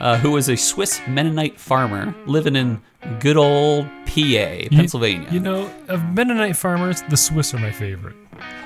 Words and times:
uh, 0.00 0.16
who 0.18 0.30
was 0.32 0.48
a 0.48 0.56
Swiss 0.56 1.00
Mennonite 1.08 1.58
farmer 1.58 2.14
living 2.26 2.56
in 2.56 2.80
good 3.20 3.36
old 3.36 3.86
PA, 4.06 4.68
Pennsylvania. 4.70 5.28
You 5.30 5.40
know, 5.40 5.70
of 5.88 6.02
Mennonite 6.14 6.56
farmers, 6.56 7.02
the 7.08 7.16
Swiss 7.16 7.54
are 7.54 7.58
my 7.58 7.70
favorite. 7.72 8.16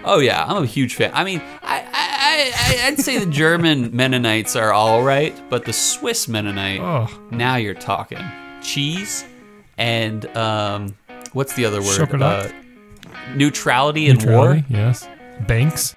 Oh 0.04 0.18
yeah, 0.18 0.44
I'm 0.46 0.62
a 0.62 0.66
huge 0.66 0.94
fan. 0.94 1.10
I 1.14 1.24
mean, 1.24 1.40
I, 1.62 1.80
I, 1.92 2.52
I 2.84 2.86
I'd 2.88 2.98
say 2.98 3.18
the 3.18 3.26
German 3.30 3.94
Mennonites 3.96 4.56
are 4.56 4.72
all 4.72 5.02
right, 5.02 5.34
but 5.48 5.64
the 5.64 5.72
Swiss 5.72 6.28
Mennonite, 6.28 6.80
Oh. 6.80 7.08
now 7.30 7.56
you're 7.56 7.74
talking 7.74 8.18
cheese 8.62 9.24
and 9.78 10.26
um, 10.36 10.94
what's 11.32 11.54
the 11.54 11.64
other 11.64 11.80
word? 11.80 12.22
Uh, 12.22 12.48
neutrality 13.34 14.06
in 14.08 14.16
Neutrality, 14.16 14.64
war. 14.70 14.78
yes. 14.78 15.08
Banks. 15.46 15.94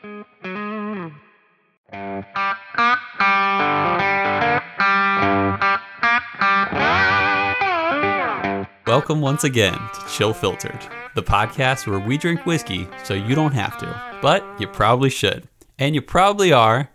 Welcome 9.06 9.22
once 9.22 9.44
again 9.44 9.74
to 9.94 10.08
Chill 10.10 10.34
Filtered, 10.34 10.80
the 11.14 11.22
podcast 11.22 11.86
where 11.86 12.00
we 12.00 12.18
drink 12.18 12.44
whiskey 12.48 12.88
so 13.04 13.14
you 13.14 13.36
don't 13.36 13.54
have 13.54 13.78
to, 13.78 14.02
but 14.20 14.44
you 14.60 14.66
probably 14.66 15.12
should, 15.12 15.48
and 15.78 15.94
you 15.94 16.02
probably 16.02 16.52
are, 16.52 16.90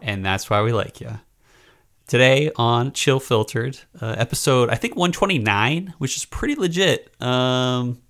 and 0.00 0.24
that's 0.24 0.48
why 0.48 0.62
we 0.62 0.72
like 0.72 1.00
you. 1.00 1.18
Today 2.06 2.52
on 2.54 2.92
Chill 2.92 3.18
Filtered, 3.18 3.80
uh, 4.00 4.14
episode 4.16 4.70
I 4.70 4.76
think 4.76 4.94
129, 4.94 5.94
which 5.98 6.16
is 6.16 6.24
pretty 6.24 6.54
legit. 6.54 7.10
Um, 7.20 8.00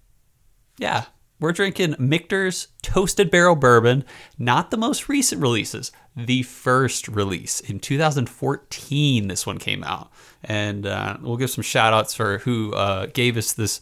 yeah, 0.77 1.07
we're 1.41 1.53
drinking 1.53 1.97
Michter's 1.99 2.69
Toasted 2.83 3.31
Barrel 3.31 3.57
Bourbon, 3.57 4.05
not 4.39 4.71
the 4.71 4.77
most 4.77 5.09
recent 5.09 5.41
releases, 5.41 5.93
the 6.15 6.43
first 6.43 7.09
release 7.09 7.61
in 7.61 7.81
2014. 7.81 9.29
This 9.29 9.47
one 9.47 9.59
came 9.59 9.83
out, 9.83 10.11
and 10.47 10.87
uh, 10.87 11.17
we'll 11.21 11.37
give 11.37 11.51
some 11.51 11.63
shout 11.63 11.93
outs 11.93 12.15
for 12.15 12.39
who 12.39 12.73
uh, 12.75 13.07
gave 13.07 13.37
us 13.37 13.53
this 13.53 13.81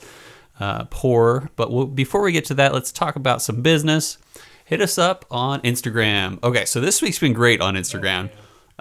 uh, 0.60 0.84
pour. 0.86 1.50
But 1.56 1.70
we'll, 1.70 1.86
before 1.86 2.22
we 2.22 2.32
get 2.32 2.44
to 2.46 2.54
that, 2.54 2.72
let's 2.72 2.92
talk 2.92 3.16
about 3.16 3.42
some 3.42 3.62
business. 3.62 4.18
Hit 4.64 4.80
us 4.80 4.98
up 4.98 5.24
on 5.30 5.60
Instagram. 5.60 6.42
Okay, 6.42 6.64
so 6.64 6.80
this 6.80 7.02
week's 7.02 7.18
been 7.18 7.34
great 7.34 7.60
on 7.60 7.74
Instagram. 7.74 8.30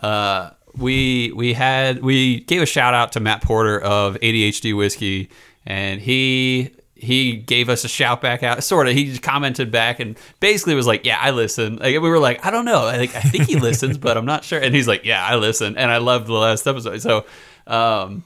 Uh, 0.01 0.51
we 0.75 1.31
we 1.33 1.53
had 1.53 2.01
we 2.01 2.39
gave 2.41 2.61
a 2.61 2.65
shout 2.65 2.93
out 2.93 3.11
to 3.11 3.19
Matt 3.19 3.43
Porter 3.43 3.79
of 3.79 4.15
ADHD 4.15 4.75
Whiskey, 4.75 5.29
and 5.65 6.01
he 6.01 6.71
he 6.95 7.35
gave 7.35 7.69
us 7.69 7.83
a 7.83 7.87
shout 7.89 8.21
back 8.21 8.43
out. 8.43 8.63
Sort 8.63 8.87
of, 8.87 8.93
he 8.93 9.05
just 9.05 9.21
commented 9.21 9.71
back 9.71 9.99
and 9.99 10.17
basically 10.39 10.73
was 10.73 10.87
like, 10.87 11.05
"Yeah, 11.05 11.17
I 11.19 11.31
listen." 11.31 11.75
Like 11.75 11.91
we 11.91 11.99
were 11.99 12.19
like, 12.19 12.45
"I 12.45 12.49
don't 12.49 12.65
know, 12.65 12.87
I 12.87 12.97
think 12.97 13.15
I 13.15 13.21
think 13.21 13.47
he 13.47 13.57
listens, 13.57 13.97
but 13.99 14.17
I'm 14.17 14.25
not 14.25 14.43
sure." 14.43 14.59
And 14.59 14.73
he's 14.73 14.87
like, 14.87 15.05
"Yeah, 15.05 15.23
I 15.23 15.35
listen," 15.35 15.77
and 15.77 15.91
I 15.91 15.97
loved 15.97 16.27
the 16.27 16.33
last 16.33 16.65
episode. 16.65 17.01
So. 17.01 17.25
Um, 17.67 18.23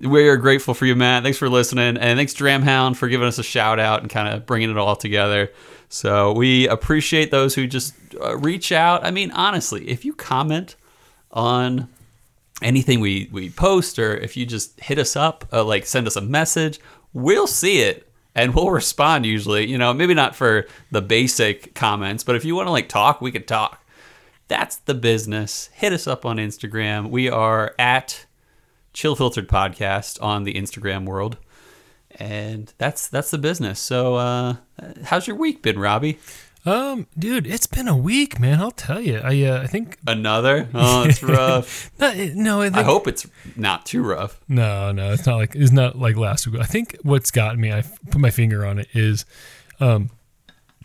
we 0.00 0.28
are 0.28 0.36
grateful 0.36 0.72
for 0.72 0.86
you, 0.86 0.96
Matt. 0.96 1.22
Thanks 1.22 1.38
for 1.38 1.48
listening, 1.48 1.98
and 1.98 2.18
thanks 2.18 2.34
Dramhound 2.34 2.96
for 2.96 3.08
giving 3.08 3.28
us 3.28 3.38
a 3.38 3.42
shout 3.42 3.78
out 3.78 4.00
and 4.00 4.10
kind 4.10 4.34
of 4.34 4.46
bringing 4.46 4.70
it 4.70 4.78
all 4.78 4.96
together. 4.96 5.50
So 5.90 6.32
we 6.32 6.68
appreciate 6.68 7.30
those 7.30 7.54
who 7.54 7.66
just 7.66 7.94
uh, 8.20 8.36
reach 8.38 8.72
out. 8.72 9.04
I 9.04 9.10
mean, 9.10 9.30
honestly, 9.32 9.88
if 9.88 10.04
you 10.04 10.14
comment 10.14 10.76
on 11.32 11.88
anything 12.62 13.00
we 13.00 13.28
we 13.30 13.50
post, 13.50 13.98
or 13.98 14.16
if 14.16 14.36
you 14.36 14.46
just 14.46 14.80
hit 14.80 14.98
us 14.98 15.16
up, 15.16 15.46
uh, 15.52 15.64
like 15.64 15.84
send 15.84 16.06
us 16.06 16.16
a 16.16 16.20
message, 16.20 16.80
we'll 17.12 17.46
see 17.46 17.82
it 17.82 18.10
and 18.34 18.54
we'll 18.54 18.70
respond. 18.70 19.26
Usually, 19.26 19.66
you 19.66 19.76
know, 19.76 19.92
maybe 19.92 20.14
not 20.14 20.34
for 20.34 20.66
the 20.90 21.02
basic 21.02 21.74
comments, 21.74 22.24
but 22.24 22.36
if 22.36 22.44
you 22.44 22.54
want 22.54 22.68
to 22.68 22.72
like 22.72 22.88
talk, 22.88 23.20
we 23.20 23.32
could 23.32 23.48
talk. 23.48 23.84
That's 24.48 24.76
the 24.76 24.94
business. 24.94 25.70
Hit 25.74 25.92
us 25.92 26.06
up 26.06 26.24
on 26.24 26.38
Instagram. 26.38 27.10
We 27.10 27.28
are 27.28 27.74
at 27.78 28.26
Chill 28.92 29.14
Filtered 29.16 29.48
Podcast 29.48 30.22
on 30.22 30.44
the 30.44 30.54
Instagram 30.54 31.06
world. 31.06 31.36
And 32.18 32.72
that's 32.78 33.08
that's 33.08 33.30
the 33.30 33.38
business. 33.38 33.78
So 33.80 34.16
uh 34.16 34.56
how's 35.04 35.26
your 35.26 35.36
week 35.36 35.62
been, 35.62 35.78
Robbie? 35.78 36.18
Um, 36.66 37.06
dude, 37.18 37.46
it's 37.46 37.66
been 37.66 37.88
a 37.88 37.96
week, 37.96 38.38
man. 38.38 38.60
I'll 38.60 38.70
tell 38.70 39.00
you. 39.00 39.18
I 39.24 39.42
uh, 39.44 39.62
I 39.62 39.66
think 39.66 39.96
Another? 40.06 40.68
Oh, 40.74 41.04
it's 41.08 41.22
rough. 41.22 41.90
not, 41.98 42.16
no. 42.16 42.60
I, 42.60 42.64
think, 42.64 42.76
I 42.76 42.82
hope 42.82 43.08
it's 43.08 43.26
not 43.56 43.86
too 43.86 44.02
rough. 44.02 44.38
No, 44.46 44.92
no, 44.92 45.12
it's 45.12 45.24
not 45.24 45.36
like 45.36 45.54
it's 45.56 45.72
not 45.72 45.96
like 45.98 46.16
last 46.16 46.46
week. 46.46 46.60
I 46.60 46.64
think 46.64 46.98
what's 47.02 47.30
gotten 47.30 47.60
me, 47.60 47.72
I 47.72 47.82
put 48.10 48.20
my 48.20 48.30
finger 48.30 48.66
on 48.66 48.78
it, 48.78 48.88
is, 48.92 49.24
um, 49.80 50.10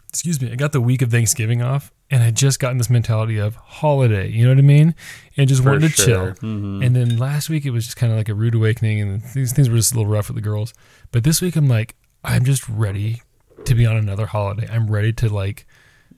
excuse 0.07 0.41
me, 0.41 0.50
I 0.50 0.56
got 0.56 0.72
the 0.72 0.80
week 0.80 1.01
of 1.01 1.12
Thanksgiving 1.12 1.62
off, 1.62 1.91
and 2.12 2.22
I 2.24 2.32
just 2.32 2.60
gotten 2.60 2.78
this 2.78 2.90
mentality 2.90 3.38
of 3.38 3.56
holiday. 3.56 4.30
You 4.30 4.44
know 4.46 4.52
what 4.52 4.58
I 4.60 4.62
mean? 4.62 4.94
And 5.38 5.48
just 5.50 5.64
For 5.64 5.70
wanted 5.72 5.90
to 5.90 6.02
sure. 6.02 6.36
chill. 6.40 6.48
And 6.82 6.96
then 6.96 7.18
last 7.18 7.50
week 7.50 7.66
it 7.66 7.72
was 7.72 7.86
just 7.86 7.98
kind 7.98 8.12
of 8.12 8.18
like 8.18 8.30
a 8.30 8.34
rude 8.36 8.56
awakening, 8.56 9.02
and 9.02 9.22
these 9.34 9.54
things 9.54 9.70
were 9.70 9.76
just 9.78 9.94
a 9.94 9.96
little 9.98 10.12
rough 10.12 10.28
with 10.30 10.36
the 10.36 10.42
girls. 10.42 10.74
But 11.12 11.24
this 11.24 11.42
week 11.42 11.56
I'm 11.56 11.68
like, 11.68 11.96
I'm 12.24 12.46
just 12.46 12.68
ready 12.70 13.22
to 13.66 13.76
be 13.76 13.86
on 13.86 13.96
another 13.98 14.26
holiday. 14.28 14.68
I'm 14.72 14.88
ready 14.90 15.14
to 15.14 15.30
like, 15.30 15.66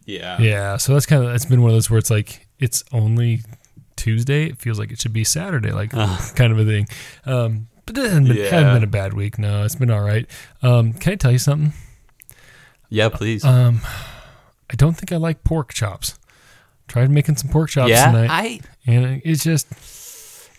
Yeah. 0.06 0.40
yeah. 0.42 0.78
So 0.78 0.94
that's 0.94 1.06
kind 1.06 1.24
of 1.24 1.34
it's 1.34 1.46
been 1.46 1.62
one 1.62 1.72
of 1.72 1.76
those 1.76 1.90
where 1.90 2.00
it's 2.00 2.10
like 2.12 2.48
it's 2.60 2.84
only 2.92 3.42
Tuesday. 3.96 4.46
It 4.46 4.58
feels 4.60 4.80
like 4.80 4.92
it 4.92 5.00
should 5.00 5.14
be 5.14 5.24
Saturday, 5.24 5.72
like 5.72 5.92
kind 5.92 6.52
of 6.52 6.60
a 6.60 6.66
thing. 6.66 6.88
Um, 7.26 7.68
but 7.86 7.98
it 7.98 8.04
hasn't 8.04 8.28
been, 8.28 8.38
Yeah. 8.38 8.50
hasn't 8.50 8.74
been 8.74 8.84
a 8.84 8.88
bad 8.88 9.14
week. 9.14 9.40
No, 9.40 9.64
it's 9.64 9.76
been 9.76 9.90
all 9.92 10.02
right. 10.02 10.26
Um, 10.62 10.92
can 10.94 11.14
I 11.14 11.16
tell 11.16 11.32
you 11.32 11.38
something? 11.40 11.72
Yeah, 12.90 13.10
please. 13.10 13.44
Um, 13.46 13.82
I 14.70 14.76
don't 14.76 14.94
think 14.96 15.12
I 15.12 15.18
like 15.18 15.44
pork 15.44 15.74
chops. 15.74 16.18
Tried 16.88 17.10
making 17.12 17.36
some 17.36 17.50
pork 17.52 17.70
chops 17.70 17.90
yeah, 17.90 18.06
tonight, 18.12 18.30
I 18.32 18.60
and 18.86 19.22
it's 19.26 19.44
just 19.44 19.68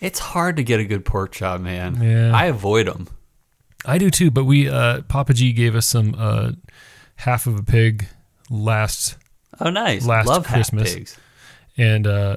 it's 0.01 0.19
hard 0.19 0.57
to 0.57 0.63
get 0.63 0.79
a 0.79 0.85
good 0.85 1.03
pork 1.05 1.31
chop, 1.31 1.59
man. 1.61 2.01
Yeah. 2.01 2.31
I 2.35 2.45
avoid 2.45 2.87
them. 2.87 3.07
I 3.85 3.97
do 3.97 4.09
too. 4.11 4.29
But 4.29 4.45
we 4.45 4.67
uh, 4.69 5.01
Papa 5.03 5.33
G 5.33 5.51
gave 5.53 5.75
us 5.75 5.87
some 5.87 6.15
uh, 6.17 6.51
half 7.15 7.47
of 7.47 7.57
a 7.57 7.63
pig 7.63 8.07
last 8.49 9.17
Oh, 9.59 9.69
nice. 9.71 10.05
Last 10.05 10.27
Love 10.27 10.45
half 10.45 10.55
Christmas. 10.55 10.93
pigs. 10.93 11.17
and 11.77 12.05
uh 12.07 12.35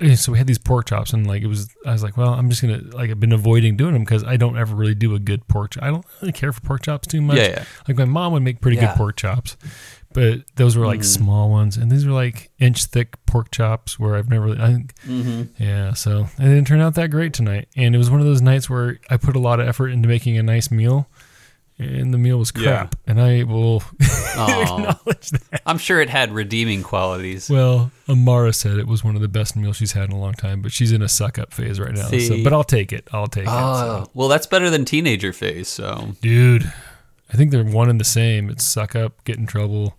and 0.00 0.18
so 0.18 0.32
we 0.32 0.38
had 0.38 0.46
these 0.46 0.58
pork 0.58 0.86
chops 0.86 1.12
and 1.12 1.24
like 1.26 1.42
it 1.42 1.46
was 1.46 1.68
i 1.86 1.92
was 1.92 2.02
like 2.02 2.16
well 2.16 2.34
i'm 2.34 2.50
just 2.50 2.60
gonna 2.60 2.80
like 2.92 3.10
i've 3.10 3.20
been 3.20 3.32
avoiding 3.32 3.76
doing 3.76 3.92
them 3.92 4.02
because 4.02 4.24
i 4.24 4.36
don't 4.36 4.58
ever 4.58 4.74
really 4.74 4.94
do 4.94 5.14
a 5.14 5.20
good 5.20 5.46
pork 5.46 5.70
chop 5.70 5.84
i 5.84 5.86
don't 5.86 6.04
really 6.20 6.32
care 6.32 6.52
for 6.52 6.60
pork 6.62 6.82
chops 6.82 7.06
too 7.06 7.22
much 7.22 7.36
Yeah, 7.36 7.46
yeah. 7.48 7.64
like 7.86 7.96
my 7.96 8.04
mom 8.04 8.32
would 8.32 8.42
make 8.42 8.60
pretty 8.60 8.76
Yeah. 8.76 8.88
good 8.88 8.96
pork 8.96 9.16
chops 9.16 9.56
but 10.14 10.40
those 10.56 10.76
were 10.76 10.86
like 10.86 11.00
Mhm. 11.00 11.04
small 11.04 11.50
ones 11.50 11.76
and 11.76 11.90
these 11.92 12.06
were 12.06 12.12
like 12.12 12.50
inch 12.58 12.86
thick 12.86 13.16
pork 13.26 13.50
chops 13.50 13.98
where 13.98 14.14
i've 14.16 14.30
never 14.30 14.50
i 14.52 14.68
think 14.72 14.94
Mm-hmm. 15.06 15.62
yeah 15.62 15.92
so 15.92 16.28
it 16.38 16.42
didn't 16.44 16.66
turn 16.66 16.80
out 16.80 16.94
that 16.94 17.10
great 17.10 17.34
tonight 17.34 17.68
and 17.76 17.94
it 17.94 17.98
was 17.98 18.10
one 18.10 18.20
of 18.20 18.26
those 18.26 18.40
nights 18.40 18.70
where 18.70 18.98
i 19.10 19.16
put 19.18 19.36
a 19.36 19.40
lot 19.40 19.60
of 19.60 19.68
effort 19.68 19.88
into 19.88 20.08
making 20.08 20.38
a 20.38 20.42
nice 20.42 20.70
meal 20.70 21.06
and 21.78 22.14
the 22.14 22.18
meal 22.18 22.38
was 22.38 22.52
Yeah. 22.56 22.62
crap 22.86 22.94
and 23.06 23.20
i 23.20 23.42
will 23.42 23.82
acknowledge 24.36 25.30
that 25.30 25.62
I'm 25.66 25.78
sure 25.78 26.00
it 26.00 26.10
had 26.10 26.32
redeeming 26.32 26.82
qualities. 26.82 27.48
Well, 27.48 27.90
Amara 28.08 28.52
said 28.52 28.78
it 28.78 28.86
was 28.86 29.02
one 29.02 29.16
of 29.16 29.22
the 29.22 29.28
best 29.28 29.56
meals 29.56 29.76
she's 29.76 29.92
had 29.92 30.10
in 30.10 30.12
a 30.12 30.18
long 30.18 30.34
time, 30.34 30.60
but 30.60 30.72
she's 30.72 30.92
in 30.92 31.00
a 31.02 31.08
suck 31.08 31.38
up 31.38 31.52
phase 31.54 31.80
right 31.80 31.94
now. 31.94 32.08
So, 32.08 32.18
See? 32.18 32.44
but 32.44 32.52
I'll 32.52 32.64
take 32.64 32.92
it. 32.92 33.08
I'll 33.12 33.26
take 33.26 33.44
it. 33.44 33.50
Oh, 33.50 34.04
So. 34.04 34.10
well, 34.14 34.28
that's 34.28 34.46
better 34.46 34.68
than 34.70 34.84
teenager 34.84 35.32
phase. 35.32 35.68
So 35.68 36.14
Dude, 36.20 36.70
I 37.32 37.36
think 37.36 37.50
they're 37.50 37.64
one 37.64 37.88
and 37.88 37.98
the 37.98 38.04
same. 38.04 38.50
It's 38.50 38.62
suck 38.64 38.94
up, 38.94 39.24
get 39.24 39.36
in 39.38 39.46
trouble, 39.46 39.96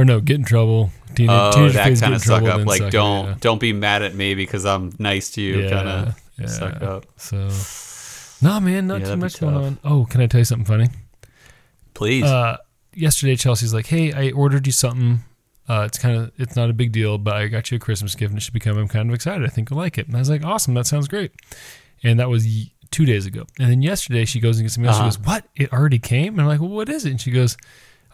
or 0.00 0.04
no, 0.04 0.20
get 0.20 0.36
in 0.36 0.44
trouble. 0.44 0.90
Teen- 1.14 1.28
oh, 1.28 1.50
teenage 1.52 1.74
that 1.74 2.00
kind 2.00 2.14
of 2.14 2.22
suck 2.22 2.42
up. 2.44 2.66
Like 2.66 2.78
suck 2.78 2.90
don't 2.90 3.26
yeah. 3.26 3.34
don't 3.40 3.60
be 3.60 3.72
mad 3.72 4.02
at 4.02 4.14
me 4.14 4.34
because 4.34 4.64
I'm 4.64 4.94
nice 4.98 5.30
to 5.32 5.42
you. 5.42 5.60
Yeah, 5.60 5.70
kind 5.70 5.88
of 5.88 6.20
yeah. 6.38 6.46
suck 6.46 6.82
up. 6.82 7.06
So, 7.16 7.48
no, 8.42 8.60
man, 8.60 8.86
not 8.86 9.04
too 9.04 9.16
much 9.16 9.40
going 9.40 9.54
on. 9.54 9.78
Oh, 9.84 10.06
can 10.08 10.20
I 10.20 10.26
tell 10.26 10.40
you 10.40 10.44
something 10.44 10.64
funny? 10.64 10.88
Please. 11.94 12.24
Uh, 12.24 12.56
yesterday, 12.94 13.36
Chelsea's 13.36 13.74
like, 13.74 13.86
"Hey, 13.86 14.12
I 14.12 14.30
ordered 14.30 14.66
you 14.66 14.72
something. 14.72 15.20
Uh, 15.68 15.84
it's 15.86 15.98
kind 15.98 16.16
of 16.16 16.32
it's 16.38 16.56
not 16.56 16.70
a 16.70 16.72
big 16.72 16.92
deal, 16.92 17.18
but 17.18 17.34
I 17.34 17.48
got 17.48 17.70
you 17.70 17.76
a 17.76 17.78
Christmas 17.78 18.14
gift, 18.14 18.30
and 18.30 18.38
it 18.38 18.42
should 18.42 18.54
be 18.54 18.60
coming. 18.60 18.80
I'm 18.82 18.88
kind 18.88 19.08
of 19.08 19.14
excited. 19.14 19.44
I 19.44 19.50
think 19.50 19.70
you'll 19.70 19.78
like 19.78 19.98
it." 19.98 20.06
And 20.06 20.16
I 20.16 20.20
was 20.20 20.30
like, 20.30 20.44
"Awesome, 20.44 20.74
that 20.74 20.86
sounds 20.86 21.08
great." 21.08 21.32
And 22.02 22.18
that 22.18 22.30
was 22.30 22.44
y- 22.44 22.70
two 22.90 23.04
days 23.04 23.26
ago. 23.26 23.44
And 23.58 23.70
then 23.70 23.82
yesterday, 23.82 24.24
she 24.24 24.40
goes 24.40 24.58
and 24.58 24.64
gets 24.64 24.78
me. 24.78 24.88
Uh-huh. 24.88 24.98
She 24.98 25.04
goes, 25.04 25.18
"What? 25.18 25.44
It 25.56 25.72
already 25.72 25.98
came?" 25.98 26.34
And 26.34 26.42
I'm 26.42 26.46
like, 26.46 26.60
"Well, 26.60 26.70
what 26.70 26.88
is 26.88 27.04
it?" 27.04 27.10
And 27.10 27.20
she 27.20 27.30
goes. 27.30 27.56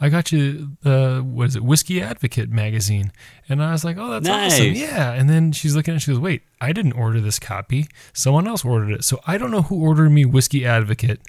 I 0.00 0.08
got 0.10 0.30
you 0.30 0.76
the 0.82 1.24
what 1.26 1.48
is 1.48 1.56
it, 1.56 1.62
Whiskey 1.64 2.02
Advocate 2.02 2.50
magazine, 2.50 3.12
and 3.48 3.62
I 3.62 3.72
was 3.72 3.82
like, 3.84 3.96
"Oh, 3.98 4.10
that's 4.10 4.28
awesome, 4.28 4.72
yeah." 4.74 5.12
And 5.12 5.28
then 5.30 5.52
she's 5.52 5.74
looking 5.74 5.94
at, 5.94 5.96
it, 5.96 6.00
she 6.00 6.10
goes, 6.10 6.20
"Wait, 6.20 6.42
I 6.60 6.72
didn't 6.72 6.92
order 6.92 7.20
this 7.20 7.38
copy. 7.38 7.86
Someone 8.12 8.46
else 8.46 8.64
ordered 8.64 8.90
it, 8.92 9.04
so 9.04 9.20
I 9.26 9.38
don't 9.38 9.50
know 9.50 9.62
who 9.62 9.80
ordered 9.82 10.10
me 10.10 10.24
Whiskey 10.26 10.66
Advocate. 10.66 11.20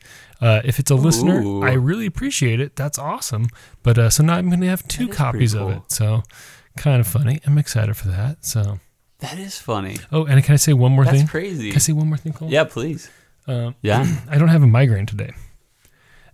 Uh, 0.41 0.61
if 0.65 0.79
it's 0.79 0.91
a 0.91 0.95
listener, 0.95 1.41
Ooh. 1.41 1.63
I 1.63 1.73
really 1.73 2.05
appreciate 2.05 2.59
it. 2.59 2.75
That's 2.75 2.99
awesome. 2.99 3.47
But 3.83 3.97
uh, 3.97 4.09
so 4.09 4.23
now 4.23 4.35
I'm 4.35 4.49
going 4.49 4.61
to 4.61 4.67
have 4.67 4.87
two 4.87 5.07
copies 5.07 5.53
pretty 5.53 5.71
of 5.71 5.77
it. 5.77 5.83
So 5.91 6.23
kind 6.75 6.99
of 6.99 7.07
funny. 7.07 7.39
I'm 7.45 7.57
excited 7.57 7.95
for 7.97 8.09
that. 8.09 8.45
So 8.45 8.79
that 9.19 9.39
is 9.39 9.57
funny. 9.57 9.97
oh, 10.11 10.25
and 10.25 10.43
can 10.43 10.53
I 10.53 10.57
say 10.57 10.73
one 10.73 10.91
more 10.91 11.05
That's 11.05 11.17
thing? 11.19 11.27
crazy. 11.27 11.69
Can 11.69 11.77
I 11.77 11.79
say 11.79 11.93
one 11.93 12.07
more 12.07 12.17
thing, 12.17 12.33
Cole? 12.33 12.49
Yeah, 12.51 12.65
please. 12.65 13.09
Um, 13.47 13.75
Yeah. 13.81 14.05
I 14.29 14.37
don't 14.37 14.49
have 14.49 14.61
a 14.61 14.67
migraine 14.67 15.05
today. 15.05 15.31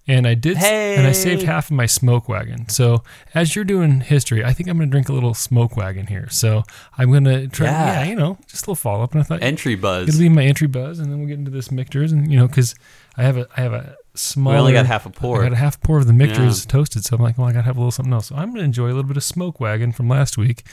And 0.06 0.28
I 0.28 0.34
did, 0.34 0.58
and 0.58 1.08
I 1.08 1.14
saved 1.14 1.44
half 1.44 1.68
of 1.72 1.78
my 1.78 1.86
smoke 1.86 2.28
wagon. 2.28 2.68
So 2.68 3.04
as 3.34 3.56
you're 3.56 3.64
doing 3.64 4.02
history, 4.02 4.44
I 4.44 4.52
think 4.52 4.68
I'm 4.68 4.76
going 4.78 4.90
to 4.90 4.92
drink 4.92 5.08
a 5.08 5.14
little 5.14 5.34
smoke 5.34 5.78
wagon 5.78 6.08
here. 6.08 6.28
So 6.30 6.64
I'm 6.98 7.10
going 7.10 7.24
to 7.24 7.48
try, 7.48 7.68
yeah. 7.68 8.04
Yeah. 8.04 8.10
you 8.10 8.16
know, 8.16 8.38
just 8.48 8.64
a 8.64 8.66
little 8.66 8.76
follow 8.76 9.04
up. 9.04 9.14
And 9.14 9.22
I 9.22 9.24
thought 9.24 9.42
Entry 9.42 9.76
buzz, 9.76 10.10
it'll 10.10 10.20
be 10.20 10.28
my 10.28 10.44
entry 10.44 10.68
buzz, 10.68 11.00
and 11.00 11.10
then 11.10 11.20
we'll 11.20 11.30
get 11.30 11.40
into 11.40 11.52
this 11.52 11.72
Michter's, 11.72 12.12
and 12.12 12.30
you 12.30 12.38
know, 12.38 12.48
because 12.48 12.76
I 13.16 13.24
have 13.24 13.38
a, 13.38 13.48
I 13.56 13.62
have 13.62 13.72
a 13.72 13.96
small. 14.14 14.52
We 14.54 14.60
only 14.60 14.74
got 14.74 14.86
half 14.88 15.06
a 15.06 15.10
pour. 15.10 15.40
I 15.40 15.46
got 15.46 15.54
a 15.54 15.58
half 15.58 15.80
pour 15.80 16.00
of 16.00 16.08
the 16.08 16.12
Michter's 16.14 16.66
toasted, 16.66 17.06
so 17.06 17.16
I'm 17.16 17.22
like, 17.22 17.38
well, 17.38 17.48
I 17.48 17.54
got 17.54 17.60
to 17.60 17.66
have 17.66 17.78
a 17.78 17.80
little 17.80 17.92
something 17.92 18.12
else. 18.12 18.28
So 18.28 18.36
I'm 18.36 18.50
going 18.50 18.60
to 18.60 18.66
enjoy 18.66 18.88
a 18.88 18.96
little 18.96 19.04
bit 19.04 19.16
of 19.16 19.24
smoke 19.24 19.62
wagon 19.62 19.94
from 19.94 20.10
last 20.10 20.38
week, 20.38 20.64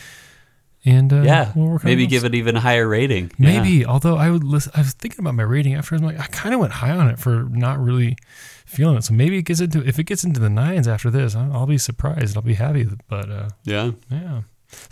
and 0.85 1.13
uh, 1.13 1.23
yeah, 1.23 1.53
we'll 1.55 1.79
maybe 1.85 2.07
give 2.07 2.25
it 2.25 2.35
even 2.35 2.57
a 2.57 2.61
higher 2.61 2.89
rating. 2.89 3.31
Yeah. 3.39 3.61
Maybe, 3.61 3.85
although 3.85 4.17
I 4.17 4.31
would 4.31 4.45
listen, 4.45 4.73
I 4.75 4.81
was 4.81 4.93
thinking 4.95 5.21
about 5.21 5.35
my 5.35 5.43
rating 5.43 5.75
after. 5.75 5.95
I'm 5.95 6.03
like, 6.03 6.19
I 6.19 6.27
kind 6.27 6.55
of 6.55 6.61
went 6.61 6.73
high 6.73 6.91
on 6.93 7.09
it 7.09 7.19
for 7.19 7.45
not 7.51 7.79
really 7.79 8.17
feeling 8.65 8.97
it. 8.97 9.05
So 9.05 9.13
maybe 9.15 9.37
it 9.37 9.43
gets 9.43 9.61
into 9.61 9.87
if 9.87 9.99
it 9.99 10.05
gets 10.05 10.25
into 10.25 10.41
the 10.41 10.49
nines 10.49 10.89
after 10.89 11.11
this, 11.11 11.35
I'll, 11.35 11.53
I'll 11.53 11.67
be 11.67 11.77
surprised. 11.79 12.37
I'll 12.37 12.43
be 12.43 12.55
happy. 12.55 12.87
But 13.09 13.31
uh, 13.31 13.49
Yeah. 13.65 13.91
yeah, 14.11 14.43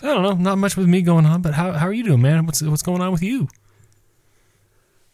I 0.02 0.06
don't 0.06 0.22
know. 0.22 0.34
Not 0.34 0.58
much 0.58 0.76
with 0.76 0.88
me 0.88 1.00
going 1.00 1.24
on. 1.24 1.40
But 1.40 1.54
how 1.54 1.72
how 1.72 1.86
are 1.86 1.92
you 1.92 2.04
doing, 2.04 2.20
man? 2.20 2.44
What's 2.44 2.60
what's 2.62 2.82
going 2.82 3.00
on 3.00 3.12
with 3.12 3.22
you? 3.22 3.48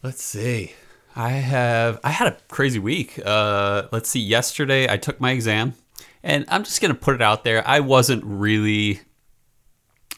Let's 0.03 0.23
see. 0.23 0.73
I 1.17 1.31
have 1.31 2.01
I 2.03 2.11
had 2.11 2.29
a 2.29 2.37
crazy 2.49 2.79
week. 2.81 3.21
Uh, 3.25 3.85
let's 3.93 4.11
see. 4.11 4.21
Yesterday 4.21 4.91
I 4.91 4.97
took 4.97 5.21
my 5.21 5.31
exam, 5.31 5.75
and 6.23 6.45
I'm 6.49 6.65
just 6.65 6.81
gonna 6.81 6.95
put 6.95 7.15
it 7.15 7.23
out 7.23 7.45
there. 7.45 7.63
I 7.67 7.81
wasn't 7.81 8.25
really 8.25 9.01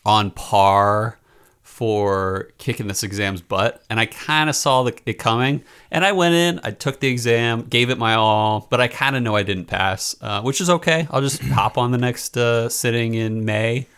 on 0.07 0.31
par 0.31 1.19
for 1.63 2.49
kicking 2.57 2.87
this 2.87 3.03
exam's 3.03 3.43
butt, 3.43 3.83
and 3.91 4.01
I 4.01 4.07
kind 4.07 4.49
of 4.49 4.57
saw 4.57 4.85
the, 4.85 4.97
it 5.05 5.15
coming. 5.19 5.63
And 5.91 6.07
I 6.07 6.13
went 6.13 6.35
in, 6.35 6.61
I 6.65 6.71
took 6.71 7.01
the 7.01 7.09
exam, 7.09 7.63
gave 7.63 7.91
it 7.91 7.99
my 7.99 8.15
all, 8.15 8.67
but 8.71 8.81
I 8.81 8.89
kind 8.89 9.15
of 9.17 9.23
know 9.23 9.37
I 9.37 9.43
didn't 9.43 9.67
pass, 9.67 10.17
uh, 10.23 10.41
which 10.41 10.63
is 10.63 10.71
okay. 10.71 11.07
I'll 11.11 11.21
just 11.21 11.43
hop 11.43 11.77
on 11.77 11.91
the 11.91 11.99
next 11.99 12.37
uh, 12.37 12.71
sitting 12.71 13.15
in 13.15 13.45
May, 13.45 13.89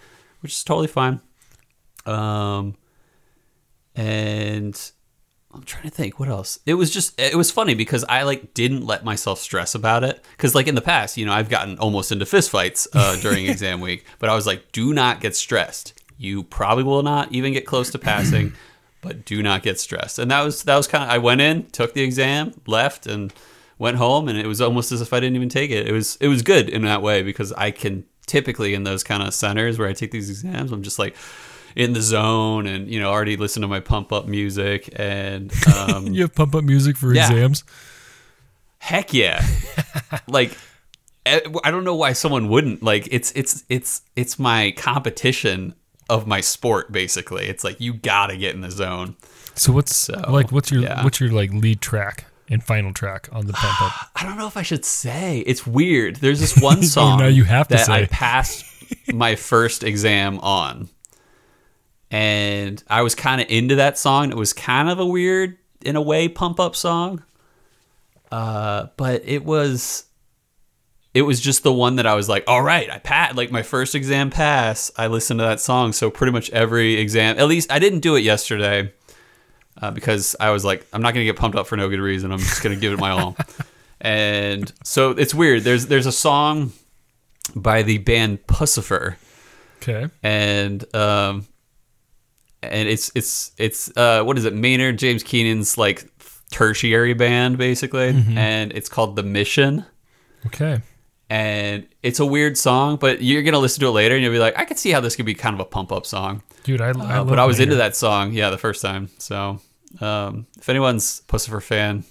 which 0.40 0.52
is 0.54 0.64
totally 0.64 0.88
fine. 0.88 1.20
Um, 2.06 2.74
and 3.94 4.90
I'm 5.52 5.62
trying 5.62 5.84
to 5.84 5.90
think 5.90 6.18
what 6.18 6.28
else. 6.28 6.58
It 6.66 6.74
was 6.74 6.90
just 6.90 7.20
it 7.20 7.34
was 7.34 7.50
funny 7.50 7.74
because 7.74 8.04
I 8.04 8.22
like 8.22 8.54
didn't 8.54 8.86
let 8.86 9.04
myself 9.04 9.40
stress 9.40 9.74
about 9.74 10.04
it 10.04 10.24
because 10.36 10.54
like 10.54 10.68
in 10.68 10.74
the 10.74 10.80
past, 10.80 11.16
you 11.16 11.26
know, 11.26 11.32
I've 11.32 11.48
gotten 11.48 11.78
almost 11.78 12.12
into 12.12 12.24
fistfights 12.24 12.86
uh, 12.94 13.20
during 13.20 13.46
exam 13.50 13.80
week, 13.80 14.04
but 14.18 14.30
I 14.30 14.34
was 14.34 14.46
like, 14.46 14.72
do 14.72 14.92
not 14.92 15.20
get 15.20 15.36
stressed. 15.36 15.94
You 16.18 16.42
probably 16.42 16.84
will 16.84 17.02
not 17.02 17.32
even 17.32 17.52
get 17.52 17.64
close 17.64 17.90
to 17.92 17.98
passing, 17.98 18.52
but 19.00 19.24
do 19.24 19.42
not 19.42 19.62
get 19.62 19.78
stressed. 19.80 20.18
And 20.18 20.30
that 20.30 20.42
was 20.42 20.64
that 20.64 20.76
was 20.76 20.86
kind 20.88 21.04
of 21.04 21.10
I 21.10 21.18
went 21.18 21.40
in, 21.40 21.66
took 21.70 21.94
the 21.94 22.02
exam, 22.02 22.52
left, 22.66 23.06
and 23.06 23.32
went 23.78 23.96
home, 23.96 24.28
and 24.28 24.36
it 24.36 24.46
was 24.46 24.60
almost 24.60 24.90
as 24.92 25.00
if 25.00 25.12
I 25.12 25.20
didn't 25.20 25.36
even 25.36 25.48
take 25.48 25.70
it. 25.70 25.86
It 25.86 25.92
was 25.92 26.16
it 26.20 26.28
was 26.28 26.42
good 26.42 26.68
in 26.68 26.82
that 26.82 27.00
way 27.02 27.22
because 27.22 27.52
I 27.52 27.70
can 27.70 28.04
typically 28.26 28.74
in 28.74 28.84
those 28.84 29.02
kind 29.04 29.22
of 29.22 29.32
centers 29.32 29.78
where 29.78 29.88
I 29.88 29.92
take 29.94 30.10
these 30.10 30.28
exams, 30.28 30.72
I'm 30.72 30.82
just 30.82 30.98
like 30.98 31.16
in 31.76 31.92
the 31.92 32.02
zone 32.02 32.66
and 32.66 32.88
you 32.92 32.98
know 32.98 33.08
already 33.10 33.36
listen 33.36 33.62
to 33.62 33.68
my 33.68 33.78
pump 33.78 34.12
up 34.12 34.26
music 34.26 34.88
and 34.96 35.52
um, 35.76 36.06
You 36.12 36.22
have 36.22 36.34
pump 36.34 36.54
up 36.56 36.64
music 36.64 36.96
for 36.96 37.14
Yeah. 37.14 37.30
exams. 37.30 37.62
heck 38.78 39.12
yeah 39.12 39.44
like 40.28 40.56
eh, 41.26 41.40
i 41.64 41.70
don't 41.70 41.84
know 41.84 41.94
why 41.94 42.12
someone 42.14 42.48
wouldn't 42.48 42.82
like 42.82 43.06
it's 43.10 43.32
it's 43.32 43.64
it's 43.68 44.02
it's 44.16 44.38
my 44.38 44.72
competition 44.76 45.74
of 46.08 46.26
my 46.26 46.40
sport 46.40 46.90
basically. 46.90 47.46
It's 47.46 47.64
like 47.64 47.80
you 47.80 47.94
gotta 47.94 48.36
get 48.36 48.54
in 48.54 48.60
the 48.60 48.70
zone. 48.70 49.16
So 49.54 49.72
what's 49.72 49.94
So, 49.96 50.14
like 50.28 50.52
what's 50.52 50.70
your 50.70 50.82
yeah. 50.82 51.04
what's 51.04 51.20
your 51.20 51.30
like 51.30 51.52
lead 51.52 51.80
track 51.80 52.24
and 52.48 52.62
final 52.62 52.92
track 52.94 53.28
on 53.32 53.46
the 53.46 53.52
pump 53.52 53.82
up? 53.82 54.10
i 54.16 54.24
don't 54.24 54.38
know 54.38 54.46
if 54.46 54.56
i 54.56 54.62
should 54.62 54.84
say. 54.84 55.40
It's 55.40 55.66
weird. 55.66 56.16
There's 56.16 56.40
this 56.40 56.60
one 56.60 56.82
song 56.96 57.18
now 57.18 57.26
you 57.26 57.44
have 57.44 57.68
to 57.68 57.76
that 57.76 57.88
i 57.88 58.06
passed 58.06 58.64
my 59.12 59.36
first 59.36 59.84
exam 59.84 60.38
on. 60.40 60.88
And 62.10 62.82
i 62.88 63.02
was 63.02 63.14
kind 63.14 63.40
of 63.40 63.48
into 63.50 63.76
that 63.76 63.98
song. 63.98 64.30
It 64.30 64.36
was 64.36 64.52
kind 64.52 64.88
of 64.88 64.98
a 64.98 65.06
weird 65.06 65.58
in 65.84 65.96
a 65.96 66.02
way 66.02 66.28
pump 66.28 66.58
up 66.58 66.74
song. 66.74 67.22
Uh 68.32 68.86
but 68.96 69.22
it 69.24 69.44
was 69.44 70.04
it 71.18 71.22
was 71.22 71.40
just 71.40 71.64
the 71.64 71.72
one 71.72 71.96
that 71.96 72.06
I 72.06 72.14
was 72.14 72.28
like, 72.28 72.44
all 72.46 72.62
right, 72.62 72.88
I 72.88 72.98
passed. 72.98 73.34
Like 73.34 73.50
my 73.50 73.62
first 73.62 73.96
exam 73.96 74.30
pass, 74.30 74.92
I 74.96 75.08
listened 75.08 75.40
to 75.40 75.44
that 75.46 75.58
song. 75.60 75.92
So 75.92 76.10
pretty 76.10 76.32
much 76.32 76.48
every 76.50 76.94
exam, 76.94 77.40
at 77.40 77.48
least 77.48 77.72
I 77.72 77.80
didn't 77.80 78.00
do 78.00 78.14
it 78.14 78.20
yesterday 78.20 78.92
uh, 79.82 79.90
because 79.90 80.36
I 80.38 80.50
was 80.50 80.64
like, 80.64 80.86
I'm 80.92 81.02
not 81.02 81.14
going 81.14 81.26
to 81.26 81.32
get 81.32 81.36
pumped 81.36 81.58
up 81.58 81.66
for 81.66 81.76
no 81.76 81.88
good 81.88 81.98
reason. 81.98 82.30
I'm 82.30 82.38
just 82.38 82.62
going 82.62 82.72
to 82.72 82.80
give 82.80 82.92
it 82.92 83.00
my 83.00 83.10
all. 83.10 83.36
and 84.00 84.72
so 84.84 85.10
it's 85.10 85.34
weird. 85.34 85.64
There's 85.64 85.86
there's 85.86 86.06
a 86.06 86.12
song 86.12 86.70
by 87.56 87.82
the 87.82 87.98
band 87.98 88.46
Puscifer, 88.46 89.16
Okay. 89.82 90.06
and 90.22 90.94
um, 90.94 91.48
and 92.62 92.88
it's 92.88 93.10
it's 93.16 93.50
it's 93.58 93.90
uh, 93.96 94.22
what 94.22 94.38
is 94.38 94.44
it? 94.44 94.54
Maynard 94.54 94.98
James 95.00 95.24
Keenan's 95.24 95.76
like 95.76 96.06
tertiary 96.52 97.14
band 97.14 97.58
basically, 97.58 98.10
and 98.36 98.70
it's 98.72 98.88
called 98.88 99.16
The 99.16 99.24
Mission 99.24 99.84
Okay. 100.46 100.80
And 101.30 101.86
it's 102.02 102.20
a 102.20 102.26
weird 102.26 102.56
song, 102.56 102.96
but 102.96 103.20
you're 103.22 103.42
gonna 103.42 103.58
listen 103.58 103.80
to 103.80 103.88
it 103.88 103.90
later 103.90 104.14
and 104.14 104.24
you'll 104.24 104.32
be 104.32 104.38
like, 104.38 104.58
I 104.58 104.64
could 104.64 104.78
see 104.78 104.90
how 104.90 105.00
this 105.00 105.14
could 105.14 105.26
be 105.26 105.34
kind 105.34 105.54
of 105.54 105.60
a 105.60 105.64
pump 105.66 105.92
up 105.92 106.06
song. 106.06 106.42
Dude, 106.64 106.80
I, 106.80 106.88
I 106.88 107.18
Uh, 107.18 107.24
but 107.24 107.38
I 107.38 107.44
was 107.44 107.60
into 107.60 107.76
that 107.76 107.94
song, 107.96 108.32
yeah, 108.32 108.48
the 108.50 108.56
first 108.58 108.80
time. 108.82 109.10
So 109.18 109.60
um, 110.00 110.46
if 110.58 110.68
anyone's 110.68 111.22
Puscifer 111.28 111.62
fan, 111.62 112.04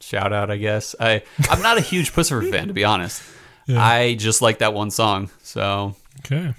shout 0.00 0.32
out, 0.32 0.50
I 0.50 0.56
guess. 0.58 0.94
I 1.00 1.22
I'm 1.50 1.60
not 1.62 1.76
a 1.78 1.80
huge 1.80 2.12
Puscifer 2.12 2.48
fan 2.50 2.68
to 2.68 2.74
be 2.74 2.84
honest. 2.84 3.22
Yeah. 3.66 3.84
I 3.84 4.14
just 4.14 4.42
like 4.42 4.58
that 4.58 4.74
one 4.74 4.90
song. 4.92 5.28
So 5.42 5.96
Okay. 6.20 6.54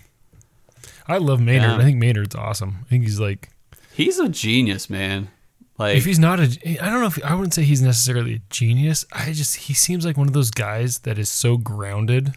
I 1.08 1.18
love 1.20 1.40
Maynard. 1.40 1.70
Yeah. 1.72 1.78
I 1.78 1.84
think 1.84 1.98
Maynard's 2.00 2.36
awesome. 2.36 2.80
I 2.86 2.90
think 2.90 3.04
he's 3.06 3.20
like 3.20 3.50
he's 3.94 4.20
a 4.20 4.28
genius, 4.28 4.90
man. 4.90 5.30
Like 5.78 5.98
if 5.98 6.06
he's 6.06 6.20
not 6.20 6.40
a 6.40 6.44
I 6.82 6.90
don't 6.90 7.02
know 7.02 7.08
if 7.08 7.24
I 7.24 7.36
wouldn't 7.36 7.54
say 7.54 7.64
he's 7.64 7.82
necessarily 7.82 8.36
a 8.36 8.42
genius. 8.50 9.06
I 9.12 9.32
just 9.32 9.56
he 9.56 9.74
seems 9.74 10.06
like 10.06 10.18
one 10.18 10.28
of 10.28 10.34
those 10.34 10.52
guys 10.52 11.00
that 11.00 11.18
is 11.20 11.30
so 11.30 11.58
grounded. 11.58 12.34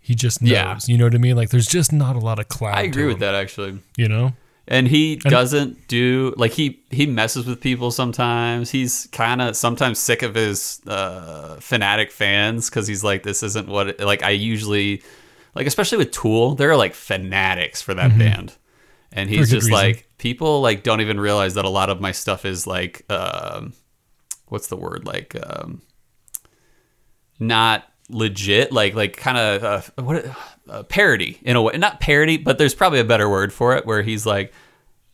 He 0.00 0.14
just 0.14 0.42
knows. 0.42 0.50
Yeah. 0.50 0.78
You 0.86 0.98
know 0.98 1.04
what 1.04 1.14
I 1.14 1.18
mean? 1.18 1.36
Like 1.36 1.50
there's 1.50 1.68
just 1.68 1.92
not 1.92 2.16
a 2.16 2.18
lot 2.18 2.38
of 2.40 2.48
cloud. 2.48 2.76
I 2.76 2.82
agree 2.82 3.04
with 3.04 3.14
him, 3.14 3.20
that 3.20 3.34
actually. 3.34 3.78
You 3.96 4.08
know? 4.08 4.32
And 4.66 4.86
he 4.86 5.16
doesn't 5.16 5.88
do 5.88 6.32
like 6.36 6.52
he 6.52 6.80
he 6.90 7.06
messes 7.06 7.46
with 7.46 7.60
people 7.60 7.90
sometimes. 7.90 8.70
He's 8.70 9.08
kind 9.12 9.42
of 9.42 9.56
sometimes 9.56 9.98
sick 9.98 10.22
of 10.22 10.34
his 10.34 10.80
uh, 10.86 11.56
fanatic 11.56 12.10
fans 12.12 12.70
because 12.70 12.86
he's 12.86 13.02
like, 13.04 13.22
this 13.24 13.42
isn't 13.42 13.68
what 13.68 13.88
it, 13.88 14.00
like 14.00 14.22
I 14.22 14.30
usually 14.30 15.02
like, 15.54 15.66
especially 15.66 15.98
with 15.98 16.12
Tool. 16.12 16.54
There 16.54 16.70
are 16.70 16.76
like 16.76 16.94
fanatics 16.94 17.82
for 17.82 17.94
that 17.94 18.16
band, 18.18 18.54
and 19.12 19.28
Mm-hmm. 19.28 19.34
For 19.34 19.34
a 19.34 19.38
he's 19.38 19.50
just 19.50 19.66
reason. 19.66 19.72
like 19.72 20.08
people 20.20 20.60
like 20.60 20.82
don't 20.82 21.00
even 21.00 21.18
realize 21.18 21.54
that 21.54 21.64
a 21.64 21.68
lot 21.70 21.88
of 21.90 22.00
my 22.00 22.12
stuff 22.12 22.44
is 22.44 22.66
like 22.66 23.04
um, 23.10 23.72
what's 24.48 24.68
the 24.68 24.76
word? 24.76 25.06
Like 25.06 25.34
um, 25.42 25.80
not 27.38 27.84
legit 28.08 28.72
like 28.72 28.94
like 28.94 29.16
kind 29.16 29.38
of 29.38 29.64
uh, 29.64 30.02
what 30.02 30.26
uh, 30.68 30.82
parody 30.84 31.38
in 31.42 31.54
a 31.56 31.62
way 31.62 31.76
not 31.78 32.00
parody 32.00 32.36
but 32.36 32.58
there's 32.58 32.74
probably 32.74 32.98
a 32.98 33.04
better 33.04 33.28
word 33.30 33.52
for 33.52 33.76
it 33.76 33.86
where 33.86 34.02
he's 34.02 34.26
like 34.26 34.52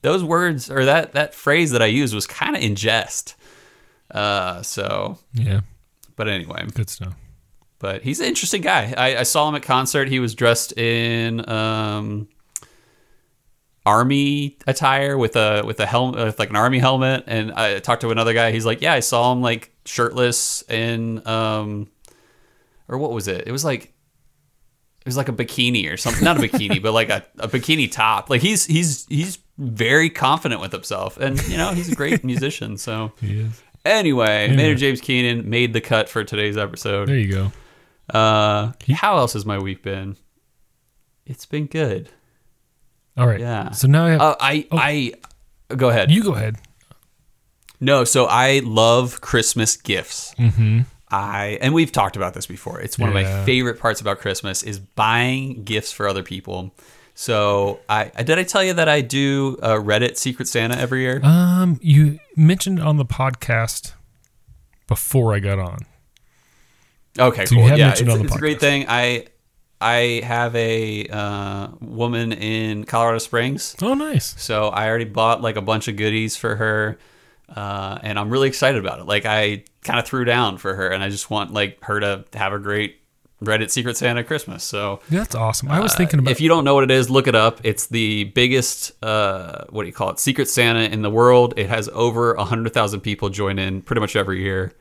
those 0.00 0.24
words 0.24 0.70
or 0.70 0.86
that 0.86 1.12
that 1.12 1.34
phrase 1.34 1.72
that 1.72 1.82
i 1.82 1.86
used 1.86 2.14
was 2.14 2.26
kind 2.26 2.56
of 2.56 2.62
in 2.62 2.74
jest. 2.74 3.34
Uh 4.10 4.62
so 4.62 5.18
Yeah. 5.34 5.60
but 6.16 6.26
anyway. 6.28 6.64
Good 6.74 6.88
stuff. 6.88 7.14
but 7.78 8.02
he's 8.02 8.18
an 8.20 8.26
interesting 8.26 8.62
guy. 8.62 8.94
I, 8.96 9.18
I 9.18 9.22
saw 9.24 9.46
him 9.48 9.56
at 9.56 9.62
concert. 9.62 10.08
He 10.08 10.18
was 10.20 10.34
dressed 10.34 10.72
in 10.78 11.46
um 11.50 12.28
army 13.86 14.58
attire 14.66 15.16
with 15.16 15.36
a 15.36 15.62
with 15.64 15.80
a 15.80 15.86
helmet 15.86 16.22
with 16.24 16.38
like 16.38 16.50
an 16.50 16.56
army 16.56 16.78
helmet. 16.78 17.24
And 17.26 17.52
i 17.52 17.78
talked 17.78 18.02
to 18.02 18.10
another 18.10 18.34
guy. 18.34 18.50
He's 18.50 18.66
like 18.66 18.82
yeah 18.82 18.92
i 18.92 19.00
saw 19.00 19.32
him 19.32 19.40
like 19.40 19.70
shirtless 19.86 20.62
in 20.68 21.26
um 21.26 21.88
or 22.88 22.98
what 22.98 23.12
was 23.12 23.28
it? 23.28 23.46
It 23.46 23.52
was 23.52 23.64
like 23.64 23.84
it 25.00 25.06
was 25.06 25.16
like 25.16 25.28
a 25.28 25.32
bikini 25.32 25.90
or 25.92 25.96
something. 25.96 26.24
Not 26.24 26.36
a 26.36 26.40
bikini 26.40 26.82
but 26.82 26.92
like 26.92 27.08
a, 27.10 27.24
a 27.38 27.48
bikini 27.48 27.90
top. 27.90 28.28
Like 28.28 28.42
he's 28.42 28.66
he's 28.66 29.06
he's 29.08 29.38
very 29.56 30.10
confident 30.10 30.60
with 30.60 30.72
himself. 30.72 31.16
And 31.16 31.40
you 31.48 31.56
know 31.56 31.70
he's 31.72 31.90
a 31.90 31.94
great 31.94 32.24
musician 32.32 32.76
so. 32.76 33.12
He 33.20 33.40
is. 33.40 33.62
anyway 33.84 34.48
maynard 34.54 34.78
james 34.78 35.00
keenan 35.00 35.48
made 35.48 35.72
the 35.72 35.80
cut 35.80 36.08
for 36.08 36.24
today's 36.24 36.56
episode. 36.56 37.08
There 37.08 37.16
you 37.16 37.32
go. 37.32 37.52
uh, 38.18 38.72
how 38.94 39.16
else 39.18 39.34
has 39.34 39.46
my 39.46 39.58
week 39.58 39.82
been? 39.84 40.16
It's 41.24 41.46
been 41.46 41.66
good. 41.66 42.10
All 43.16 43.26
right. 43.26 43.40
Yeah. 43.40 43.70
So 43.70 43.88
now 43.88 44.06
I 44.06 44.10
have 44.10 44.20
Uh, 44.20 44.36
I 44.40 44.66
I 44.72 45.12
go 45.74 45.88
ahead. 45.88 46.10
you 46.10 46.22
go 46.22 46.34
ahead. 46.34 46.56
no, 47.80 48.04
so 48.04 48.26
I 48.26 48.60
love 48.64 49.20
Christmas 49.20 49.76
gifts. 49.76 50.34
Mm-hmm. 50.38 50.80
I 51.10 51.58
and 51.60 51.72
we've 51.72 51.92
talked 51.92 52.16
about 52.16 52.34
this 52.34 52.46
before. 52.46 52.80
It's 52.80 52.98
one 52.98 53.08
of 53.08 53.14
my 53.14 53.44
favorite 53.44 53.78
parts 53.78 54.00
about 54.00 54.18
Christmas 54.18 54.62
is 54.62 54.78
buying 54.78 55.62
gifts 55.64 55.92
for 55.92 56.08
other 56.08 56.22
people. 56.22 56.74
So 57.14 57.80
I 57.88 58.10
did 58.22 58.38
I 58.38 58.42
tell 58.42 58.62
you 58.62 58.74
that 58.74 58.88
I 58.88 59.00
do 59.00 59.56
a 59.62 59.70
Reddit 59.70 60.16
Secret 60.18 60.48
Santa 60.48 60.76
every 60.76 61.00
year? 61.02 61.20
Um, 61.22 61.78
you 61.80 62.18
mentioned 62.36 62.80
on 62.80 62.96
the 62.98 63.06
podcast 63.06 63.92
before 64.86 65.32
I 65.34 65.38
got 65.38 65.58
on. 65.58 65.78
Okay, 67.18 67.46
So 67.46 67.54
cool. 67.54 67.68
Yeah, 67.70 67.92
it's, 67.92 68.00
it's 68.02 68.34
a 68.34 68.38
great 68.38 68.60
thing. 68.60 68.84
I 68.88 69.26
I 69.80 70.22
have 70.24 70.54
a 70.56 71.06
uh, 71.08 71.68
woman 71.80 72.32
in 72.32 72.84
Colorado 72.84 73.18
Springs, 73.18 73.76
Oh, 73.82 73.94
nice. 73.94 74.34
so 74.40 74.68
I 74.68 74.88
already 74.88 75.04
bought 75.04 75.42
like 75.42 75.56
a 75.56 75.62
bunch 75.62 75.86
of 75.88 75.96
goodies 75.96 76.36
for 76.36 76.56
her, 76.56 76.98
uh, 77.54 77.98
and 78.02 78.18
I'm 78.18 78.30
really 78.30 78.48
excited 78.48 78.84
about 78.84 79.00
it. 79.00 79.06
Like 79.06 79.26
I 79.26 79.64
kind 79.82 79.98
of 79.98 80.06
threw 80.06 80.24
down 80.24 80.56
for 80.58 80.74
her, 80.74 80.88
and 80.88 81.02
I 81.02 81.10
just 81.10 81.30
want 81.30 81.52
like 81.52 81.82
her 81.84 82.00
to 82.00 82.24
have 82.34 82.52
a 82.54 82.58
great 82.58 82.96
Reddit 83.44 83.70
Secret 83.70 83.98
Santa 83.98 84.24
Christmas. 84.24 84.64
So 84.64 85.00
That's 85.10 85.34
awesome. 85.34 85.70
I 85.70 85.78
was 85.80 85.94
thinking 85.94 86.20
about 86.20 86.30
Uh, 86.30 86.32
if 86.32 86.40
you 86.40 86.48
don't 86.48 86.64
know 86.64 86.74
what 86.74 86.84
it 86.84 86.90
is, 86.90 87.10
look 87.10 87.26
it 87.26 87.34
up. 87.34 87.60
It's 87.64 87.86
the 87.86 88.24
biggest, 88.24 88.92
uh, 89.04 89.64
what 89.68 89.82
do 89.82 89.88
you 89.88 89.92
call 89.92 90.08
it, 90.08 90.18
Secret 90.18 90.48
Santa 90.48 90.80
in 90.84 91.02
the 91.02 91.10
world. 91.10 91.52
It 91.58 91.68
has 91.68 91.90
over 91.92 92.34
100,000 92.34 93.00
people 93.00 93.28
join 93.28 93.58
in 93.58 93.82
pretty 93.82 94.00
much 94.00 94.16
every 94.16 94.40
year. 94.40 94.72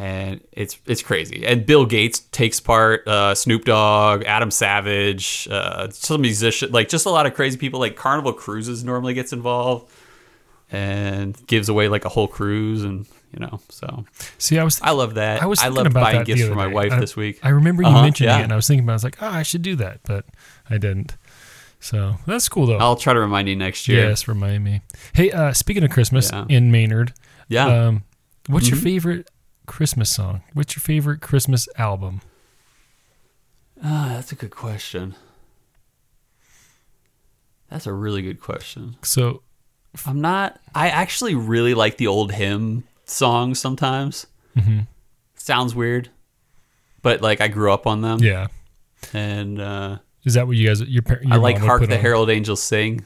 And 0.00 0.40
it's 0.52 0.78
it's 0.86 1.02
crazy. 1.02 1.44
And 1.44 1.66
Bill 1.66 1.84
Gates 1.84 2.20
takes 2.20 2.60
part, 2.60 3.06
uh, 3.08 3.34
Snoop 3.34 3.64
Dogg, 3.64 4.22
Adam 4.24 4.52
Savage, 4.52 5.48
uh, 5.50 5.90
some 5.90 6.20
musician, 6.20 6.70
like 6.70 6.88
just 6.88 7.04
a 7.04 7.10
lot 7.10 7.26
of 7.26 7.34
crazy 7.34 7.58
people. 7.58 7.80
Like 7.80 7.96
Carnival 7.96 8.32
Cruises 8.32 8.84
normally 8.84 9.12
gets 9.14 9.32
involved 9.32 9.90
and 10.70 11.36
gives 11.48 11.68
away 11.68 11.88
like 11.88 12.04
a 12.04 12.08
whole 12.08 12.28
cruise. 12.28 12.84
And, 12.84 13.06
you 13.32 13.40
know, 13.40 13.58
so 13.70 14.04
see, 14.38 14.58
I 14.58 14.62
was 14.64 14.80
I 14.82 14.90
love 14.92 15.14
that. 15.14 15.42
I 15.42 15.46
was 15.46 15.58
I 15.58 15.64
thinking 15.64 15.76
love 15.78 15.86
about 15.88 16.02
buying 16.04 16.24
gifts 16.24 16.44
for 16.46 16.54
my 16.54 16.68
day. 16.68 16.74
wife 16.74 16.92
I- 16.92 17.00
this 17.00 17.16
week. 17.16 17.40
I 17.42 17.48
remember 17.48 17.82
you 17.82 17.88
Uh-huh, 17.88 18.02
mentioning 18.02 18.30
yeah. 18.30 18.38
it, 18.40 18.44
and 18.44 18.52
I 18.52 18.56
was 18.56 18.68
thinking 18.68 18.84
about. 18.84 18.92
it. 18.92 18.94
I 18.94 18.96
was 18.96 19.04
like, 19.04 19.16
oh, 19.22 19.28
I 19.28 19.42
should 19.42 19.62
do 19.62 19.74
that, 19.76 20.00
but 20.04 20.26
I 20.70 20.78
didn't. 20.78 21.16
So 21.80 22.16
that's 22.26 22.48
cool 22.48 22.66
though. 22.66 22.78
I'll 22.78 22.96
try 22.96 23.14
to 23.14 23.20
remind 23.20 23.48
you 23.48 23.56
next 23.56 23.88
year. 23.88 24.08
Yes, 24.08 24.28
remind 24.28 24.62
me. 24.64 24.82
Hey, 25.12 25.30
uh, 25.32 25.52
speaking 25.52 25.82
of 25.84 25.90
Christmas 25.90 26.30
Yeah. 26.32 26.44
in 26.48 26.70
Maynard, 26.70 27.14
Yeah. 27.48 27.66
um, 27.66 28.02
what's 28.48 28.68
your 28.68 28.78
Mhm. 28.78 28.82
favorite 28.82 29.30
Christmas 29.68 30.10
song? 30.10 30.42
What's 30.54 30.74
your 30.74 30.80
favorite 30.80 31.20
Christmas 31.20 31.68
album? 31.76 32.20
Ah, 33.84 34.08
that's 34.14 34.32
a 34.32 34.34
good 34.34 34.50
question. 34.50 35.14
That's 37.70 37.86
a 37.86 37.92
really 37.92 38.22
good 38.22 38.40
question. 38.40 38.96
So, 39.02 39.42
I'm 40.06 40.20
not. 40.20 40.58
I 40.74 40.88
actually 40.88 41.34
really 41.34 41.74
like 41.74 41.96
the 41.96 42.06
old 42.06 42.32
hymn 42.32 42.84
songs 43.04 43.58
sometimes. 43.58 44.26
mhm, 44.56 44.86
Sounds 45.34 45.74
weird, 45.74 46.10
but 47.02 47.20
like 47.20 47.40
I 47.40 47.48
grew 47.48 47.72
up 47.72 47.86
on 47.86 48.00
them. 48.00 48.18
yeah, 48.20 48.48
And 49.12 49.60
uh, 49.60 49.98
is 50.24 50.34
that 50.34 50.46
what 50.46 50.56
you 50.56 50.66
guys 50.66 50.80
your, 50.82 51.02
par- 51.02 51.20
your 51.22 51.34
I 51.34 51.36
like 51.36 51.58
"Hark 51.58 51.86
the 51.86 51.94
on? 51.94 52.00
Herald 52.00 52.30
Angels 52.30 52.62
Sing." 52.62 53.04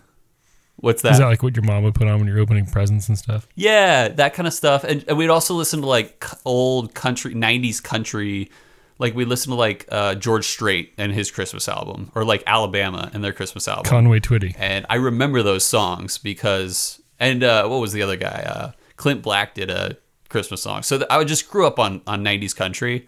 What's 0.77 1.03
that? 1.03 1.13
Is 1.13 1.19
that? 1.19 1.27
like 1.27 1.43
what 1.43 1.55
your 1.57 1.65
mom 1.65 1.85
would 1.85 1.95
put 1.95 2.09
on 2.09 2.19
when 2.19 2.27
you're 2.29 2.41
opening 2.41 2.67
presents 2.67 3.09
and 3.09 3.17
stuff? 3.17 3.47
yeah, 3.55 4.09
that 4.09 4.35
kind 4.35 4.47
of 4.47 4.53
stuff. 4.55 4.85
And, 4.85 5.05
and 5.07 5.17
we'd 5.17 5.29
also 5.31 5.55
listen 5.55 5.81
to 5.83 5.87
like 5.87 6.25
old 6.45 6.95
country, 6.95 7.35
'90s 7.35 7.83
country. 7.83 8.51
Like 8.99 9.15
we 9.15 9.25
listen 9.25 9.51
to 9.51 9.57
like 9.57 9.87
uh, 9.91 10.15
George 10.15 10.47
Strait 10.47 10.93
and 10.99 11.13
his 11.13 11.31
Christmas 11.31 11.69
album, 11.69 12.11
or 12.15 12.25
like 12.25 12.43
Alabama 12.47 13.11
and 13.13 13.23
their 13.23 13.33
Christmas 13.33 13.67
album. 13.69 13.85
Conway 13.85 14.21
Twitty. 14.21 14.55
and 14.59 14.87
I 14.89 14.97
remember 14.97 15.43
those 15.43 15.65
songs 15.65 16.19
because 16.19 17.01
and 17.19 17.43
uh, 17.45 17.67
what 17.69 17.81
was 17.81 17.93
the 17.93 18.03
other 18.03 18.17
guy? 18.17 18.45
Uh, 18.47 18.73
Clint 18.97 19.23
Black 19.23 19.55
did 19.55 19.71
a 19.71 19.97
Christmas 20.29 20.63
song. 20.63 20.83
So 20.83 20.99
th- 20.99 21.07
I 21.11 21.19
would 21.19 21.29
just 21.29 21.49
grew 21.49 21.67
up 21.67 21.79
on 21.79 22.03
on 22.07 22.25
'90s 22.25 22.55
country, 22.55 23.07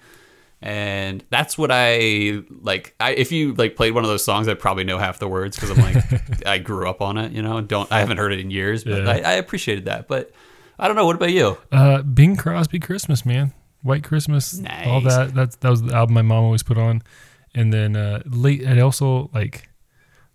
and 0.65 1.23
that's 1.29 1.59
what 1.59 1.71
I 1.71 2.41
like. 2.63 2.95
I, 2.99 3.11
if 3.13 3.31
you 3.31 3.53
like 3.55 3.77
played 3.77 3.93
one 3.93 4.03
of 4.03 4.09
those 4.09 4.25
songs, 4.25 4.49
I'd 4.49 4.59
probably 4.59 4.85
know 4.85 4.97
half 4.99 5.19
the 5.19 5.29
words 5.29 5.57
because 5.57 5.71
I'm 5.71 5.77
like 5.85 6.47
I 6.47 6.57
grew 6.59 6.89
up 6.89 7.03
on 7.03 7.19
it. 7.19 7.33
You 7.33 7.43
know, 7.43 7.61
don't 7.61 7.91
I 7.93 8.01
haven't 8.01 8.17
heard 8.17 8.33
it 8.33 8.41
in 8.41 8.51
years, 8.51 8.83
but 8.83 9.05
Yeah. 9.05 9.11
I, 9.11 9.17
I 9.19 9.33
appreciated 9.35 9.85
that. 9.85 10.09
But 10.09 10.33
I 10.79 10.87
don't 10.89 10.97
know. 10.97 11.05
What 11.05 11.17
about 11.17 11.31
you? 11.33 11.59
Uh, 11.71 12.01
Bing 12.03 12.35
Crosby 12.37 12.81
Christmas, 12.81 13.27
man. 13.27 13.53
White 13.83 14.03
Christmas, 14.05 14.59
all 14.87 15.03
Nice. 15.03 15.15
that. 15.15 15.35
That's 15.35 15.57
that 15.57 15.69
was 15.69 15.83
the 15.83 15.95
album 15.95 16.15
my 16.15 16.23
mom 16.23 16.45
always 16.45 16.63
put 16.63 16.79
on. 16.79 17.03
And 17.55 17.71
then 17.71 17.95
uh, 17.95 18.23
late, 18.25 18.63
and 18.63 18.81
also 18.81 19.31
like, 19.35 19.69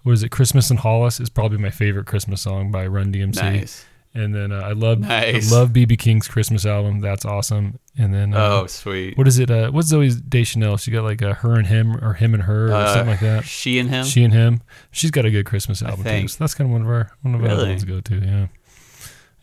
what 0.04 0.12
is 0.12 0.22
it? 0.22 0.30
Christmas 0.30 0.70
in 0.70 0.78
Hollis 0.78 1.20
is 1.20 1.30
probably 1.30 1.58
my 1.58 1.72
favorite 1.72 2.06
Christmas 2.06 2.42
song 2.44 2.72
by 2.72 2.86
Run 2.86 3.12
DMC. 3.12 3.36
Nice. 3.42 3.86
And 4.16 4.34
then 4.34 4.52
uh, 4.52 4.62
I 4.62 4.72
love 4.72 5.00
Nice. 5.00 5.52
I 5.52 5.56
love 5.56 5.70
BB 5.70 6.00
King's 6.00 6.28
Christmas 6.28 6.66
album. 6.66 7.00
That's 7.00 7.26
awesome. 7.26 7.78
And 7.98 8.12
then 8.14 8.34
uh, 8.34 8.62
Oh, 8.62 8.66
sweet. 8.68 9.16
what 9.18 9.28
is 9.28 9.38
it? 9.38 9.52
Uh, 9.52 9.70
what's 9.72 9.92
Zooey 9.94 10.20
Deschanel? 10.28 10.78
She 10.78 10.90
got 10.90 11.04
like 11.04 11.22
a 11.22 11.36
her 11.36 11.54
and 11.54 11.68
him 11.68 11.96
or 12.04 12.14
him 12.14 12.34
and 12.34 12.44
her 12.44 12.70
or 12.70 12.74
Uh, 12.74 12.88
something 12.94 13.10
like 13.10 13.20
that. 13.20 13.46
She 13.46 13.78
and 13.78 13.88
him. 13.90 14.04
She 14.06 14.24
and 14.24 14.34
him. 14.34 14.62
She's 14.92 15.12
got 15.12 15.26
a 15.26 15.32
good 15.32 15.46
Christmas 15.46 15.84
album 15.84 16.06
too. 16.06 16.28
So 16.28 16.38
that's 16.40 16.56
kind 16.56 16.70
of 16.70 16.72
one 16.74 16.82
of 16.82 16.88
our 16.88 17.12
one 17.22 17.36
of 17.36 17.44
our 17.44 17.50
other 17.50 17.68
ones 17.68 17.84
to 17.84 17.88
go 17.88 18.02
to. 18.02 18.16
Yeah. 18.16 18.48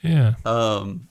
Yeah. 0.03 0.35
Um, 0.45 1.09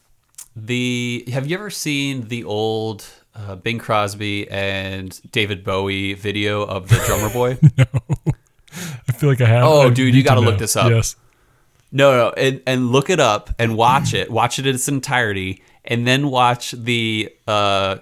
the 0.56 1.24
have 1.32 1.48
you 1.48 1.56
ever 1.58 1.70
seen 1.70 2.28
the 2.28 2.44
old 2.44 3.06
uh, 3.36 3.56
Bing 3.56 3.80
Crosby 3.80 4.50
and 4.50 5.20
David 5.32 5.64
Bowie 5.64 6.14
video 6.14 6.62
of 6.64 6.90
the 6.90 7.02
Drummer 7.06 7.30
Boy? 7.30 7.58
no, 7.78 7.86
I 9.08 9.12
feel 9.14 9.30
like 9.30 9.42
I 9.42 9.46
have. 9.48 9.64
Oh, 9.66 9.88
I 9.88 9.90
dude, 9.92 10.14
you 10.16 10.24
gotta 10.24 10.42
to 10.42 10.46
look 10.46 10.60
this 10.60 10.76
up. 10.76 10.90
Yes. 10.92 11.16
No, 11.92 12.12
no, 12.12 12.30
and 12.32 12.62
and 12.68 12.92
look 12.92 13.10
it 13.10 13.20
up 13.20 13.52
and 13.58 13.78
watch 13.78 14.14
it. 14.14 14.30
Watch 14.30 14.60
it 14.60 14.68
in 14.68 14.76
its 14.76 14.88
entirety, 14.88 15.64
and 15.86 16.06
then 16.06 16.30
watch 16.30 16.72
the 16.72 17.32
uh, 17.48 17.98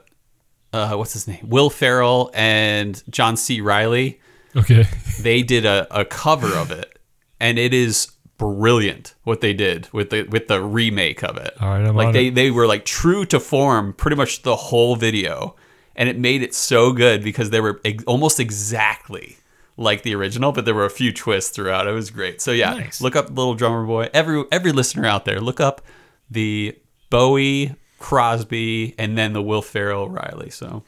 uh, 0.72 0.96
what's 0.96 1.14
his 1.14 1.28
name? 1.28 1.46
Will 1.48 1.70
Ferrell 1.70 2.32
and 2.34 3.02
John 3.10 3.38
C. 3.38 3.62
Reilly. 3.62 4.20
Okay. 4.56 4.86
They 5.20 5.42
did 5.44 5.66
a, 5.66 5.88
a 5.92 6.06
cover 6.06 6.56
of 6.56 6.72
it, 6.72 7.00
and 7.40 7.58
it 7.58 7.74
is 7.74 8.12
brilliant 8.38 9.14
what 9.24 9.42
they 9.42 9.54
did 9.54 9.88
with 9.94 10.10
the 10.10 10.24
with 10.24 10.48
the 10.48 10.62
remake 10.62 11.24
of 11.24 11.38
it. 11.38 11.54
All 11.62 11.70
right, 11.70 11.86
I'm 11.86 11.96
like 11.96 12.14
they 12.14 12.28
it. 12.28 12.36
they 12.36 12.52
were 12.52 12.68
like 12.68 12.86
true 12.86 13.26
to 13.28 13.40
form 13.40 13.94
pretty 13.94 14.16
much 14.16 14.42
the 14.44 14.56
whole 14.56 14.96
video, 14.96 15.56
and 15.96 16.10
it 16.10 16.18
made 16.18 16.42
it 16.42 16.54
so 16.54 16.92
good 16.92 17.24
because 17.24 17.52
they 17.52 17.62
were 17.62 17.80
ex- 17.86 18.04
almost 18.06 18.40
exactly 18.40 19.38
like 19.78 20.04
the 20.04 20.14
original, 20.16 20.52
but 20.52 20.66
there 20.66 20.76
were 20.76 20.86
a 20.86 20.90
few 20.90 21.12
twists 21.12 21.50
throughout. 21.52 21.88
It 21.88 21.92
was 21.92 22.12
great. 22.12 22.42
So 22.42 22.52
yeah, 22.52 22.74
Nice. 22.74 23.02
look 23.02 23.16
up 23.16 23.30
Little 23.30 23.56
Drummer 23.56 23.86
Boy. 23.86 24.10
Every 24.14 24.44
every 24.52 24.72
listener 24.72 25.06
out 25.06 25.26
there, 25.26 25.40
look 25.42 25.60
up 25.60 25.82
the 26.30 26.78
Bowie 27.10 27.76
Crosby 28.00 28.94
and 28.98 29.18
then 29.18 29.34
the 29.34 29.42
Will 29.42 29.62
Ferrell 29.62 30.10
Reilly. 30.10 30.50
So 30.50 30.84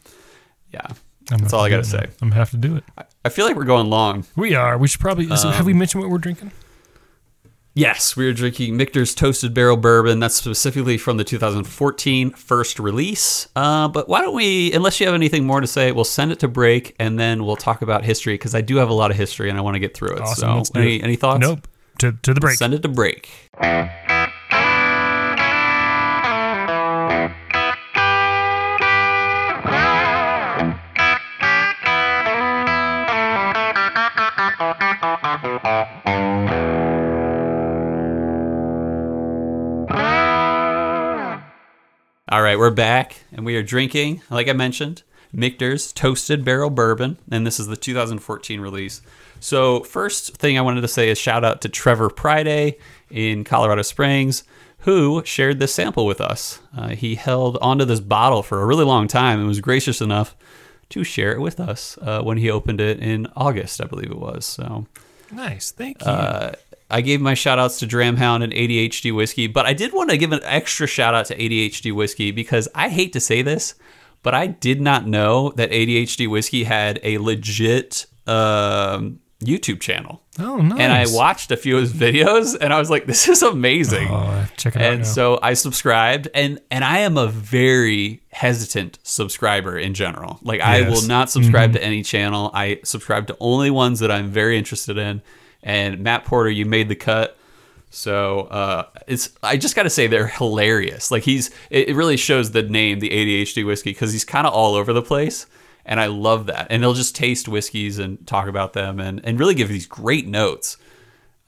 yeah, 0.72 0.86
I'm 1.32 1.40
that's 1.40 1.54
all 1.54 1.62
I 1.64 1.70
gotta 1.70 1.84
to 1.84 1.90
say. 1.90 2.06
I'm 2.22 2.30
gonna 2.30 2.36
have 2.36 2.52
to 2.52 2.58
do 2.58 2.76
it. 2.76 2.84
I 3.24 3.30
feel 3.30 3.46
like 3.46 3.56
we're 3.56 3.64
going 3.64 3.90
long. 3.90 4.26
We 4.36 4.54
are. 4.56 4.78
We 4.78 4.88
should 4.88 5.02
probably. 5.02 5.36
so 5.36 5.50
have 5.50 5.66
we 5.66 5.72
Um, 5.74 5.80
mentioned 5.80 6.02
what 6.04 6.12
we're 6.12 6.18
drinking? 6.20 6.52
Yes, 7.78 8.16
we 8.16 8.26
are 8.26 8.32
drinking 8.32 8.78
Michter's 8.78 9.14
Toasted 9.14 9.54
Barrel 9.54 9.76
Bourbon. 9.76 10.22
That's 10.22 10.36
specifically 10.36 10.98
from 10.98 11.18
the 11.18 11.26
2014 11.26 12.30
first 12.30 12.80
release. 12.80 13.50
Uh, 13.54 13.90
but 13.90 14.08
why 14.08 14.22
don't 14.22 14.34
we, 14.34 14.72
unless 14.72 15.02
you 15.02 15.06
have 15.08 15.14
anything 15.14 15.46
more 15.46 15.60
to 15.60 15.68
say, 15.68 15.92
we'll 15.92 16.06
send 16.06 16.32
it 16.32 16.40
to 16.40 16.48
break 16.48 16.96
and 17.00 17.20
then 17.20 17.44
we'll 17.44 17.58
talk 17.58 17.82
about 17.82 18.06
history 18.06 18.36
because 18.36 18.56
I 18.56 18.62
do 18.62 18.78
have 18.78 18.88
a 18.88 18.94
lot 18.94 19.12
of 19.12 19.18
history 19.18 19.50
and 19.50 19.58
I 19.58 19.62
want 19.62 19.76
to 19.76 19.80
get 19.80 19.94
through 19.94 20.16
it. 20.16 20.22
Awesome. 20.22 20.64
So, 20.64 20.80
any, 20.80 20.96
it. 21.00 21.04
any 21.04 21.16
thoughts? 21.18 21.42
Nope. 21.42 21.68
To 22.00 22.14
to 22.14 22.34
the 22.34 22.40
break. 22.40 22.58
Send 22.58 22.74
it 22.74 22.82
to 22.84 22.88
break. 22.88 23.30
All 42.36 42.42
right, 42.42 42.60
we're 42.60 42.70
back 42.70 43.22
and 43.32 43.46
we 43.46 43.56
are 43.56 43.64
drinking, 43.64 44.22
like 44.30 44.50
I 44.50 44.52
mentioned, 44.52 45.04
Michter's 45.32 45.94
Toasted 45.94 46.44
Barrel 46.44 46.70
Bourbon, 46.70 47.18
and 47.32 47.48
this 47.48 47.62
is 47.62 47.68
the 47.68 47.78
2014 47.78 48.60
release. 48.60 49.02
So, 49.40 49.84
first 49.86 50.36
thing 50.36 50.58
I 50.58 50.62
wanted 50.62 50.82
to 50.82 50.90
say 50.90 51.08
is 51.08 51.18
shout 51.18 51.46
out 51.46 51.62
to 51.62 51.70
Trevor 51.70 52.10
Priday 52.10 52.76
in 53.10 53.46
Colorado 53.46 53.84
Springs, 53.84 54.44
who 54.80 55.24
shared 55.24 55.60
this 55.60 55.74
sample 55.74 56.06
with 56.06 56.20
us. 56.20 56.60
Uh, 56.76 56.90
he 56.90 57.16
held 57.16 57.58
onto 57.62 57.86
this 57.86 58.02
bottle 58.02 58.44
for 58.44 58.62
a 58.62 58.66
really 58.66 58.84
long 58.84 59.08
time 59.08 59.40
and 59.40 59.48
was 59.48 59.62
gracious 59.62 60.02
enough 60.02 60.36
to 60.90 61.06
share 61.06 61.32
it 61.32 61.40
with 61.40 61.58
us 61.62 61.98
uh, 62.02 62.22
when 62.22 62.38
he 62.38 62.52
opened 62.52 62.82
it 62.82 63.00
in 63.00 63.28
August, 63.38 63.80
I 63.80 63.86
believe 63.86 64.12
it 64.12 64.20
was. 64.20 64.44
So, 64.44 64.88
Nice. 65.32 65.72
Thank 65.72 66.02
you. 66.02 66.08
uh, 66.08 66.52
I 66.90 67.02
gave 67.02 67.20
my 67.22 67.34
shout 67.34 67.58
outs 67.60 67.80
to 67.80 67.88
Dramhound 67.88 68.44
and 68.44 68.54
ADHD 68.54 69.14
Whiskey, 69.16 69.48
but 69.48 69.66
I 69.66 69.74
did 69.74 69.92
want 69.94 70.12
to 70.12 70.18
give 70.18 70.32
an 70.32 70.42
extra 70.44 70.86
shout 70.88 71.16
out 71.16 71.26
to 71.28 71.36
ADHD 71.38 71.92
Whiskey 71.94 72.32
because 72.32 72.68
I 72.76 72.90
hate 72.90 73.14
to 73.14 73.20
say 73.20 73.42
this, 73.42 73.74
but 74.22 74.34
I 74.36 74.48
did 74.48 74.82
not 74.82 75.08
know 75.08 75.52
that 75.56 75.72
ADHD 75.72 76.28
Whiskey 76.30 76.64
had 76.66 77.00
a 77.02 77.18
legit 77.18 78.06
um, 78.28 79.20
YouTube 79.44 79.80
channel. 79.82 80.22
oh, 80.40 80.58
nice. 80.58 80.80
And 80.80 80.92
I 80.94 81.06
watched 81.10 81.52
a 81.52 81.58
few 81.58 81.76
of 81.78 81.82
his 81.82 81.94
videos 81.94 82.56
and 82.60 82.72
I 82.74 82.80
was 82.80 82.90
like, 82.90 83.06
this 83.08 83.28
is 83.28 83.42
amazing. 83.42 84.08
Oh, 84.10 84.48
check 84.58 84.76
it 84.76 84.82
out 84.82 84.94
and 84.94 85.08
so 85.08 85.40
I 85.42 85.54
subscribed 85.56 86.28
and 86.36 86.60
and 86.72 86.84
I 86.84 87.00
am 87.00 87.18
a 87.18 87.28
very 87.28 88.22
hesitant 88.32 89.00
subscriber 89.04 89.78
in 89.78 89.94
general. 89.94 90.40
Like 90.44 90.62
I 90.62 90.78
Yes. 90.78 90.84
Mm-hmm. 90.84 90.92
will 90.94 91.08
not 91.08 91.30
subscribe 91.32 91.74
to 91.74 91.84
any 91.84 92.04
channel. 92.04 92.52
I 92.54 92.80
subscribe 92.84 93.28
to 93.28 93.38
only 93.40 93.72
ones 93.72 94.00
that 94.00 94.12
I'm 94.12 94.30
very 94.30 94.58
interested 94.58 94.98
in. 94.98 95.22
And 95.66 96.00
Matt 96.00 96.24
Porter, 96.24 96.50
you 96.50 96.66
made 96.66 96.88
the 96.88 96.96
cut. 96.96 97.38
So 97.90 98.42
uh, 98.42 98.88
it's 99.08 99.32
I 99.42 99.58
just 99.58 99.76
got 99.76 99.84
to 99.84 99.90
say 99.90 100.08
they're 100.08 100.28
hilarious. 100.28 101.12
Like 101.12 101.24
he's 101.24 101.50
it, 101.70 101.96
really 101.96 102.18
shows 102.18 102.52
the 102.52 102.62
name, 102.62 103.00
the 103.00 103.10
ADHD 103.10 103.66
whiskey, 103.66 103.92
because 103.92 104.14
he's 104.14 104.24
kind 104.24 104.46
of 104.46 104.54
all 104.54 104.76
over 104.76 104.94
the 104.94 105.02
place. 105.02 105.48
And 105.86 106.00
I 106.00 106.08
love 106.08 106.48
that. 106.48 106.68
And 106.70 106.82
they'll 106.82 106.94
just 106.94 107.16
taste 107.16 107.48
whiskeys 107.48 108.00
and 108.00 108.26
talk 108.28 108.48
about 108.48 108.74
them 108.74 109.00
and, 109.00 109.22
and 109.24 109.40
really 109.40 109.54
give 109.54 109.70
these 109.70 109.86
great 109.86 110.28
notes. 110.28 110.78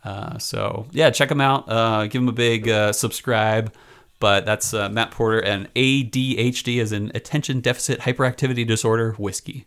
Uh, 0.04 0.38
so, 0.38 0.88
yeah, 0.92 1.10
check 1.10 1.30
them 1.30 1.42
out. 1.42 1.68
Uh, 1.68 2.04
give 2.04 2.22
them 2.22 2.30
a 2.30 2.34
big 2.34 2.70
uh, 2.70 2.94
subscribe. 2.94 3.74
But 4.20 4.46
that's 4.46 4.74
uh, 4.74 4.90
Matt 4.90 5.12
Porter 5.12 5.40
and 5.40 5.72
ADHD 5.74 6.80
is 6.80 6.92
an 6.92 7.12
attention 7.14 7.62
deficit 7.62 8.02
hyperactivity 8.02 8.66
disorder 8.66 9.14
whiskey. 9.14 9.66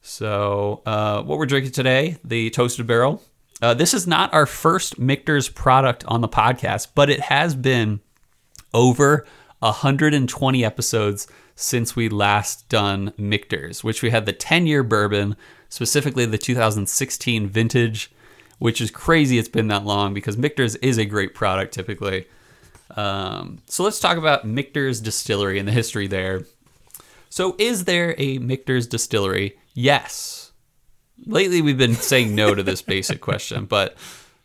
So, 0.00 0.82
uh, 0.86 1.22
what 1.22 1.38
we're 1.38 1.46
drinking 1.46 1.72
today, 1.72 2.18
the 2.24 2.50
Toasted 2.50 2.86
Barrel. 2.86 3.22
Uh, 3.60 3.74
this 3.74 3.92
is 3.92 4.06
not 4.06 4.32
our 4.32 4.46
first 4.46 4.98
Michter's 4.98 5.48
product 5.48 6.04
on 6.06 6.20
the 6.20 6.28
podcast, 6.28 6.88
but 6.94 7.10
it 7.10 7.20
has 7.20 7.54
been 7.54 8.00
over 8.72 9.26
120 9.60 10.64
episodes 10.64 11.26
since 11.56 11.96
we 11.96 12.08
last 12.08 12.68
done 12.68 13.12
Michter's, 13.18 13.82
which 13.82 14.02
we 14.02 14.10
had 14.10 14.26
the 14.26 14.32
10 14.32 14.66
year 14.66 14.84
bourbon, 14.84 15.36
specifically 15.68 16.24
the 16.24 16.38
2016 16.38 17.48
vintage, 17.48 18.12
which 18.58 18.80
is 18.80 18.90
crazy 18.92 19.38
it's 19.38 19.48
been 19.48 19.68
that 19.68 19.84
long 19.84 20.14
because 20.14 20.38
Michter's 20.38 20.76
is 20.76 20.98
a 20.98 21.04
great 21.04 21.34
product 21.34 21.74
typically. 21.74 22.26
Um, 22.96 23.58
so 23.66 23.82
let's 23.82 24.00
talk 24.00 24.16
about 24.16 24.46
Michter's 24.46 25.00
distillery 25.00 25.58
and 25.58 25.66
the 25.66 25.72
history 25.72 26.06
there. 26.06 26.44
So, 27.30 27.54
is 27.58 27.84
there 27.84 28.14
a 28.16 28.38
Michter's 28.38 28.86
distillery? 28.86 29.58
Yes. 29.74 30.47
Lately, 31.26 31.60
we've 31.62 31.78
been 31.78 31.94
saying 31.94 32.34
no 32.34 32.54
to 32.54 32.62
this 32.62 32.82
basic 32.82 33.20
question, 33.20 33.64
but 33.66 33.96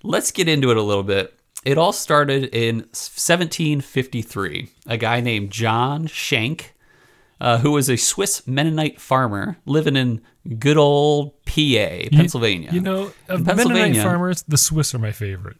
let's 0.04 0.32
get 0.32 0.48
into 0.48 0.72
it 0.72 0.78
a 0.78 0.82
little 0.82 1.04
bit. 1.04 1.34
It 1.66 1.78
all 1.78 1.94
started 1.94 2.46
in 2.54 2.80
1753. 2.92 4.70
A 4.88 4.98
guy 4.98 5.22
named 5.22 5.52
John 5.52 6.08
Shank, 6.08 6.74
uh, 7.40 7.60
who 7.60 7.72
was 7.72 7.90
a 7.90 7.96
Swiss 7.98 8.46
Mennonite 8.48 9.00
farmer 9.00 9.58
living 9.66 9.96
in 9.96 10.22
good 10.60 10.78
old 10.78 11.34
PA, 11.46 12.10
Pennsylvania. 12.12 12.70
You 12.74 12.82
know, 12.82 13.12
of 13.30 13.46
Mennonite 13.46 13.98
farmers, 13.98 14.44
the 14.44 14.58
Swiss 14.58 14.94
are 14.94 15.00
my 15.00 15.12
favorite. 15.12 15.58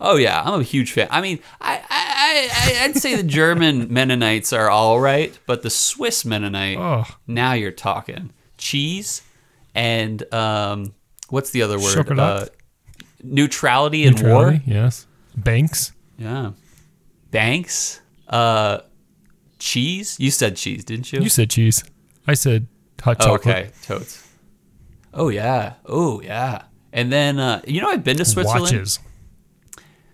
Oh 0.00 0.16
yeah, 0.16 0.42
I'm 0.42 0.60
a 0.60 0.64
huge 0.64 0.92
fan. 0.92 1.06
I 1.10 1.20
mean, 1.20 1.38
I, 1.60 1.76
I, 1.88 2.50
I 2.80 2.84
I'd 2.84 2.96
say 2.96 3.14
the 3.14 3.22
German 3.22 3.86
Mennonites 3.92 4.52
are 4.52 4.68
all 4.70 4.98
right, 5.00 5.38
but 5.46 5.62
the 5.62 5.70
Swiss 5.70 6.24
Mennonite, 6.24 6.78
Oh. 6.78 7.04
now 7.26 7.52
you're 7.52 7.70
talking 7.70 8.32
cheese 8.58 9.22
and 9.74 10.22
um, 10.34 10.94
what's 11.28 11.50
the 11.50 11.62
other 11.62 11.78
word? 11.78 12.18
Uh, 12.18 12.46
neutrality 13.22 14.04
in 14.04 14.14
war. 14.22 14.60
Yes. 14.66 15.06
Banks. 15.36 15.92
Yeah, 16.18 16.52
banks. 17.30 18.00
Uh, 18.28 18.80
cheese. 19.58 20.16
You 20.20 20.30
said 20.30 20.56
cheese, 20.56 20.84
didn't 20.84 21.12
you? 21.12 21.20
You 21.20 21.28
said 21.28 21.50
cheese. 21.50 21.82
I 22.26 22.34
said 22.34 22.66
hot 23.00 23.16
Oh, 23.20 23.36
chocolate. 23.36 23.56
okay, 23.56 23.70
totes. 23.82 24.28
Oh 25.14 25.28
yeah. 25.28 25.74
Oh 25.86 26.20
yeah. 26.22 26.62
And 26.92 27.10
then 27.12 27.38
uh, 27.38 27.62
you 27.66 27.80
know 27.80 27.88
I've 27.88 28.04
been 28.04 28.18
to 28.18 28.24
Switzerland. 28.24 28.62
Watches. 28.64 28.98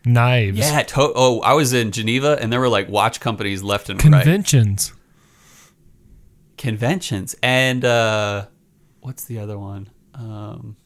Knives. 0.04 0.56
Yeah. 0.58 0.82
To- 0.84 1.12
oh, 1.14 1.40
I 1.40 1.52
was 1.54 1.72
in 1.72 1.90
Geneva, 1.92 2.38
and 2.40 2.52
there 2.52 2.60
were 2.60 2.68
like 2.68 2.88
watch 2.88 3.20
companies 3.20 3.62
left 3.62 3.90
and 3.90 4.02
right. 4.04 4.22
Conventions. 4.22 4.92
conventions 6.56 7.36
and 7.42 7.84
uh 7.84 8.46
what's 9.00 9.24
the 9.24 9.38
other 9.38 9.58
one? 9.58 9.90
Um 10.14 10.76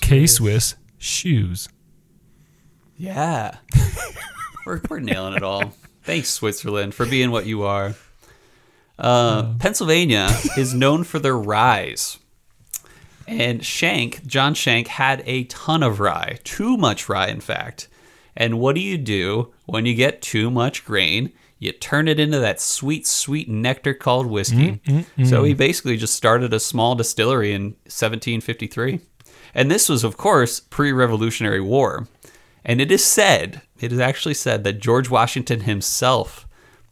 K 0.00 0.26
Swiss. 0.26 0.74
Shoes. 0.98 1.68
yeah. 2.96 3.56
We're, 4.64 4.80
we're 4.88 5.00
nailing 5.00 5.34
it 5.34 5.42
all. 5.42 5.74
Thanks 6.04 6.28
switzerland 6.28 6.94
for 6.94 7.04
being 7.04 7.32
what 7.32 7.46
you 7.46 7.64
are. 7.64 7.94
Uh, 8.96 9.54
pennsylvania 9.58 10.28
is 10.56 10.72
known 10.72 11.02
for 11.02 11.18
their 11.18 11.36
ryes. 11.36 12.18
And 13.26 13.64
shank 13.64 14.24
john 14.24 14.54
shank 14.54 14.86
had 14.86 15.24
a 15.26 15.44
ton 15.44 15.82
of 15.82 15.98
rye 15.98 16.38
too 16.44 16.76
much 16.76 17.08
rye 17.08 17.26
in 17.26 17.40
fact. 17.40 17.88
And 18.36 18.60
what 18.60 18.76
do 18.76 18.80
you 18.80 18.96
do 18.98 19.52
when 19.66 19.84
you 19.84 19.94
get 19.94 20.22
too 20.22 20.48
much 20.48 20.84
grain 20.84 21.32
you 21.62 21.72
turn 21.72 22.08
it 22.08 22.18
into 22.18 22.38
that 22.40 22.60
sweet 22.60 23.06
sweet 23.06 23.48
nectar 23.48 23.94
called 23.94 24.26
whiskey. 24.26 24.72
Mm, 24.72 24.80
mm, 24.84 25.06
mm. 25.18 25.26
So 25.28 25.44
he 25.44 25.54
basically 25.54 25.96
just 25.96 26.14
started 26.14 26.52
a 26.52 26.60
small 26.60 26.94
distillery 26.94 27.52
in 27.52 27.62
1753 27.86 29.00
and 29.54 29.70
this 29.70 29.88
was 29.88 30.02
of 30.04 30.16
course 30.16 30.60
pre-revolutionary 30.60 31.60
war. 31.60 32.08
And 32.64 32.80
it 32.80 32.90
is 32.92 33.04
said 33.04 33.62
it 33.80 33.92
is 33.92 33.98
actually 34.00 34.34
said 34.34 34.64
that 34.64 34.78
george 34.80 35.10
washington 35.10 35.60
himself 35.60 36.46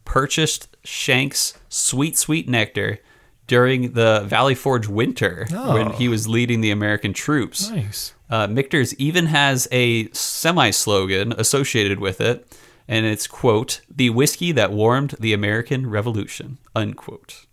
purchased 0.04 0.68
shank's 0.84 1.54
sweet 1.68 2.16
sweet 2.18 2.48
nectar 2.48 2.98
during 3.46 3.92
the 3.92 4.22
valley 4.26 4.54
forge 4.54 4.86
winter 4.88 5.46
when 5.50 5.88
Oh. 5.88 5.92
he 5.92 6.08
was 6.08 6.26
leading 6.28 6.60
the 6.60 6.70
american 6.70 7.12
troops. 7.12 7.70
Nice. 7.70 8.14
uh, 8.30 8.46
Michter's 8.46 8.94
even 8.96 9.26
has 9.26 9.66
a 9.72 10.08
semi 10.12 10.70
slogan 10.70 11.32
associated 11.36 11.98
with 11.98 12.20
it, 12.20 12.46
and 12.90 13.06
it's, 13.06 13.28
quote, 13.28 13.82
the 13.88 14.10
whiskey 14.10 14.50
that 14.50 14.72
warmed 14.72 15.14
the 15.20 15.32
American 15.32 15.88
Revolution, 15.88 16.58
unquote. 16.74 17.46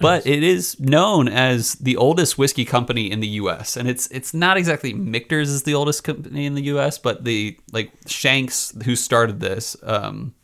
But 0.00 0.26
it 0.26 0.42
is 0.42 0.78
known 0.80 1.28
as 1.28 1.74
the 1.74 1.96
oldest 1.96 2.38
whiskey 2.38 2.64
company 2.64 3.08
in 3.08 3.20
the 3.20 3.28
U.S., 3.28 3.76
and 3.76 3.88
it's 3.88 4.08
it's 4.08 4.34
not 4.34 4.56
exactly 4.56 4.92
Michter's 4.92 5.48
is 5.48 5.62
the 5.62 5.74
oldest 5.74 6.02
company 6.02 6.44
in 6.44 6.54
the 6.54 6.62
U.S., 6.64 6.98
but 6.98 7.24
the 7.24 7.56
like 7.72 7.92
Shanks 8.06 8.72
who 8.84 8.96
started 8.96 9.38
this, 9.38 9.76
um, 9.84 10.34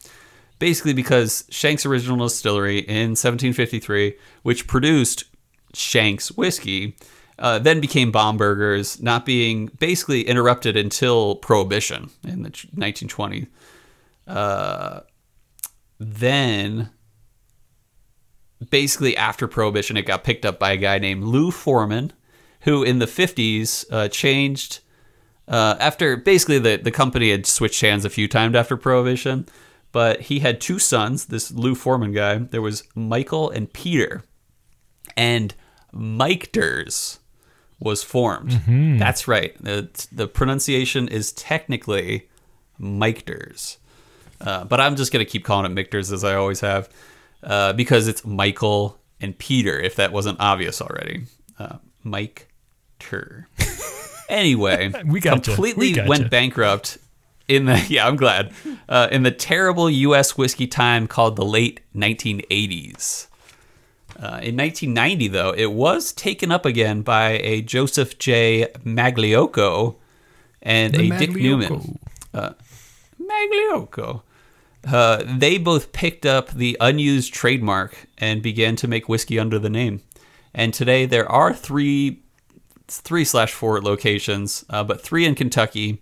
basically 0.60 0.92
because 0.92 1.44
Shanks' 1.50 1.84
original 1.84 2.26
distillery 2.26 2.78
in 2.78 3.10
1753, 3.10 4.14
which 4.42 4.68
produced 4.68 5.24
Shanks 5.72 6.30
whiskey, 6.32 6.96
uh, 7.38 7.58
then 7.58 7.80
became 7.80 8.12
Bombergers, 8.12 9.02
not 9.02 9.26
being 9.26 9.66
basically 9.78 10.22
interrupted 10.22 10.76
until 10.76 11.36
Prohibition 11.36 12.10
in 12.22 12.42
the 12.42 12.50
1920s. 12.50 13.48
Uh, 14.26 15.00
then, 15.98 16.90
basically 18.70 19.16
after 19.16 19.46
Prohibition, 19.46 19.96
it 19.96 20.06
got 20.06 20.24
picked 20.24 20.44
up 20.44 20.58
by 20.58 20.72
a 20.72 20.76
guy 20.76 20.98
named 20.98 21.24
Lou 21.24 21.50
Forman, 21.50 22.12
who 22.60 22.82
in 22.82 22.98
the 22.98 23.06
50s 23.06 23.84
uh, 23.90 24.08
changed. 24.08 24.80
Uh, 25.46 25.76
after 25.78 26.16
basically 26.16 26.58
the, 26.58 26.76
the 26.76 26.90
company 26.90 27.30
had 27.30 27.44
switched 27.46 27.80
hands 27.82 28.04
a 28.04 28.10
few 28.10 28.26
times 28.26 28.54
after 28.56 28.76
Prohibition, 28.76 29.46
but 29.92 30.22
he 30.22 30.40
had 30.40 30.60
two 30.60 30.78
sons, 30.78 31.26
this 31.26 31.50
Lou 31.52 31.74
Forman 31.74 32.12
guy. 32.12 32.38
There 32.38 32.62
was 32.62 32.82
Michael 32.94 33.50
and 33.50 33.72
Peter. 33.72 34.24
And 35.16 35.54
Mike 35.92 36.50
Durs 36.50 37.18
was 37.78 38.02
formed. 38.02 38.52
That's 38.98 39.28
right. 39.28 39.54
The, 39.62 39.88
the 40.10 40.26
pronunciation 40.26 41.06
is 41.06 41.30
technically 41.32 42.28
Mike 42.78 43.24
Durs. 43.26 43.76
Uh, 44.40 44.64
but 44.64 44.80
I'm 44.80 44.96
just 44.96 45.12
going 45.12 45.24
to 45.24 45.30
keep 45.30 45.44
calling 45.44 45.70
it 45.70 45.74
Michters 45.74 46.12
as 46.12 46.24
I 46.24 46.34
always 46.34 46.60
have 46.60 46.88
uh, 47.42 47.72
because 47.72 48.08
it's 48.08 48.24
Michael 48.24 48.98
and 49.20 49.36
Peter, 49.38 49.78
if 49.78 49.96
that 49.96 50.12
wasn't 50.12 50.40
obvious 50.40 50.80
already. 50.82 51.24
Uh, 51.58 51.76
Mike 52.02 52.48
Tur. 52.98 53.48
Anyway, 54.26 54.90
We 55.04 55.20
gotcha. 55.20 55.42
completely 55.42 55.88
We 55.88 55.92
gotcha. 55.92 56.08
went 56.08 56.30
bankrupt 56.30 56.96
in 57.46 57.66
the 57.66 57.78
yeah, 57.90 58.06
I'm 58.06 58.16
glad. 58.16 58.52
Uh, 58.88 59.08
in 59.12 59.22
the 59.22 59.30
terrible 59.30 59.90
U.S. 59.90 60.36
whiskey 60.36 60.66
time 60.66 61.06
called 61.06 61.36
the 61.36 61.44
late 61.44 61.80
1980s. 61.94 63.26
Uh, 64.16 64.40
in 64.42 64.56
1990, 64.56 65.28
though, 65.28 65.52
it 65.52 65.72
was 65.72 66.12
taken 66.12 66.50
up 66.50 66.64
again 66.64 67.02
by 67.02 67.32
a 67.42 67.60
Joseph 67.60 68.18
J. 68.18 68.68
Magliocco 68.84 69.96
and 70.62 70.94
The 70.94 71.10
a 71.12 71.18
Dick 71.18 71.32
Newman. 71.32 71.98
Magliocco. 73.34 74.22
Uh, 74.86 75.22
they 75.26 75.58
both 75.58 75.92
picked 75.92 76.26
up 76.26 76.50
the 76.50 76.76
unused 76.80 77.32
trademark 77.32 78.06
and 78.18 78.42
began 78.42 78.76
to 78.76 78.88
make 78.88 79.08
whiskey 79.08 79.38
under 79.38 79.58
the 79.58 79.70
name. 79.70 80.02
And 80.52 80.74
today 80.74 81.06
there 81.06 81.30
are 81.30 81.54
three, 81.54 82.22
three 82.86 83.24
slash 83.24 83.52
four 83.52 83.80
locations, 83.80 84.64
uh, 84.68 84.84
but 84.84 85.00
three 85.00 85.24
in 85.24 85.34
Kentucky 85.34 86.00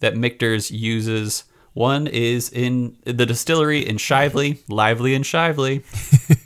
that 0.00 0.16
Michter's 0.16 0.70
uses. 0.70 1.44
One 1.72 2.06
is 2.06 2.50
in 2.50 2.96
the 3.04 3.26
distillery 3.26 3.86
in 3.86 3.96
Shively, 3.96 4.58
lively 4.68 5.14
in 5.14 5.22
Shively. 5.22 5.82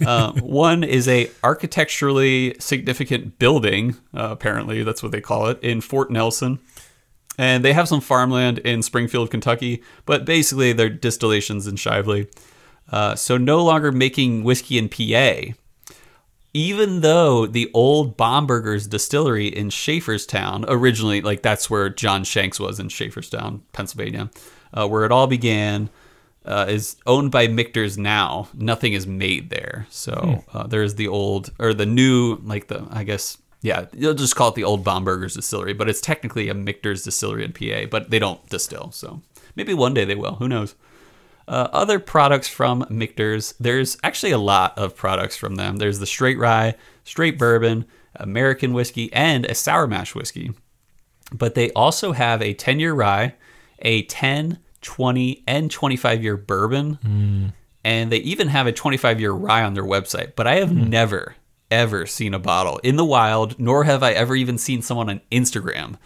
Uh, 0.06 0.32
one 0.40 0.84
is 0.84 1.06
a 1.06 1.30
architecturally 1.42 2.56
significant 2.58 3.38
building, 3.38 3.94
uh, 4.14 4.28
apparently 4.30 4.82
that's 4.82 5.02
what 5.02 5.12
they 5.12 5.20
call 5.20 5.48
it, 5.48 5.62
in 5.62 5.82
Fort 5.82 6.10
Nelson 6.10 6.58
and 7.38 7.64
they 7.64 7.72
have 7.72 7.88
some 7.88 8.00
farmland 8.00 8.58
in 8.58 8.82
Springfield, 8.82 9.30
Kentucky, 9.30 9.82
but 10.04 10.24
basically 10.26 10.72
they're 10.74 10.90
distillations 10.90 11.66
in 11.66 11.76
Shively. 11.76 12.28
Uh, 12.90 13.14
so 13.14 13.38
no 13.38 13.64
longer 13.64 13.92
making 13.92 14.42
whiskey 14.44 14.76
in 14.76 14.88
PA, 14.88 15.52
even 16.52 17.00
though 17.00 17.46
the 17.46 17.70
old 17.72 18.16
Bombergers 18.16 18.88
distillery 18.88 19.46
in 19.46 19.68
Schaefferstown, 19.68 20.64
originally, 20.66 21.20
like 21.20 21.42
that's 21.42 21.70
where 21.70 21.88
John 21.88 22.24
Shanks 22.24 22.58
was 22.58 22.80
in 22.80 22.88
Schaefferstown, 22.88 23.60
Pennsylvania, 23.72 24.30
uh, 24.74 24.88
where 24.88 25.04
it 25.04 25.12
all 25.12 25.26
began. 25.26 25.90
uh, 26.44 26.64
is 26.66 26.96
owned 27.06 27.30
by 27.30 27.46
Michter's 27.46 27.98
now. 27.98 28.48
Nothing 28.54 28.94
is 28.94 29.06
made 29.06 29.50
there. 29.50 29.86
So 29.90 30.44
uh, 30.52 30.66
there's 30.66 30.94
the 30.94 31.08
old 31.08 31.50
or 31.58 31.74
the 31.74 31.84
new, 31.84 32.36
like 32.42 32.68
the 32.68 32.86
I 32.90 33.04
guess 33.04 33.36
yeah, 33.60 33.86
you'll 33.92 34.14
just 34.14 34.36
call 34.36 34.48
it 34.50 34.54
the 34.54 34.64
old 34.64 34.84
Bomberger's 34.84 35.34
distillery, 35.34 35.72
but 35.72 35.88
it's 35.88 36.00
technically 36.00 36.48
a 36.48 36.54
Michter's 36.54 37.02
distillery 37.02 37.44
in 37.44 37.52
PA, 37.52 37.88
but 37.90 38.10
they 38.10 38.18
don't 38.18 38.46
distill. 38.48 38.92
So 38.92 39.20
maybe 39.56 39.74
one 39.74 39.94
day 39.94 40.04
they 40.04 40.14
will. 40.14 40.36
Who 40.36 40.48
knows? 40.48 40.74
Uh, 41.48 41.68
other 41.72 41.98
products 41.98 42.46
from 42.46 42.86
Michter's, 42.90 43.54
there's 43.58 43.96
actually 44.02 44.32
a 44.32 44.38
lot 44.38 44.76
of 44.76 44.94
products 44.94 45.36
from 45.36 45.56
them. 45.56 45.76
There's 45.76 45.98
the 45.98 46.06
straight 46.06 46.38
rye, 46.38 46.74
straight 47.04 47.38
bourbon, 47.38 47.86
American 48.16 48.74
whiskey, 48.74 49.10
and 49.12 49.46
a 49.46 49.54
sour 49.54 49.86
mash 49.86 50.14
whiskey. 50.14 50.52
But 51.32 51.54
they 51.54 51.70
also 51.72 52.12
have 52.12 52.42
a 52.42 52.54
10 52.54 52.80
year 52.80 52.92
rye, 52.92 53.34
a 53.80 54.02
10, 54.02 54.58
20, 54.82 55.42
and 55.46 55.70
25 55.70 56.22
year 56.22 56.36
bourbon. 56.36 57.54
And 57.84 58.12
they 58.12 58.18
even 58.18 58.48
have 58.48 58.66
a 58.66 58.72
25 58.72 59.18
year 59.18 59.32
rye 59.32 59.64
on 59.64 59.74
their 59.74 59.84
website. 59.84 60.32
But 60.36 60.46
I 60.46 60.56
have 60.56 60.72
never, 60.72 61.34
ever 61.70 62.06
seen 62.06 62.34
a 62.34 62.38
bottle 62.38 62.78
in 62.78 62.96
the 62.96 63.04
wild, 63.04 63.58
nor 63.58 63.84
have 63.84 64.02
I 64.02 64.12
ever 64.12 64.34
even 64.34 64.58
seen 64.58 64.82
someone 64.82 65.10
on 65.10 65.20
Instagram 65.30 65.96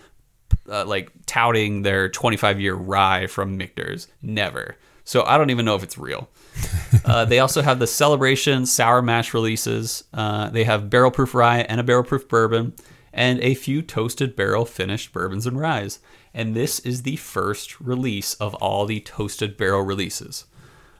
uh, 0.68 0.84
like 0.84 1.10
touting 1.26 1.82
their 1.82 2.08
25 2.08 2.60
year 2.60 2.74
rye 2.74 3.26
from 3.26 3.56
Michter's. 3.56 4.08
Never. 4.20 4.76
So 5.04 5.24
I 5.24 5.36
don't 5.36 5.50
even 5.50 5.64
know 5.64 5.74
if 5.74 5.82
it's 5.82 5.98
real. 5.98 6.28
uh, 7.04 7.24
they 7.24 7.40
also 7.40 7.62
have 7.62 7.78
the 7.78 7.86
celebration 7.86 8.66
sour 8.66 9.02
mash 9.02 9.34
releases. 9.34 10.04
Uh, 10.12 10.50
they 10.50 10.64
have 10.64 10.90
barrel 10.90 11.10
proof 11.10 11.34
rye 11.34 11.60
and 11.60 11.80
a 11.80 11.84
barrel 11.84 12.04
proof 12.04 12.28
bourbon, 12.28 12.74
and 13.12 13.40
a 13.40 13.54
few 13.54 13.82
toasted 13.82 14.36
barrel 14.36 14.64
finished 14.64 15.12
bourbons 15.12 15.46
and 15.46 15.58
ryes. 15.58 15.98
And 16.32 16.54
this 16.54 16.78
is 16.80 17.02
the 17.02 17.16
first 17.16 17.80
release 17.80 18.34
of 18.34 18.54
all 18.54 18.86
the 18.86 19.00
toasted 19.00 19.56
barrel 19.56 19.82
releases. 19.82 20.46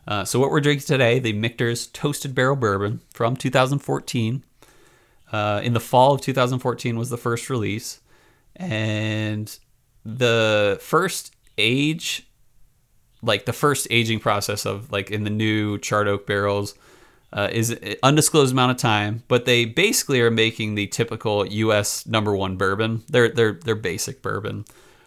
Uh, 0.06 0.24
so 0.24 0.40
what 0.40 0.50
we're 0.50 0.60
drinking 0.60 0.86
today, 0.86 1.20
the 1.20 1.32
Michter's 1.32 1.86
Toasted 1.86 2.34
Barrel 2.34 2.56
Bourbon 2.56 3.00
from 3.10 3.36
2014. 3.36 4.42
Uh, 5.32 5.60
in 5.64 5.72
the 5.72 5.80
fall 5.80 6.12
of 6.14 6.20
2014 6.20 6.98
was 6.98 7.10
the 7.10 7.16
first 7.16 7.48
release, 7.48 8.00
and 8.56 9.58
the 10.04 10.78
first 10.80 11.34
age, 11.56 12.26
like 13.22 13.46
the 13.46 13.52
first 13.52 13.86
aging 13.90 14.20
process 14.20 14.66
of 14.66 14.92
like 14.92 15.10
in 15.10 15.24
the 15.24 15.30
new 15.30 15.78
charred 15.78 16.06
oak 16.08 16.26
barrels, 16.26 16.74
uh, 17.32 17.48
is 17.50 17.70
an 17.70 17.94
undisclosed 18.02 18.52
amount 18.52 18.72
of 18.72 18.76
time. 18.76 19.22
But 19.28 19.46
they 19.46 19.64
basically 19.64 20.20
are 20.20 20.30
making 20.30 20.74
the 20.74 20.86
typical 20.86 21.46
U.S. 21.46 22.06
number 22.06 22.36
one 22.36 22.56
bourbon. 22.56 23.02
They're 23.08 23.28
they're 23.30 23.54
they're 23.54 23.74
basic 23.74 24.20
bourbon, 24.20 24.66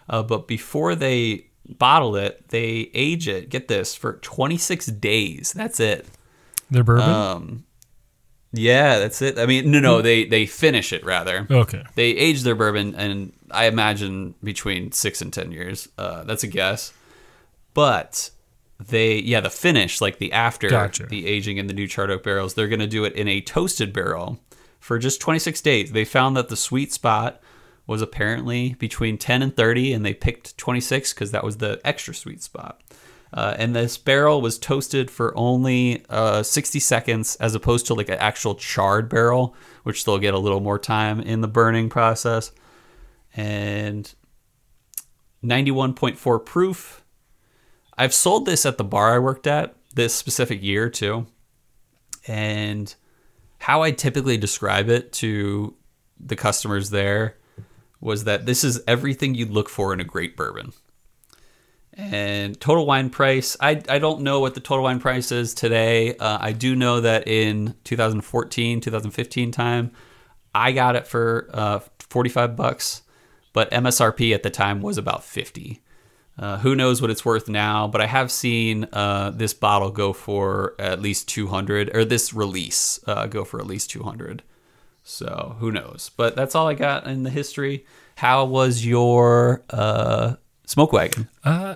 uh, 0.10 0.24
but 0.24 0.48
before 0.48 0.96
they 0.96 1.48
bottle 1.68 2.16
it, 2.16 2.50
they 2.50 2.90
age 2.94 3.28
it. 3.28 3.50
Get 3.50 3.68
this 3.68 3.96
for 3.96 4.14
26 4.14 4.88
days. 4.88 5.54
That's 5.56 5.80
it. 5.80 6.08
Their 6.70 6.84
bourbon. 6.84 7.10
Um, 7.10 7.65
yeah, 8.58 9.00
that's 9.00 9.22
it. 9.22 9.38
I 9.38 9.46
mean, 9.46 9.72
no, 9.72 9.80
no, 9.80 10.02
they 10.02 10.26
they 10.26 10.46
finish 10.46 10.94
it 10.94 11.04
rather. 11.06 11.48
okay. 11.50 11.84
They 11.96 12.12
age 12.12 12.44
their 12.44 12.56
bourbon, 12.56 12.96
and 12.96 13.34
I 13.52 13.66
imagine 13.66 14.36
between 14.44 14.92
six 14.92 15.22
and 15.22 15.32
ten 15.32 15.52
years. 15.52 15.88
Uh, 15.98 16.24
that's 16.24 16.44
a 16.44 16.48
guess, 16.48 16.94
but 17.74 18.32
they 18.80 19.18
yeah 19.20 19.40
the 19.40 19.50
finish 19.50 20.02
like 20.02 20.18
the 20.18 20.34
after 20.34 20.70
Gotcha. 20.70 21.06
the 21.06 21.28
aging 21.28 21.58
in 21.58 21.68
the 21.68 21.74
new 21.74 21.88
charred 21.88 22.12
oak 22.12 22.24
barrels, 22.24 22.54
they're 22.54 22.68
going 22.68 22.80
to 22.80 22.88
do 22.88 23.06
it 23.06 23.14
in 23.14 23.28
a 23.28 23.42
toasted 23.42 23.94
barrel 23.94 24.40
for 24.80 25.00
just 25.00 25.22
26 25.22 25.62
days. 25.62 25.92
They 25.92 26.06
found 26.06 26.36
that 26.38 26.50
the 26.50 26.58
sweet 26.58 26.92
spot 26.94 27.42
was 27.88 28.02
apparently 28.02 28.74
between 28.76 29.18
10 29.18 29.42
and 29.42 29.56
30, 29.56 29.94
and 29.94 30.06
they 30.06 30.14
picked 30.14 30.58
26 30.58 31.14
because 31.14 31.32
that 31.32 31.44
was 31.44 31.58
the 31.58 31.80
extra 31.84 32.14
sweet 32.14 32.42
spot. 32.42 32.82
Uh, 33.36 33.54
and 33.60 33.76
this 33.76 33.98
barrel 33.98 34.40
was 34.40 34.58
toasted 34.58 35.12
for 35.12 35.38
only 35.38 36.06
uh, 36.10 36.42
60 36.42 36.80
seconds 36.80 37.36
as 37.36 37.54
opposed 37.54 37.86
to 37.86 37.94
like 37.94 38.08
an 38.08 38.18
actual 38.18 38.56
charred 38.56 39.10
barrel, 39.10 39.54
which 39.84 40.06
they'll 40.06 40.18
get 40.18 40.34
a 40.34 40.40
little 40.40 40.62
more 40.62 40.80
time 40.80 41.20
in 41.20 41.42
the 41.42 41.48
burning 41.48 41.90
process. 41.90 42.54
And 43.36 44.12
91.4 45.44 46.46
proof. 46.46 47.04
I've 47.98 48.14
sold 48.14 48.46
this 48.46 48.66
at 48.66 48.78
the 48.78 48.86
bar 48.86 49.16
I 49.16 49.20
worked 49.20 49.48
at 49.48 49.76
this 49.94 50.16
specific 50.16 50.64
year 50.64 50.90
too. 50.90 51.28
And 52.28 52.96
how 53.60 53.84
I 53.84 53.92
typically 53.92 54.38
describe 54.38 54.90
it 54.90 55.12
to 55.14 55.76
the 56.18 56.38
customers 56.38 56.90
there 56.90 57.36
was 58.00 58.24
that 58.24 58.46
this 58.46 58.64
is 58.64 58.82
everything 58.88 59.36
you'd 59.36 59.52
look 59.52 59.68
for 59.68 59.92
in 59.92 60.00
a 60.00 60.06
great 60.06 60.38
bourbon. 60.38 60.72
And 61.98 62.60
total 62.60 62.86
wine 62.86 63.10
price, 63.10 63.56
I, 63.60 63.82
I 63.88 64.00
don't 64.00 64.22
know 64.22 64.42
what 64.42 64.54
the 64.54 64.60
total 64.60 64.84
wine 64.84 65.00
price 65.00 65.32
is 65.32 65.54
today. 65.54 66.16
Uh, 66.18 66.38
I 66.42 66.52
do 66.52 66.76
know 66.76 67.02
that 67.02 67.28
in 67.28 67.76
2014, 67.86 68.82
2015 68.82 69.52
time, 69.52 69.92
I 70.54 70.72
got 70.72 70.96
it 70.96 71.08
for 71.08 71.50
uh, 71.54 71.80
45 72.00 72.56
bucks, 72.56 73.02
but 73.54 73.72
MSRP 73.72 74.34
at 74.34 74.44
the 74.44 74.50
time 74.50 74.82
was 74.82 74.98
about 74.98 75.24
50. 75.24 75.82
Uh, 76.38 76.58
who 76.58 76.76
knows 76.76 77.02
what 77.02 77.10
it's 77.10 77.24
worth 77.24 77.48
now, 77.48 77.88
but 77.88 78.02
I 78.02 78.08
have 78.08 78.30
seen 78.30 78.88
uh, 78.92 79.32
this 79.32 79.54
bottle 79.54 79.90
go 79.90 80.12
for 80.12 80.76
at 80.78 81.02
least 81.02 81.30
200, 81.30 81.96
or 81.96 82.04
this 82.04 82.34
release 82.34 83.00
uh, 83.08 83.26
go 83.28 83.46
for 83.46 83.60
at 83.60 83.68
least 83.68 83.90
200. 83.92 84.44
So 85.04 85.56
who 85.60 85.72
knows? 85.72 86.12
But 86.18 86.36
that's 86.36 86.56
all 86.56 86.68
I 86.68 86.74
got 86.74 87.08
in 87.08 87.24
the 87.24 87.30
history. 87.30 87.86
How 88.16 88.44
was 88.44 88.86
your 88.86 89.64
uh, 89.70 90.36
smoke 90.66 90.92
wagon? 90.92 91.30
Uh, 91.44 91.76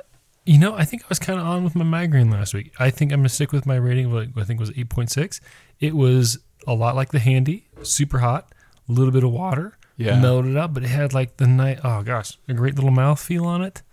you 0.49 0.57
know, 0.57 0.73
I 0.75 0.83
think 0.85 1.03
I 1.03 1.05
was 1.09 1.19
kind 1.19 1.39
of 1.39 1.45
on 1.45 1.63
with 1.63 1.75
my 1.75 1.83
migraine 1.83 2.31
last 2.31 2.53
week. 2.53 2.73
I 2.79 2.89
think 2.89 3.12
I'm 3.12 3.19
gonna 3.19 3.29
stick 3.29 3.51
with 3.51 3.65
my 3.65 3.75
rating 3.75 4.05
of 4.07 4.13
like 4.13 4.29
I 4.35 4.43
think 4.43 4.59
it 4.59 4.62
was 4.62 4.71
8.6. 4.71 5.39
It 5.79 5.95
was 5.95 6.39
a 6.67 6.73
lot 6.73 6.95
like 6.95 7.09
the 7.12 7.19
handy, 7.19 7.67
super 7.83 8.19
hot, 8.19 8.51
a 8.88 8.91
little 8.91 9.12
bit 9.12 9.23
of 9.23 9.31
water, 9.31 9.77
Yeah. 9.97 10.19
melted 10.19 10.57
up, 10.57 10.73
but 10.73 10.83
it 10.83 10.88
had 10.89 11.13
like 11.13 11.38
the 11.38 11.45
night. 11.47 11.79
Oh 11.83 12.01
gosh, 12.03 12.38
a 12.47 12.53
great 12.53 12.75
little 12.75 12.91
mouth 12.91 13.19
feel 13.21 13.45
on 13.45 13.62
it. 13.62 13.83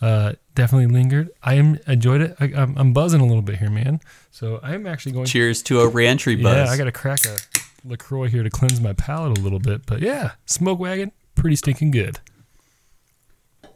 Uh, 0.00 0.32
definitely 0.54 0.86
lingered. 0.86 1.30
I 1.42 1.54
am 1.54 1.78
enjoyed 1.86 2.20
it. 2.20 2.36
I, 2.40 2.44
I'm, 2.54 2.76
I'm 2.76 2.92
buzzing 2.92 3.20
a 3.20 3.26
little 3.26 3.42
bit 3.42 3.56
here, 3.56 3.70
man. 3.70 4.00
So 4.30 4.60
I'm 4.62 4.86
actually 4.86 5.12
going. 5.12 5.26
Cheers 5.26 5.62
to 5.64 5.80
a 5.80 5.88
reentry 5.88 6.36
buzz. 6.36 6.68
Yeah, 6.68 6.72
I 6.72 6.76
got 6.76 6.84
to 6.84 6.92
crack 6.92 7.20
a 7.26 7.36
Lacroix 7.84 8.28
here 8.28 8.42
to 8.42 8.50
cleanse 8.50 8.80
my 8.80 8.92
palate 8.92 9.38
a 9.38 9.40
little 9.40 9.58
bit. 9.58 9.86
But 9.86 10.00
yeah, 10.00 10.32
smoke 10.44 10.78
wagon, 10.78 11.12
pretty 11.34 11.56
stinking 11.56 11.92
good. 11.92 12.20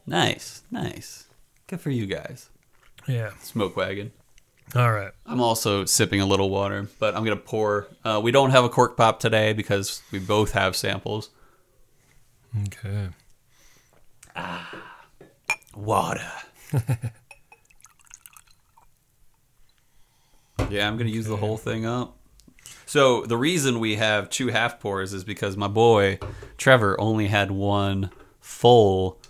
nice, 0.07 0.63
nice. 0.71 1.27
Good 1.71 1.81
for 1.81 1.91
you 1.91 2.07
guys. 2.07 2.51
Yeah. 3.07 3.31
Smoke 3.43 3.77
wagon. 3.77 4.11
All 4.75 4.91
right. 4.91 5.13
I'm 5.25 5.41
also 5.41 5.85
sipping 5.85 6.21
a 6.21 6.27
little 6.27 6.51
water, 6.51 6.89
but 6.99 7.15
I'm 7.15 7.23
gonna 7.23 7.37
pour. 7.37 7.87
Uh, 8.05 8.21
we 8.21 8.33
don't 8.33 8.51
have 8.51 8.65
a 8.65 8.69
cork 8.69 8.97
pop 8.97 9.21
today 9.21 9.53
because 9.53 10.03
we 10.11 10.19
both 10.19 10.51
have 10.51 10.75
samples. 10.75 11.31
Okay. 12.67 13.11
Ah, 14.35 14.69
Water. 15.77 16.27
yeah, 20.69 20.89
I'm 20.89 20.97
gonna 20.97 21.11
use 21.11 21.27
the 21.27 21.37
whole 21.37 21.57
thing 21.57 21.87
up. 21.87 22.17
So 22.85 23.25
the 23.27 23.37
reason 23.37 23.79
we 23.79 23.95
have 23.95 24.29
two 24.29 24.49
half 24.49 24.81
pours 24.81 25.13
is 25.13 25.23
because 25.23 25.57
my 25.57 25.69
boy 25.69 26.19
Trevor 26.59 27.01
only 27.01 27.29
had 27.29 27.53
one 27.53 28.11
full, 28.41 29.21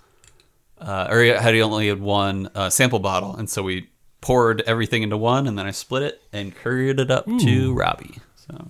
uh, 0.80 1.08
or 1.10 1.22
had 1.24 1.54
he 1.54 1.62
only 1.62 1.88
had 1.88 2.00
one 2.00 2.50
uh, 2.54 2.70
sample 2.70 2.98
bottle, 2.98 3.36
and 3.36 3.48
so 3.48 3.62
we 3.62 3.88
poured 4.20 4.62
everything 4.66 5.02
into 5.02 5.16
one, 5.16 5.46
and 5.46 5.58
then 5.58 5.66
I 5.66 5.70
split 5.70 6.02
it 6.02 6.22
and 6.32 6.54
carried 6.56 6.98
it 7.00 7.10
up 7.10 7.26
to 7.26 7.72
Robbie. 7.74 8.16
So, 8.48 8.68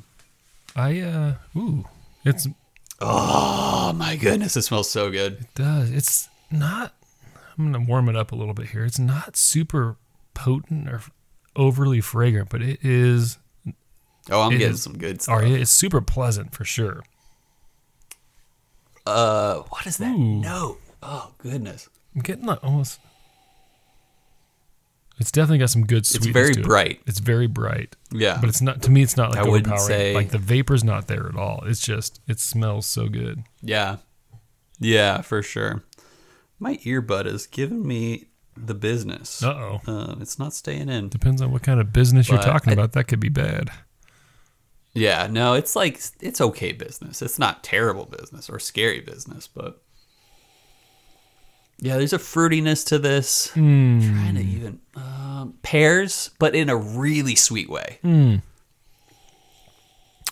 I 0.77 1.01
uh 1.01 1.35
ooh, 1.57 1.85
it's 2.25 2.47
oh 3.01 3.93
my 3.95 4.17
goodness, 4.17 4.57
it 4.57 4.63
smells 4.63 4.91
so 4.91 5.11
good. 5.11 5.33
It 5.41 5.55
does. 5.55 5.91
It's 5.91 6.29
not 6.51 6.95
I'm 7.59 7.73
going 7.73 7.85
to 7.85 7.91
warm 7.91 8.09
it 8.09 8.17
up 8.17 8.33
a 8.33 8.35
little 8.37 8.55
bit 8.55 8.71
here. 8.71 8.85
It's 8.85 8.99
not 8.99 9.37
super 9.37 9.97
potent 10.35 10.89
or 10.89 11.03
overly 11.57 12.01
fragrant, 12.01 12.49
but 12.49 12.63
it 12.63 12.79
is 12.83 13.39
Oh, 14.31 14.43
I'm 14.43 14.53
getting 14.53 14.71
is- 14.75 14.83
some 14.83 14.97
good 14.99 15.21
stuff. 15.23 15.41
or 15.41 15.45
it's 15.45 15.71
super 15.71 16.01
pleasant 16.01 16.55
for 16.55 16.65
sure. 16.65 17.03
Uh, 19.07 19.61
what 19.71 19.87
is 19.87 19.97
that 19.97 20.15
Ooh. 20.15 20.41
note? 20.41 20.79
Oh 21.03 21.33
goodness, 21.39 21.89
I'm 22.15 22.23
getting 22.23 22.45
like 22.47 22.63
almost 22.65 22.99
It's 25.19 25.31
definitely 25.31 25.59
got 25.59 25.71
some 25.71 25.87
good 25.87 26.07
sweetness. 26.07 26.27
it's 26.29 26.33
very 26.33 26.55
to 26.55 26.61
it. 26.61 26.65
bright. 26.67 27.01
It's 27.07 27.19
very 27.21 27.47
bright. 27.47 27.95
Yeah, 28.11 28.39
But 28.41 28.49
it's 28.49 28.63
not 28.63 28.83
to 28.83 28.91
me 28.91 29.03
it's 29.03 29.17
not 29.17 29.31
like 29.31 29.39
I 29.41 29.43
overpowering. 29.49 29.87
say- 29.87 30.15
Like 30.15 30.31
the 30.31 30.39
vapor's 30.39 30.83
not 30.83 31.09
there 31.09 31.27
at 31.29 31.37
all. 31.37 31.63
It's 31.67 31.81
just 31.81 32.21
it 32.27 32.41
smells 32.41 32.87
so 32.87 33.09
good. 33.09 33.45
Yeah. 33.63 33.97
Yeah, 34.79 35.21
for 35.21 35.43
sure. 35.43 35.83
My 36.59 36.77
earbud 36.79 37.27
is 37.27 37.47
giving 37.47 37.87
me 37.87 38.27
the 38.57 38.75
business. 38.75 39.43
Uh-oh. 39.43 39.81
Uh, 39.87 40.17
it's 40.21 40.39
not 40.39 40.53
staying 40.55 40.89
in. 40.89 41.09
Depends 41.11 41.41
on 41.43 41.53
what 41.53 41.63
kind 41.63 41.81
of 41.81 41.93
business 41.93 42.29
you're 42.29 42.39
talking 42.43 42.71
I- 42.71 42.75
about. 42.75 42.93
That 42.93 43.05
could 43.05 43.21
be 43.21 43.29
bad. 43.29 43.71
Yeah, 44.93 45.29
no, 45.31 45.55
it's 45.55 45.77
like 45.77 46.01
it's 46.21 46.41
okay 46.41 46.73
business. 46.73 47.23
It's 47.23 47.39
not 47.39 47.63
terrible 47.63 48.07
business 48.07 48.51
or 48.51 48.59
scary 48.59 49.01
business, 49.01 49.47
but 49.47 49.81
yeah, 51.81 51.97
there's 51.97 52.13
a 52.13 52.19
fruitiness 52.19 52.87
to 52.89 52.99
this. 52.99 53.49
Hmm. 53.53 54.01
trying 54.01 54.35
to 54.35 54.43
even 54.43 54.81
um, 54.95 55.55
pears, 55.63 56.31
but 56.39 56.55
in 56.55 56.69
a 56.69 56.77
really 56.77 57.35
sweet 57.35 57.71
way. 57.71 57.99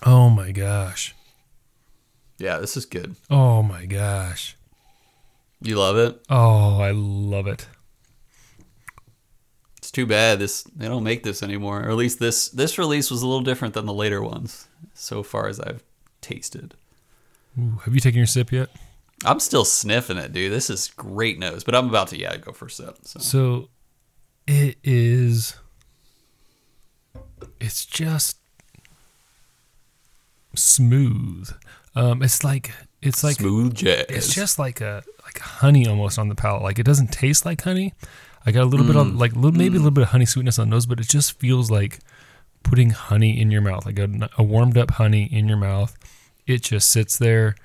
Oh 0.04 0.28
my 0.30 0.52
gosh. 0.52 1.14
Yeah, 2.38 2.58
this 2.58 2.76
is 2.76 2.84
good. 2.86 3.16
Oh 3.30 3.62
my 3.62 3.86
gosh. 3.86 4.56
You 5.60 5.76
love 5.76 5.96
it. 5.96 6.20
Oh, 6.30 6.80
I 6.80 6.92
love 6.92 7.46
it. 7.48 7.66
It's 9.78 9.90
too 9.90 10.06
bad 10.06 10.38
this 10.38 10.62
they 10.64 10.86
don't 10.86 11.02
make 11.02 11.22
this 11.22 11.42
anymore. 11.42 11.80
Or 11.84 11.90
at 11.90 11.96
least 11.96 12.18
this 12.20 12.48
this 12.48 12.78
release 12.78 13.10
was 13.10 13.22
a 13.22 13.26
little 13.26 13.42
different 13.42 13.74
than 13.74 13.86
the 13.86 13.94
later 13.94 14.22
ones, 14.22 14.68
so 14.92 15.22
far 15.22 15.48
as 15.48 15.58
I've 15.58 15.82
tasted. 16.20 16.74
Ooh, 17.58 17.80
have 17.84 17.94
you 17.94 18.00
taken 18.00 18.18
your 18.18 18.26
sip 18.26 18.52
yet? 18.52 18.68
I'm 19.24 19.40
still 19.40 19.64
sniffing 19.64 20.16
it, 20.16 20.32
dude. 20.32 20.52
This 20.52 20.70
is 20.70 20.88
great 20.96 21.38
nose, 21.38 21.64
but 21.64 21.74
I'm 21.74 21.88
about 21.88 22.08
to 22.08 22.18
yeah 22.18 22.36
go 22.36 22.52
for 22.52 22.66
a 22.66 22.70
sip. 22.70 22.98
So. 23.02 23.18
So 23.20 23.68
it 24.46 24.76
is 24.84 25.56
it's 27.60 27.84
just 27.84 28.38
smooth. 30.54 31.50
Um 31.94 32.22
it's 32.22 32.44
like 32.44 32.72
it's 33.02 33.22
like 33.22 33.36
Smooth 33.36 33.74
jazz. 33.74 34.06
it's 34.08 34.34
just 34.34 34.58
like 34.58 34.80
a 34.80 35.02
like 35.24 35.38
honey 35.38 35.86
almost 35.86 36.18
on 36.18 36.28
the 36.28 36.34
palate. 36.34 36.62
Like 36.62 36.78
it 36.78 36.84
doesn't 36.84 37.12
taste 37.12 37.44
like 37.44 37.62
honey. 37.62 37.94
I 38.46 38.52
got 38.52 38.62
a 38.62 38.66
little 38.66 38.86
bit 38.86 38.96
of 38.96 39.14
like 39.14 39.34
little, 39.34 39.52
maybe 39.52 39.76
a 39.76 39.80
little 39.80 39.90
bit 39.90 40.02
of 40.02 40.08
honey 40.08 40.24
sweetness 40.24 40.58
on 40.58 40.70
the 40.70 40.76
nose, 40.76 40.86
but 40.86 41.00
it 41.00 41.08
just 41.08 41.38
feels 41.38 41.70
like 41.70 41.98
putting 42.62 42.90
honey 42.90 43.38
in 43.40 43.50
your 43.50 43.60
mouth, 43.60 43.84
like 43.84 43.98
a, 43.98 44.28
a 44.38 44.42
warmed 44.42 44.78
up 44.78 44.92
honey 44.92 45.24
in 45.24 45.48
your 45.48 45.56
mouth. 45.56 45.96
It 46.46 46.62
just 46.62 46.90
sits 46.90 47.18
there 47.18 47.56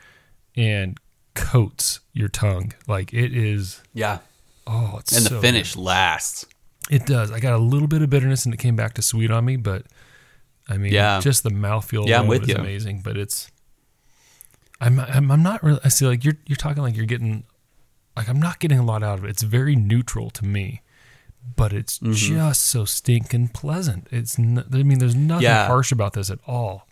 and 0.55 0.97
coats 1.35 1.99
your 2.13 2.27
tongue. 2.27 2.73
Like 2.87 3.13
it 3.13 3.35
is. 3.35 3.81
yeah, 3.93 4.19
Oh, 4.67 4.97
it's 4.99 5.11
and 5.11 5.23
so 5.23 5.29
the 5.29 5.35
good. 5.35 5.41
finish 5.41 5.75
lasts. 5.75 6.45
It 6.89 7.05
does. 7.05 7.31
I 7.31 7.39
got 7.39 7.53
a 7.53 7.57
little 7.57 7.87
bit 7.87 8.01
of 8.01 8.09
bitterness 8.09 8.45
and 8.45 8.53
it 8.53 8.57
came 8.57 8.75
back 8.75 8.93
to 8.95 9.01
sweet 9.01 9.31
on 9.31 9.45
me, 9.45 9.55
but 9.55 9.85
I 10.69 10.77
mean, 10.77 10.91
Yeah. 10.93 11.19
just 11.21 11.43
the 11.43 11.49
mouthfeel 11.49 12.07
Yeah, 12.07 12.19
I'm 12.19 12.27
with 12.27 12.43
is 12.43 12.49
you. 12.49 12.55
amazing. 12.55 13.01
But 13.03 13.17
it's, 13.17 13.49
I'm, 14.81 14.99
I'm, 14.99 15.31
I'm 15.31 15.43
not 15.43 15.63
really. 15.63 15.79
I 15.83 15.89
see, 15.89 16.05
like 16.05 16.23
you're, 16.25 16.37
you're 16.45 16.55
talking 16.57 16.83
like 16.83 16.95
you're 16.95 17.05
getting, 17.05 17.43
like 18.17 18.27
I'm 18.29 18.39
not 18.41 18.59
getting 18.59 18.79
a 18.79 18.83
lot 18.85 19.01
out 19.03 19.19
of 19.19 19.25
it. 19.25 19.29
It's 19.29 19.43
very 19.43 19.75
neutral 19.75 20.29
to 20.31 20.45
me, 20.45 20.81
but 21.55 21.71
it's 21.73 21.99
Mm-hmm. 21.99 22.13
just 22.13 22.61
so 22.61 22.85
stinking 22.85 23.49
pleasant. 23.49 24.07
It's, 24.11 24.37
n- 24.37 24.65
I 24.73 24.83
mean, 24.83 24.99
there's 24.99 25.15
nothing 25.15 25.43
Yeah. 25.43 25.67
harsh 25.67 25.91
about 25.91 26.13
this 26.13 26.29
at 26.29 26.39
all. 26.47 26.87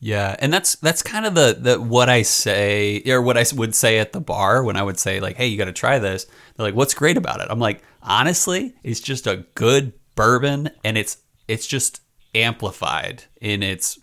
Yeah, 0.00 0.36
and 0.38 0.52
that's 0.52 0.76
that's 0.76 1.02
kind 1.02 1.26
of 1.26 1.34
the, 1.34 1.56
the 1.58 1.80
what 1.80 2.08
I 2.08 2.22
say 2.22 3.02
or 3.06 3.20
what 3.20 3.36
I 3.36 3.44
would 3.54 3.74
say 3.74 3.98
at 3.98 4.12
the 4.12 4.20
bar 4.20 4.62
when 4.62 4.76
I 4.76 4.82
would 4.82 4.98
say 4.98 5.18
like, 5.18 5.36
"Hey, 5.36 5.48
you 5.48 5.58
got 5.58 5.64
to 5.64 5.72
try 5.72 5.98
this." 5.98 6.26
They're 6.56 6.66
like, 6.66 6.76
"What's 6.76 6.94
great 6.94 7.16
about 7.16 7.40
it?" 7.40 7.48
I'm 7.50 7.58
like, 7.58 7.82
"Honestly, 8.02 8.74
it's 8.84 9.00
just 9.00 9.26
a 9.26 9.44
good 9.54 9.92
bourbon, 10.14 10.70
and 10.84 10.96
it's 10.96 11.18
it's 11.48 11.66
just 11.66 12.00
amplified 12.34 13.24
in 13.40 13.62
its 13.62 13.98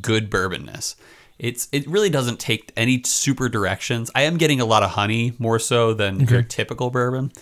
good 0.00 0.30
bourbonness. 0.30 0.94
It's 1.38 1.68
it 1.72 1.86
really 1.88 2.10
doesn't 2.10 2.38
take 2.38 2.72
any 2.76 3.02
super 3.04 3.48
directions. 3.48 4.10
I 4.14 4.22
am 4.22 4.36
getting 4.36 4.60
a 4.60 4.64
lot 4.64 4.84
of 4.84 4.90
honey 4.90 5.34
more 5.38 5.58
so 5.58 5.94
than 5.94 6.20
your 6.20 6.42
typical 6.42 6.90
bourbon. 6.90 7.32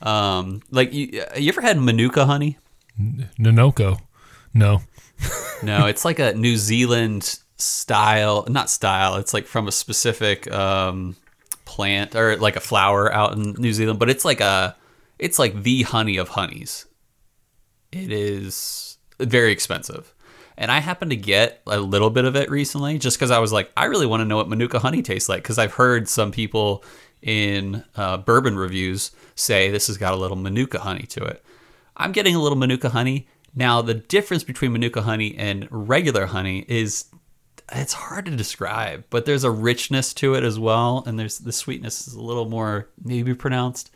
Um, 0.00 0.62
like 0.70 0.92
you, 0.92 1.22
you 1.36 1.48
ever 1.50 1.60
had 1.60 1.78
Manuka 1.78 2.24
honey? 2.24 2.58
Nonoko, 2.98 4.00
no. 4.54 4.82
No, 5.62 5.86
it's 5.86 6.04
like 6.04 6.18
a 6.18 6.34
New 6.34 6.56
Zealand 6.56 7.38
style, 7.56 8.44
not 8.48 8.68
style. 8.68 9.16
It's 9.16 9.32
like 9.32 9.46
from 9.46 9.68
a 9.68 9.72
specific 9.72 10.50
um, 10.52 11.16
plant 11.64 12.14
or 12.16 12.36
like 12.36 12.56
a 12.56 12.60
flower 12.60 13.12
out 13.12 13.32
in 13.34 13.52
New 13.52 13.72
Zealand, 13.72 13.98
but 13.98 14.10
it's 14.10 14.24
like 14.24 14.40
a, 14.40 14.76
it's 15.18 15.38
like 15.38 15.62
the 15.62 15.82
honey 15.82 16.16
of 16.16 16.28
honeys. 16.28 16.86
It 17.92 18.10
is 18.10 18.98
very 19.20 19.52
expensive, 19.52 20.14
and 20.56 20.70
I 20.70 20.80
happened 20.80 21.10
to 21.10 21.16
get 21.16 21.60
a 21.66 21.78
little 21.78 22.10
bit 22.10 22.24
of 22.24 22.34
it 22.36 22.50
recently, 22.50 22.98
just 22.98 23.18
because 23.18 23.30
I 23.30 23.38
was 23.38 23.52
like, 23.52 23.70
I 23.76 23.84
really 23.84 24.06
want 24.06 24.22
to 24.22 24.24
know 24.24 24.38
what 24.38 24.48
Manuka 24.48 24.78
honey 24.78 25.02
tastes 25.02 25.28
like, 25.28 25.42
because 25.42 25.58
I've 25.58 25.74
heard 25.74 26.08
some 26.08 26.32
people 26.32 26.84
in 27.20 27.84
uh, 27.94 28.16
bourbon 28.16 28.56
reviews 28.56 29.12
say 29.36 29.70
this 29.70 29.86
has 29.86 29.96
got 29.96 30.12
a 30.12 30.16
little 30.16 30.36
Manuka 30.36 30.80
honey 30.80 31.04
to 31.06 31.22
it. 31.24 31.44
I'm 31.96 32.12
getting 32.12 32.34
a 32.34 32.40
little 32.40 32.58
Manuka 32.58 32.88
honey. 32.88 33.28
Now, 33.54 33.82
the 33.82 33.94
difference 33.94 34.44
between 34.44 34.72
Manuka 34.72 35.02
honey 35.02 35.36
and 35.36 35.68
regular 35.70 36.26
honey 36.26 36.64
is 36.68 37.06
it's 37.70 37.92
hard 37.92 38.26
to 38.26 38.36
describe, 38.36 39.04
but 39.10 39.24
there's 39.24 39.44
a 39.44 39.50
richness 39.50 40.12
to 40.14 40.34
it 40.34 40.44
as 40.44 40.58
well, 40.58 41.02
and 41.06 41.18
there's 41.18 41.38
the 41.38 41.52
sweetness 41.52 42.06
is 42.08 42.14
a 42.14 42.20
little 42.20 42.48
more 42.48 42.88
maybe 43.02 43.34
pronounced. 43.34 43.90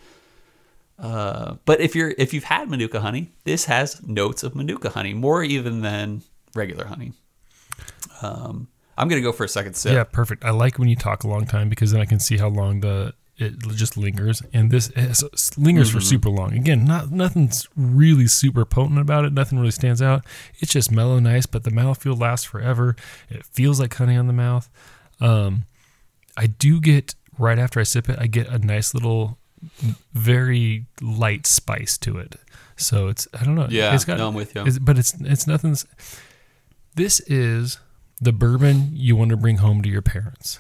Uh, 0.99 1.57
but 1.65 1.81
if 1.81 1.95
you're 1.95 2.15
if 2.17 2.33
you've 2.33 2.45
had 2.45 2.71
Manuka 2.71 3.01
honey, 3.01 3.33
this 3.45 3.67
has 3.67 4.03
notes 4.07 4.43
of 4.43 4.55
Manuka 4.55 4.91
honey, 4.91 5.15
more 5.15 5.43
even 5.43 5.83
than 5.83 6.23
regular 6.55 6.87
honey. 6.87 7.13
Um, 8.23 8.69
I'm 8.97 9.09
gonna 9.09 9.21
go 9.21 9.33
for 9.33 9.45
a 9.45 9.49
second 9.49 9.75
sip. 9.75 9.93
Yeah, 9.93 10.05
perfect. 10.05 10.45
I 10.45 10.51
like 10.51 10.79
when 10.79 10.89
you 10.89 10.97
talk 10.97 11.25
a 11.25 11.29
long 11.29 11.47
time 11.47 11.69
because 11.69 11.93
then 11.93 12.01
I 12.01 12.07
can 12.07 12.19
see 12.19 12.39
how 12.39 12.49
long 12.49 12.81
the 12.81 13.13
it 13.39 13.59
just 13.75 13.97
lingers, 13.99 14.43
and 14.53 14.71
this 14.71 14.89
is, 14.97 15.23
lingers 15.59 15.89
Mm-hmm. 15.91 15.99
for 15.99 16.05
super 16.05 16.31
long. 16.31 16.53
Again, 16.55 16.85
not 16.85 17.11
nothing's 17.11 17.69
really 17.77 18.27
super 18.29 18.65
potent 18.65 18.99
about 18.99 19.25
it. 19.27 19.33
Nothing 19.33 19.59
really 19.59 19.71
stands 19.73 20.01
out. 20.01 20.25
It's 20.59 20.73
just 20.73 20.91
mellow, 20.91 21.19
nice, 21.19 21.45
but 21.47 21.63
the 21.65 21.71
mouthfeel 21.71 22.19
lasts 22.19 22.47
forever. 22.47 22.97
It 23.29 23.45
feels 23.45 23.79
like 23.79 23.95
honey 23.95 24.17
on 24.17 24.27
the 24.27 24.33
mouth. 24.33 24.71
Um, 25.21 25.65
I 26.37 26.47
do 26.47 26.81
get 26.81 27.15
right 27.39 27.59
after 27.59 27.79
I 27.81 27.83
sip 27.83 28.09
it, 28.09 28.19
I 28.19 28.27
get 28.27 28.49
a 28.49 28.59
nice 28.59 28.95
little, 28.95 29.39
very 30.15 30.87
light 31.03 31.47
spice 31.47 31.99
to 31.99 32.19
it. 32.19 32.37
So 32.77 33.09
it's 33.09 33.27
I 33.39 33.45
don't 33.45 33.55
know. 33.55 33.67
Yeah, 33.71 33.95
it's 33.95 34.05
got, 34.05 34.19
no, 34.19 34.29
I'm 34.29 34.35
with 34.35 34.55
you. 34.55 34.61
it's- 34.63 34.79
but 34.79 34.99
it's 34.99 35.15
it's 35.21 35.47
nothing. 35.47 35.77
This 36.95 37.21
is 37.21 37.79
the 38.21 38.33
bourbon 38.33 38.91
you 38.93 39.17
want 39.17 39.31
to 39.31 39.37
bring 39.37 39.59
home 39.59 39.83
to 39.83 39.89
your 39.89 40.03
parents, 40.03 40.59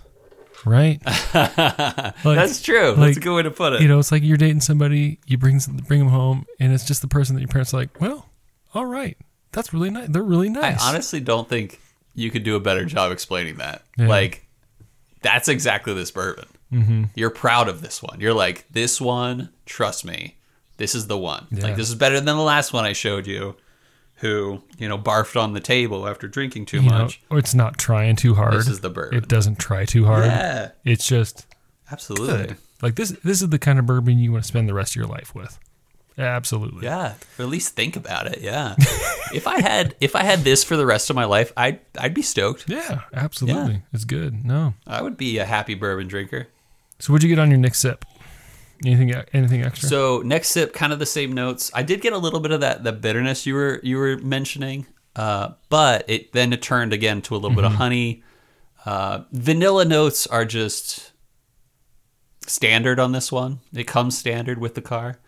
right? 0.66 1.00
That's 1.32 2.60
true. 2.60 2.88
That's 2.88 2.98
like, 2.98 3.16
a 3.16 3.20
good 3.20 3.34
way 3.34 3.42
to 3.42 3.50
put 3.50 3.74
it. 3.74 3.82
You 3.82 3.88
know, 3.88 3.98
it's 3.98 4.12
like 4.12 4.22
you're 4.22 4.36
dating 4.36 4.60
somebody, 4.60 5.20
you 5.26 5.38
bring 5.38 5.60
bring 5.86 6.00
them 6.00 6.08
home, 6.08 6.44
and 6.60 6.72
it's 6.72 6.84
just 6.84 7.00
the 7.00 7.08
person 7.08 7.34
that 7.36 7.40
your 7.40 7.48
parents 7.48 7.72
are 7.72 7.78
like, 7.78 8.00
well, 8.00 8.28
all 8.74 8.84
right, 8.84 9.16
that's 9.52 9.72
really 9.72 9.90
nice. 9.90 10.08
They're 10.08 10.22
really 10.22 10.50
nice. 10.50 10.82
I 10.82 10.90
honestly 10.90 11.20
don't 11.20 11.48
think 11.48 11.80
you 12.14 12.30
could 12.30 12.42
do 12.42 12.56
a 12.56 12.60
better 12.60 12.84
job 12.84 13.12
explaining 13.12 13.56
that. 13.56 13.82
Yeah. 13.96 14.08
Like, 14.08 14.46
that's 15.22 15.48
exactly 15.48 15.94
this 15.94 16.10
bourbon. 16.10 16.48
Mm-hmm. 16.72 17.04
You're 17.14 17.30
proud 17.30 17.68
of 17.68 17.80
this 17.80 18.02
one. 18.02 18.20
You're 18.20 18.34
like, 18.34 18.66
this 18.70 19.00
one, 19.00 19.50
trust 19.66 20.04
me, 20.04 20.36
this 20.78 20.94
is 20.94 21.06
the 21.06 21.16
one. 21.16 21.46
Yeah. 21.50 21.62
Like, 21.62 21.76
this 21.76 21.88
is 21.88 21.94
better 21.94 22.16
than 22.16 22.36
the 22.36 22.42
last 22.42 22.72
one 22.72 22.84
I 22.84 22.92
showed 22.92 23.26
you, 23.26 23.56
who, 24.16 24.62
you 24.78 24.88
know, 24.88 24.96
barfed 24.98 25.40
on 25.40 25.52
the 25.52 25.60
table 25.60 26.08
after 26.08 26.26
drinking 26.28 26.66
too 26.66 26.82
you 26.82 26.88
know, 26.90 26.98
much. 27.04 27.20
or 27.30 27.38
it's 27.38 27.54
not 27.54 27.78
trying 27.78 28.16
too 28.16 28.34
hard. 28.34 28.54
This 28.54 28.68
is 28.68 28.80
the 28.80 28.90
bourbon. 28.90 29.18
It 29.18 29.28
doesn't 29.28 29.58
try 29.58 29.84
too 29.84 30.04
hard. 30.06 30.24
Yeah, 30.26 30.70
It's 30.84 31.06
just 31.06 31.46
absolutely. 31.90 32.26
good. 32.48 32.56
Like 32.82 32.94
this. 32.96 33.10
This 33.24 33.40
is 33.42 33.48
the 33.48 33.58
kind 33.58 33.78
of 33.78 33.86
bourbon 33.86 34.18
you 34.18 34.32
want 34.32 34.44
to 34.44 34.48
spend 34.48 34.68
the 34.68 34.74
rest 34.74 34.92
of 34.92 34.96
your 34.96 35.06
life 35.06 35.34
with. 35.34 35.58
Absolutely. 36.18 36.84
Yeah, 36.84 37.14
or 37.38 37.42
at 37.44 37.48
least 37.48 37.74
think 37.74 37.94
about 37.96 38.26
it. 38.26 38.40
Yeah. 38.40 38.74
if 39.34 39.46
I 39.46 39.60
had 39.60 39.94
if 40.00 40.16
I 40.16 40.22
had 40.24 40.40
this 40.40 40.64
for 40.64 40.76
the 40.76 40.86
rest 40.86 41.10
of 41.10 41.16
my 41.16 41.24
life, 41.26 41.52
I'd 41.56 41.80
I'd 41.98 42.14
be 42.14 42.22
stoked. 42.22 42.68
Yeah, 42.68 43.02
absolutely. 43.12 43.82
It's 43.92 44.04
good. 44.04 44.44
No. 44.44 44.74
I 44.86 45.02
would 45.02 45.16
be 45.18 45.38
a 45.38 45.44
happy 45.44 45.74
bourbon 45.74 46.08
drinker. 46.08 46.48
So 46.98 47.12
what'd 47.12 47.22
you 47.28 47.34
get 47.34 47.40
on 47.40 47.50
your 47.50 47.58
next 47.58 47.80
sip? 47.80 48.04
Anything? 48.84 49.14
Anything 49.32 49.62
extra? 49.62 49.88
So 49.88 50.22
next 50.24 50.48
sip, 50.50 50.72
kind 50.72 50.92
of 50.92 50.98
the 50.98 51.06
same 51.06 51.32
notes. 51.32 51.70
I 51.74 51.82
did 51.82 52.00
get 52.00 52.12
a 52.12 52.18
little 52.18 52.40
bit 52.40 52.50
of 52.50 52.60
that 52.60 52.84
the 52.84 52.92
bitterness 52.92 53.46
you 53.46 53.54
were 53.54 53.80
you 53.82 53.96
were 53.98 54.16
mentioning, 54.18 54.86
uh, 55.14 55.50
but 55.68 56.04
it 56.08 56.32
then 56.32 56.52
it 56.52 56.62
turned 56.62 56.92
again 56.92 57.22
to 57.22 57.34
a 57.34 57.38
little 57.38 57.54
bit 57.54 57.64
of 57.64 57.72
honey. 57.74 58.22
Uh, 58.84 59.24
vanilla 59.32 59.84
notes 59.84 60.26
are 60.26 60.44
just 60.44 61.12
standard 62.46 63.00
on 63.00 63.12
this 63.12 63.32
one. 63.32 63.60
It 63.74 63.86
comes 63.86 64.16
standard 64.16 64.58
with 64.58 64.74
the 64.74 64.82
car. 64.82 65.18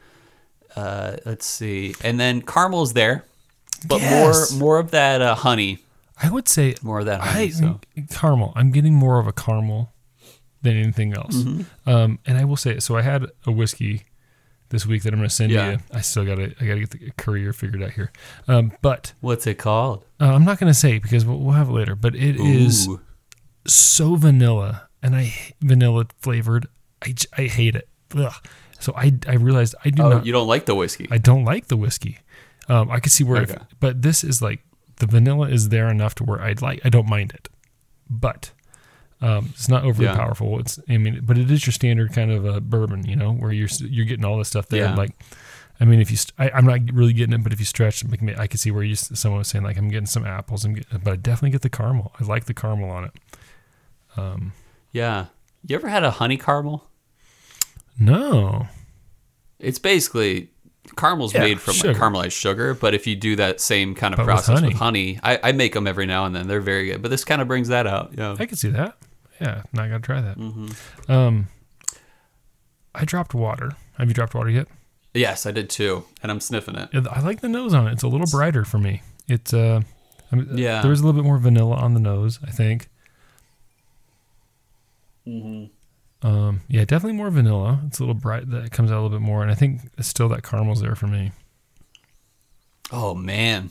Uh, 0.77 1.17
let's 1.25 1.47
see, 1.47 1.95
and 2.05 2.21
then 2.21 2.43
caramel's 2.43 2.93
there, 2.93 3.25
but 3.87 4.01
Yes. 4.01 4.53
more 4.53 4.59
more 4.61 4.79
of 4.79 4.91
that 4.93 5.21
uh, 5.23 5.35
honey, 5.35 5.79
I 6.23 6.31
would 6.31 6.49
say 6.49 6.75
more 6.83 7.01
of 7.01 7.07
that 7.07 7.21
honey. 7.23 7.47
I 7.47 7.49
so. 7.49 7.81
caramel. 8.11 8.53
I'm 8.55 8.71
getting 8.71 8.95
more 8.95 9.19
of 9.19 9.27
a 9.27 9.33
caramel 9.33 9.93
than 10.63 10.77
anything 10.77 11.15
else. 11.15 11.37
Mm-hmm. 11.37 11.89
Um, 11.89 12.19
and 12.27 12.37
I 12.39 12.45
will 12.45 12.57
say, 12.57 12.79
so 12.81 12.97
I 12.97 13.03
had 13.03 13.27
a 13.47 13.53
whiskey 13.53 14.03
this 14.71 14.85
week 14.87 15.03
that 15.05 15.13
I'm 15.13 15.19
going 15.21 15.29
to 15.29 15.35
send 15.35 15.51
Yeah. 15.53 15.73
you. 15.73 15.79
I 15.93 16.01
still 16.03 16.25
got 16.25 16.35
to 16.37 16.45
I 16.61 16.67
got 16.67 16.75
to 16.75 16.81
get 16.81 16.91
the 16.91 17.11
courier 17.17 17.53
figured 17.53 17.83
out 17.83 17.93
here. 17.93 18.13
Um, 18.49 18.73
but 18.83 19.13
What's 19.21 19.47
it 19.47 19.55
called? 19.55 20.05
uh, 20.21 20.27
I'm 20.27 20.45
not 20.45 20.59
going 20.59 20.71
to 20.71 20.79
say 20.79 20.99
because 20.99 21.25
we'll, 21.25 21.39
we'll 21.39 21.55
have 21.55 21.69
it 21.69 21.73
later. 21.73 21.95
But 21.95 22.15
it 22.15 22.37
is 22.37 22.89
Ooh. 22.89 23.01
so 23.67 24.17
vanilla, 24.17 24.89
and 25.03 25.15
I 25.17 25.33
vanilla 25.61 26.07
flavored. 26.21 26.67
I, 27.03 27.15
I 27.37 27.43
hate 27.43 27.77
it. 27.77 27.89
Ugh. 28.17 28.33
So 28.81 28.93
I 28.97 29.13
I 29.27 29.35
realized 29.35 29.75
I 29.85 29.91
do 29.91 30.03
Oh, 30.03 30.09
not. 30.11 30.27
you 30.27 30.33
don't 30.33 30.47
like 30.49 30.67
the 30.67 30.75
whiskey? 30.75 31.09
I 31.11 31.19
don't 31.19 31.45
like 31.45 31.69
the 31.69 31.77
whiskey. 31.77 32.19
Um, 32.69 32.91
I 32.91 33.01
could 33.01 33.13
see 33.13 33.25
where, 33.25 33.43
if, 33.43 33.55
but 33.81 34.03
this 34.03 34.23
is 34.23 34.43
like 34.43 34.61
the 34.97 35.07
vanilla 35.07 35.49
is 35.49 35.71
there 35.71 35.89
enough 35.89 36.15
to 36.17 36.25
where 36.25 36.43
I'd 36.43 36.61
like. 36.61 36.81
I 36.85 36.91
don't 36.91 37.09
mind 37.09 37.33
it, 37.33 37.49
but 38.11 38.51
um, 39.21 39.49
it's 39.51 39.69
not 39.69 39.85
overly 39.85 40.07
Yeah. 40.07 40.17
powerful. 40.17 40.59
It's 40.61 40.79
I 40.89 40.97
mean, 40.99 41.21
but 41.25 41.37
it 41.39 41.51
is 41.51 41.67
your 41.67 41.73
standard 41.73 42.13
kind 42.13 42.31
of 42.31 42.47
uh, 42.47 42.61
bourbon, 42.61 43.07
you 43.07 43.17
know, 43.17 43.33
where 43.33 43.53
you're 43.53 43.69
you're 43.81 44.05
getting 44.07 44.25
all 44.25 44.39
this 44.39 44.49
stuff 44.49 44.69
there. 44.69 44.85
Yeah. 44.85 44.95
Like 44.95 45.13
I 45.81 45.85
mean, 45.85 46.01
if 46.01 46.11
you, 46.11 46.17
st- 46.17 46.35
I, 46.41 46.51
I'm 46.57 46.67
not 46.67 46.81
really 46.93 47.13
getting 47.13 47.33
it, 47.35 47.45
but 47.45 47.53
if 47.53 47.61
you 47.61 47.65
stretch, 47.65 48.05
I 48.37 48.47
could 48.49 48.59
see 48.59 48.73
where 48.73 48.83
you, 48.83 48.97
someone 48.97 49.39
was 49.39 49.47
saying 49.47 49.65
like, 49.65 49.77
I'm 49.79 49.89
getting 49.89 50.07
some 50.07 50.27
apples, 50.27 50.65
I'm 50.65 50.75
getting, 50.75 50.99
but 50.99 51.13
I 51.13 51.15
definitely 51.17 51.51
get 51.51 51.63
the 51.63 51.71
caramel. 51.71 52.13
I 52.19 52.25
like 52.25 52.47
the 52.47 52.55
caramel 52.55 52.91
on 52.91 53.05
it. 53.05 53.13
Um, 54.17 54.53
Yeah. 54.91 55.27
You 55.65 55.77
ever 55.77 55.87
had 55.89 56.03
a 56.03 56.11
honey 56.11 56.37
caramel? 56.37 56.89
no, 57.99 58.67
It's 59.61 59.79
basically 59.79 60.51
caramel's 60.97 61.33
Yeah, 61.35 61.41
made 61.43 61.61
from 61.61 61.75
like 61.89 61.97
caramelized 61.97 62.33
sugar, 62.33 62.75
but 62.75 62.95
if 62.95 63.07
you 63.07 63.15
do 63.17 63.37
that 63.37 63.61
same 63.61 63.95
kind 63.95 64.15
of 64.15 64.19
But 64.19 64.25
process 64.25 64.61
with 64.63 64.73
honey. 64.75 65.15
honey, 65.15 65.21
I, 65.23 65.51
I 65.51 65.53
make 65.53 65.75
them 65.75 65.87
every 65.87 66.07
now 66.07 66.25
and 66.25 66.35
then. 66.35 66.49
They're 66.49 66.61
very 66.61 66.87
good, 66.87 67.03
but 67.03 67.11
this 67.13 67.25
kind 67.25 67.41
of 67.43 67.49
brings 67.49 67.69
that 67.69 67.87
out. 67.87 68.15
Yeah. 68.17 68.35
I 68.39 68.47
can 68.47 68.57
see 68.57 68.71
that. 68.71 68.97
Yeah, 69.41 69.63
now 69.73 69.85
I 69.85 69.89
gotta 69.89 70.01
try 70.03 70.21
that. 70.21 70.37
Mm-hmm. 70.37 71.13
Um, 71.13 71.49
I 72.95 73.05
dropped 73.05 73.35
water. 73.35 73.73
Have 73.99 74.09
you 74.09 74.15
dropped 74.15 74.35
water 74.35 74.51
yet? 74.51 74.67
Yes, 75.15 75.47
I 75.47 75.53
did 75.53 75.71
too, 75.71 76.05
and 76.23 76.31
I'm 76.31 76.41
sniffing 76.41 76.77
it. 76.77 76.91
I 77.11 77.21
like 77.21 77.41
the 77.41 77.49
nose 77.49 77.75
on 77.75 77.87
it. 77.87 77.93
It's 77.93 78.03
a 78.03 78.09
little 78.09 78.27
brighter 78.31 78.65
for 78.65 78.79
me. 78.79 79.03
It's 79.29 79.53
uh, 79.55 79.81
I 80.33 80.37
mean, 80.37 80.59
Yeah. 80.59 80.83
There 80.83 80.93
is 80.93 81.01
a 81.01 81.07
little 81.07 81.21
bit 81.21 81.27
more 81.27 81.39
vanilla 81.39 81.77
on 81.77 81.95
the 81.95 82.01
nose. 82.01 82.39
I 82.47 82.51
think. 82.51 82.89
Mm-hmm. 85.27 86.27
Um, 86.27 86.63
yeah, 86.69 86.85
definitely 86.85 87.17
more 87.17 87.31
vanilla. 87.31 87.81
It's 87.87 87.99
a 87.99 88.03
little 88.03 88.15
bright. 88.15 88.51
That 88.51 88.73
comes 88.73 88.91
out 88.91 88.95
a 88.95 89.03
little 89.03 89.17
bit 89.19 89.25
more, 89.25 89.43
and 89.43 89.51
I 89.51 89.55
think 89.55 89.83
still 90.01 90.29
that 90.31 90.43
caramel's 90.43 90.81
there 90.81 90.95
for 90.97 91.07
me. 91.07 91.33
Oh 92.91 93.15
man, 93.15 93.71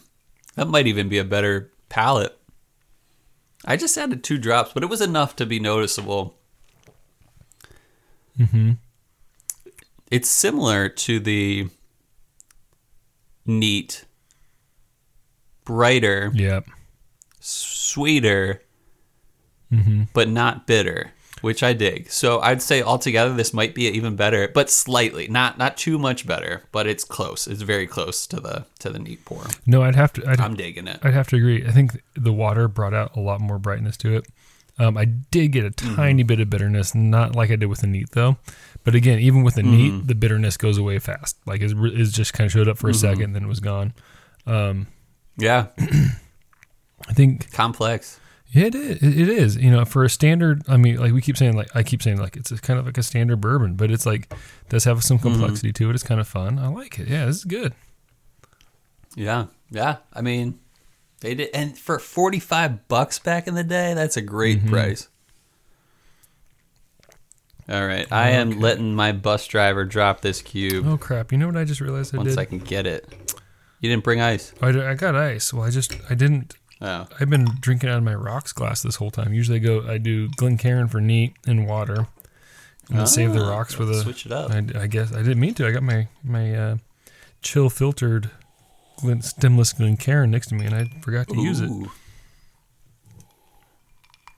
that 0.55 0.67
might 0.67 0.87
even 0.87 1.09
be 1.09 1.17
a 1.17 1.23
better 1.25 1.71
palate. 1.89 2.36
I 3.69 3.75
just 3.75 3.97
added 3.97 4.23
two 4.23 4.37
drops, 4.37 4.71
but 4.73 4.81
it 4.81 4.87
was 4.89 5.01
enough 5.01 5.35
to 5.35 5.45
be 5.45 5.59
noticeable. 5.59 6.37
Mm-hmm. 8.39 8.71
It's 10.09 10.29
similar 10.29 10.87
to 10.87 11.19
the 11.19 11.67
neat, 13.45 14.05
brighter, 15.65 16.31
Yep. 16.33 16.67
sweeter, 17.41 18.61
Mm-hmm. 19.71 20.03
but 20.13 20.29
not 20.29 20.65
bitter, 20.65 21.11
which 21.41 21.63
I 21.63 21.73
dig. 21.73 22.09
So 22.11 22.39
I'd 22.39 22.61
say 22.61 22.81
altogether 22.81 23.33
this 23.33 23.53
might 23.53 23.75
be 23.75 23.87
even 23.87 24.15
better, 24.15 24.47
but 24.47 24.69
slightly, 24.69 25.27
not 25.27 25.57
not 25.57 25.77
too 25.77 25.97
much 25.97 26.25
better, 26.27 26.63
but 26.71 26.87
it's 26.87 27.03
close. 27.03 27.47
It's 27.47 27.61
very 27.61 27.87
close 27.87 28.27
to 28.27 28.39
the 28.39 28.65
to 28.79 28.89
the 28.89 28.99
neat 28.99 29.23
pour. 29.25 29.43
No, 29.65 29.83
I'd 29.83 29.95
have 29.95 30.13
to. 30.13 30.29
I'd, 30.29 30.39
I'm 30.39 30.55
digging 30.55 30.87
it. 30.87 30.99
I'd 31.03 31.13
have 31.13 31.27
to 31.29 31.35
agree. 31.35 31.65
I 31.65 31.71
think 31.71 32.01
the 32.15 32.33
water 32.33 32.67
brought 32.67 32.93
out 32.93 33.15
a 33.15 33.19
lot 33.19 33.39
more 33.41 33.59
brightness 33.59 33.97
to 33.97 34.15
it. 34.17 34.27
Um, 34.79 34.95
I 34.95 35.05
did 35.05 35.47
get 35.53 35.65
a 35.65 35.71
tiny 35.71 36.21
bit 36.21 36.39
of 36.39 36.51
bitterness, 36.51 36.93
not 36.93 37.35
like 37.35 37.49
I 37.49 37.55
did 37.55 37.65
with 37.65 37.81
the 37.81 37.87
neat 37.87 38.11
though. 38.11 38.37
But 38.83 38.93
again, 38.95 39.19
even 39.19 39.43
with 39.43 39.55
the 39.55 39.63
neat, 39.63 40.05
the 40.07 40.15
bitterness 40.15 40.55
goes 40.55 40.77
away 40.77 40.99
fast. 40.99 41.35
Like 41.45 41.61
it, 41.61 41.71
it 41.75 42.05
just 42.05 42.33
kind 42.33 42.45
of 42.45 42.51
showed 42.51 42.67
up 42.67 42.77
for 42.77 42.89
a 42.89 42.93
second, 42.93 43.23
and 43.23 43.35
then 43.35 43.43
it 43.43 43.47
was 43.47 43.59
gone. 43.59 43.93
Um, 44.45 44.87
Yeah, 45.35 45.67
I 47.07 47.13
think 47.13 47.51
complex. 47.51 48.19
Yeah, 48.51 48.65
it 48.65 48.75
is. 48.75 49.03
It 49.03 49.29
is. 49.29 49.55
You 49.57 49.71
know, 49.71 49.85
for 49.85 50.03
a 50.03 50.09
standard. 50.09 50.63
I 50.67 50.77
mean, 50.77 50.97
like 50.97 51.11
we 51.13 51.21
keep 51.21 51.37
saying, 51.37 51.55
like 51.55 51.75
I 51.75 51.83
keep 51.83 52.01
saying, 52.01 52.17
like 52.19 52.35
it's 52.37 52.51
a, 52.51 52.57
kind 52.57 52.79
of 52.79 52.85
like 52.85 52.97
a 52.97 53.03
standard 53.03 53.41
bourbon, 53.41 53.75
but 53.75 53.91
it's 53.91 54.05
like 54.05 54.33
does 54.69 54.83
have 54.85 55.03
some 55.03 55.19
complexity 55.19 55.73
to 55.73 55.89
it. 55.89 55.93
It's 55.93 56.03
kind 56.03 56.19
of 56.21 56.27
fun. 56.27 56.57
I 56.59 56.67
like 56.67 56.99
it. 56.99 57.07
Yeah, 57.07 57.25
this 57.25 57.37
is 57.37 57.43
good. 57.45 57.73
Yeah, 59.15 59.47
yeah. 59.71 59.97
I 60.13 60.21
mean, 60.21 60.59
they 61.21 61.35
did, 61.35 61.49
and 61.53 61.77
for 61.77 61.99
forty 61.99 62.39
five 62.39 62.87
bucks 62.87 63.19
back 63.19 63.47
in 63.47 63.55
the 63.55 63.63
day, 63.63 63.93
that's 63.93 64.15
a 64.17 64.21
great 64.21 64.59
Mm-hmm. 64.59 64.69
price. 64.69 65.07
All 67.69 67.85
right, 67.85 68.09
I 68.11 68.29
am 68.29 68.49
Okay. 68.51 68.59
letting 68.59 68.95
my 68.95 69.11
bus 69.11 69.45
driver 69.45 69.83
drop 69.83 70.21
this 70.21 70.41
cube 70.41 70.87
Oh 70.87 70.97
crap! 70.97 71.33
You 71.33 71.37
know 71.37 71.47
what 71.47 71.57
I 71.57 71.65
just 71.65 71.81
realized 71.81 72.15
I 72.15 72.19
once 72.19 72.29
did? 72.29 72.39
I 72.39 72.45
can 72.45 72.59
get 72.59 72.87
it. 72.87 73.05
You 73.81 73.89
didn't 73.89 74.05
bring 74.05 74.21
ice. 74.21 74.53
I, 74.61 74.69
I 74.69 74.93
got 74.93 75.15
ice. 75.15 75.53
Well, 75.53 75.63
I 75.65 75.69
just 75.69 75.93
I 76.09 76.15
didn't 76.15 76.55
Oh, 76.81 77.07
I've 77.19 77.29
been 77.29 77.47
drinking 77.59 77.89
out 77.89 77.97
of 77.97 78.03
my 78.03 78.13
rocks 78.13 78.53
glass 78.53 78.81
this 78.83 78.95
whole 78.97 79.09
time. 79.11 79.33
Usually 79.33 79.57
I 79.57 79.59
go, 79.59 79.87
I 79.87 79.97
do 79.97 80.29
Glencairn 80.29 80.87
for 80.89 81.01
neat 81.01 81.33
and 81.47 81.65
water, 81.67 82.07
and 82.89 82.99
then 82.99 83.07
save 83.07 83.33
the 83.33 83.43
Ah, 83.43 83.49
rocks 83.49 83.73
for 83.73 83.83
the. 83.85 83.95
switch 84.01 84.25
it 84.25 84.31
up. 84.31 84.51
I, 84.51 84.63
I 84.75 84.87
guess 84.87 85.11
I 85.11 85.17
didn't 85.23 85.39
mean 85.39 85.53
to. 85.55 85.67
I 85.67 85.71
got 85.71 85.83
my 85.83 86.07
my 86.23 86.53
uh, 86.55 86.77
chill 87.41 87.69
filtered 87.69 88.29
Glen, 89.01 89.21
stemless 89.21 89.73
Glencairn 89.73 90.29
next 90.31 90.47
to 90.47 90.55
me, 90.55 90.65
and 90.65 90.75
I 90.75 90.85
forgot 91.01 91.27
to 91.29 91.41
use 91.41 91.61
it. 91.61 91.69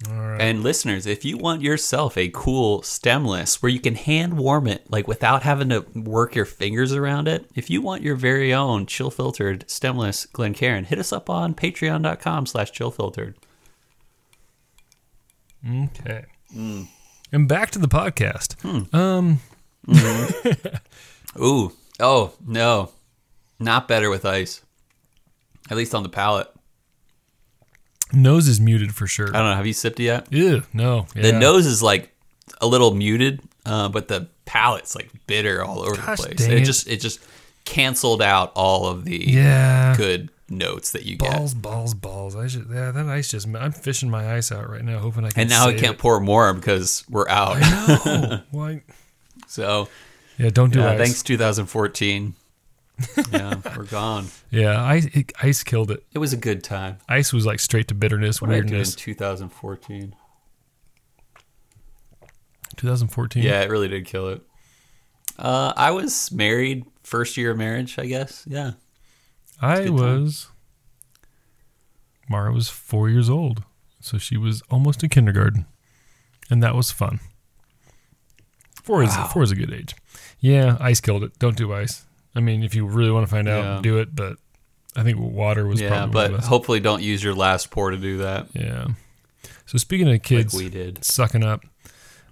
Right. 0.07 0.39
And 0.39 0.63
listeners, 0.63 1.05
if 1.05 1.25
you 1.25 1.37
want 1.37 1.61
yourself 1.61 2.17
a 2.17 2.29
cool 2.29 2.81
stemless 2.83 3.61
where 3.61 3.69
you 3.69 3.81
can 3.81 3.95
hand 3.95 4.37
warm 4.37 4.65
it, 4.65 4.89
like 4.89 5.09
without 5.09 5.43
having 5.43 5.69
to 5.69 5.85
work 5.93 6.35
your 6.35 6.45
fingers 6.45 6.93
around 6.93 7.27
it, 7.27 7.49
if 7.53 7.69
you 7.69 7.81
want 7.81 8.01
your 8.01 8.15
very 8.15 8.53
own 8.53 8.85
chill 8.85 9.11
filtered 9.11 9.65
stemless 9.67 10.25
Glencairn, 10.25 10.85
hit 10.85 10.99
us 10.99 11.11
up 11.11 11.29
on 11.29 11.53
patreon.com 11.53 12.45
slash 12.45 12.71
chill 12.71 12.91
filtered. 12.91 13.37
Okay. 15.67 16.25
Mm. 16.55 16.87
And 17.33 17.47
back 17.49 17.71
to 17.71 17.79
the 17.79 17.87
podcast. 17.87 18.55
Hmm. 18.61 18.95
Um. 18.95 19.39
Ooh. 21.41 21.73
Oh, 21.99 22.33
no. 22.45 22.91
Not 23.59 23.89
better 23.89 24.09
with 24.09 24.25
ice. 24.25 24.61
At 25.69 25.75
least 25.75 25.93
on 25.93 26.03
the 26.03 26.09
palate. 26.09 26.47
Nose 28.13 28.47
is 28.47 28.59
muted 28.59 28.93
for 28.95 29.07
sure. 29.07 29.27
I 29.29 29.31
don't 29.39 29.49
know. 29.51 29.55
Have 29.55 29.67
you 29.67 29.73
sipped 29.73 29.99
it 29.99 30.03
yet? 30.03 30.27
Ew. 30.31 30.63
No. 30.73 31.05
The 31.13 31.31
nose 31.31 31.65
is 31.65 31.81
like 31.83 32.11
a 32.61 32.67
little 32.67 32.93
muted, 32.93 33.41
uh, 33.65 33.89
but 33.89 34.07
the 34.07 34.27
palate's 34.45 34.95
like 34.95 35.09
bitter 35.27 35.63
all 35.63 35.81
over 35.81 35.95
Gosh 35.95 36.19
the 36.21 36.27
place. 36.35 36.47
It 36.47 36.53
it. 36.61 36.65
just 36.65 36.87
it 36.87 36.97
just 36.97 37.19
canceled 37.65 38.21
out 38.21 38.51
all 38.55 38.87
of 38.87 39.05
the 39.05 39.17
Yeah. 39.31 39.95
good 39.95 40.29
notes 40.49 40.93
that 40.93 41.05
you 41.05 41.15
get. 41.17 41.31
Balls, 41.31 41.53
balls, 41.53 41.93
balls. 41.93 42.35
I 42.35 42.47
should. 42.47 42.67
Yeah, 42.73 42.89
that 42.91 43.05
ice 43.05 43.27
just. 43.29 43.47
I'm 43.47 43.71
fishing 43.71 44.09
my 44.09 44.33
ice 44.35 44.51
out 44.51 44.67
right 44.67 44.83
now, 44.83 44.97
hoping 44.99 45.23
I 45.25 45.29
can. 45.29 45.41
And 45.41 45.49
now 45.51 45.67
I 45.67 45.73
can't 45.73 45.93
it. 45.95 45.99
pour 45.99 46.19
more 46.19 46.51
because 46.55 47.03
we're 47.09 47.29
out. 47.29 47.59
No. 47.59 48.41
Why? 48.51 48.81
so 49.47 49.87
Yeah, 50.39 50.49
don't 50.49 50.73
do 50.73 50.79
yeah, 50.79 50.97
thanks 50.97 51.21
2014. 51.21 52.33
Yeah, 53.31 53.55
we're 53.77 53.83
gone. 53.85 54.27
Yeah, 54.51 54.83
ice, 54.83 55.05
it, 55.13 55.31
ice 55.43 55.63
killed 55.63 55.91
it. 55.91 56.03
It 56.11 56.17
was 56.17 56.33
a 56.33 56.37
good 56.37 56.63
time. 56.63 56.97
Ice 57.07 57.31
was 57.31 57.45
like 57.45 57.59
straight 57.59 57.87
to 57.89 57.93
bitterness, 57.93 58.41
What 58.41 58.47
do 58.47 58.53
in 58.55 58.65
weirdness. 58.65 58.95
2014? 58.95 60.15
2014. 62.77 63.43
Yeah, 63.43 63.61
it 63.61 63.69
really 63.69 63.87
did 63.87 64.05
kill 64.05 64.29
it. 64.29 64.41
Uh, 65.37 65.73
I 65.75 65.91
was 65.91 66.31
married, 66.31 66.85
first 67.03 67.37
year 67.37 67.51
of 67.51 67.57
marriage, 67.57 67.97
I 67.99 68.05
guess. 68.05 68.43
Yeah. 68.47 68.71
I 69.61 69.83
good 69.83 69.85
time. 69.87 69.95
was. 70.23 70.47
Mara 72.29 72.51
was 72.53 72.69
four 72.69 73.09
years 73.09 73.29
old, 73.29 73.63
so 74.01 74.17
she 74.17 74.37
was 74.37 74.61
almost 74.69 75.03
in 75.03 75.09
kindergarten, 75.09 75.65
and 76.49 76.61
that 76.61 76.75
was 76.75 76.91
fun. 76.91 77.19
Four 78.83 79.03
is 79.03 79.15
four 79.33 79.43
is 79.43 79.51
a 79.51 79.55
good 79.55 79.73
age. 79.73 79.95
Yeah, 80.39 80.77
ice 80.79 81.01
killed 81.01 81.23
it. 81.23 81.37
Don't 81.39 81.57
do 81.57 81.73
ice. 81.73 82.05
I 82.35 82.39
mean, 82.41 82.63
if 82.63 82.75
you 82.75 82.85
really 82.85 83.11
want 83.11 83.25
to 83.27 83.31
find 83.31 83.47
out, 83.47 83.63
Yeah. 83.63 83.79
do 83.81 83.97
it. 83.99 84.15
But 84.15 84.37
I 84.95 85.03
think 85.03 85.17
water 85.19 85.65
was 85.67 85.79
Yeah, 85.81 85.89
probably 85.89 86.13
but 86.13 86.25
of 86.25 86.31
the 86.31 86.37
best. 86.39 86.47
hopefully 86.49 86.79
don't 86.79 87.01
use 87.01 87.23
your 87.23 87.33
last 87.35 87.69
pour 87.71 87.91
to 87.91 87.97
do 87.97 88.17
that, 88.19 88.47
yeah. 88.53 88.87
So 89.65 89.77
speaking 89.77 90.11
of 90.11 90.21
kids 90.23 90.53
like 90.53 90.63
we 90.63 90.69
did. 90.69 91.03
sucking 91.03 91.43
up, 91.43 91.61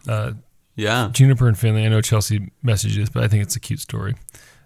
uh, 0.07 0.31
Yeah. 0.75 1.09
Juniper 1.13 1.47
and 1.47 1.57
Finley. 1.57 1.85
I 1.85 1.89
know 1.89 2.01
Chelsea 2.01 2.51
messaged 2.65 2.95
this, 2.95 3.09
but 3.09 3.23
I 3.23 3.27
think 3.27 3.43
it's 3.43 3.55
a 3.55 3.59
cute 3.59 3.79
story. 3.79 4.15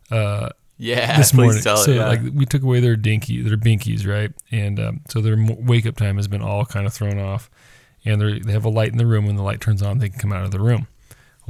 Uh, 0.09 0.49
Yeah. 0.77 1.17
this 1.17 1.33
morning. 1.33 1.61
tell 1.61 1.75
it, 1.75 1.83
so 1.85 1.91
yeah. 1.91 2.07
like 2.07 2.21
we 2.33 2.45
took 2.45 2.63
away 2.63 2.79
their 2.79 2.95
dinky, 2.95 3.41
their 3.41 3.57
binkies, 3.57 4.07
right? 4.07 4.31
And 4.51 4.79
um, 4.79 5.01
so 5.09 5.21
their 5.21 5.37
wake 5.37 5.85
up 5.85 5.95
time 5.97 6.15
has 6.17 6.27
been 6.27 6.41
all 6.41 6.65
kind 6.65 6.85
of 6.87 6.93
thrown 6.93 7.19
off. 7.19 7.49
And 8.03 8.19
they 8.19 8.39
they 8.39 8.51
have 8.53 8.65
a 8.65 8.69
light 8.69 8.91
in 8.91 8.97
the 8.97 9.05
room. 9.05 9.27
When 9.27 9.35
the 9.35 9.43
light 9.43 9.61
turns 9.61 9.83
on, 9.83 9.99
they 9.99 10.09
can 10.09 10.17
come 10.19 10.33
out 10.33 10.43
of 10.43 10.49
the 10.51 10.59
room. 10.59 10.87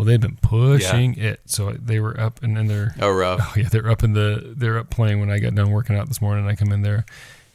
Well, 0.01 0.07
they've 0.07 0.19
been 0.19 0.37
pushing 0.41 1.15
it. 1.19 1.41
So 1.45 1.73
they 1.73 1.99
were 1.99 2.19
up 2.19 2.41
and 2.41 2.57
in 2.57 2.65
their 2.65 2.95
oh, 2.99 3.11
rough. 3.11 3.39
oh 3.39 3.53
yeah, 3.59 3.69
they're 3.69 3.87
up 3.87 4.01
in 4.03 4.13
the 4.13 4.55
they're 4.57 4.79
up 4.79 4.89
playing 4.89 5.19
when 5.19 5.29
I 5.29 5.37
got 5.37 5.53
done 5.53 5.69
working 5.69 5.95
out 5.95 6.07
this 6.07 6.19
morning. 6.19 6.47
I 6.47 6.55
come 6.55 6.71
in 6.71 6.81
there, 6.81 7.05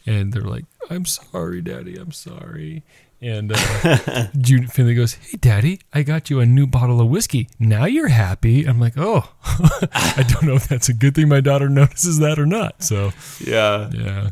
and 0.07 0.33
they're 0.33 0.43
like, 0.43 0.65
"I'm 0.89 1.07
sorry, 1.07 1.61
Daddy. 1.61 1.97
I'm 1.97 2.13
sorry." 2.13 2.85
And 3.21 3.51
uh, 3.53 4.29
June 4.39 4.69
Finley 4.69 4.95
goes, 4.95 5.15
"Hey, 5.15 5.39
Daddy, 5.41 5.81
I 5.93 6.05
got 6.05 6.31
you 6.31 6.39
a 6.39 6.47
new 6.47 6.69
bottle 6.69 7.01
of 7.01 7.09
whiskey. 7.09 7.49
Now 7.59 7.85
you're 7.87 8.07
happy." 8.07 8.65
I'm 8.65 8.79
like, 8.79 8.95
"Oh, 8.97 9.29
I 9.93 10.25
don't 10.29 10.45
know 10.45 10.55
if 10.55 10.69
that's 10.69 10.89
a 10.89 10.95
good 10.95 11.17
thing. 11.17 11.29
My 11.29 11.41
daughter 11.41 11.69
notices 11.69 12.21
that 12.21 12.39
or 12.39 12.47
not." 12.47 12.81
So 12.81 13.11
Yeah. 13.45 13.91
yeah, 13.93 14.31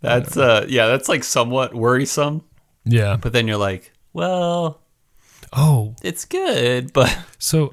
That's 0.00 0.36
uh 0.36 0.66
yeah, 0.68 0.88
that's 0.88 1.08
like 1.08 1.22
somewhat 1.22 1.72
worrisome, 1.72 2.42
yeah. 2.84 3.16
but 3.16 3.32
then 3.32 3.46
you're 3.46 3.58
like, 3.58 3.92
well, 4.12 4.80
Oh, 5.52 5.94
it's 6.02 6.24
good, 6.24 6.92
but 6.92 7.16
so 7.38 7.70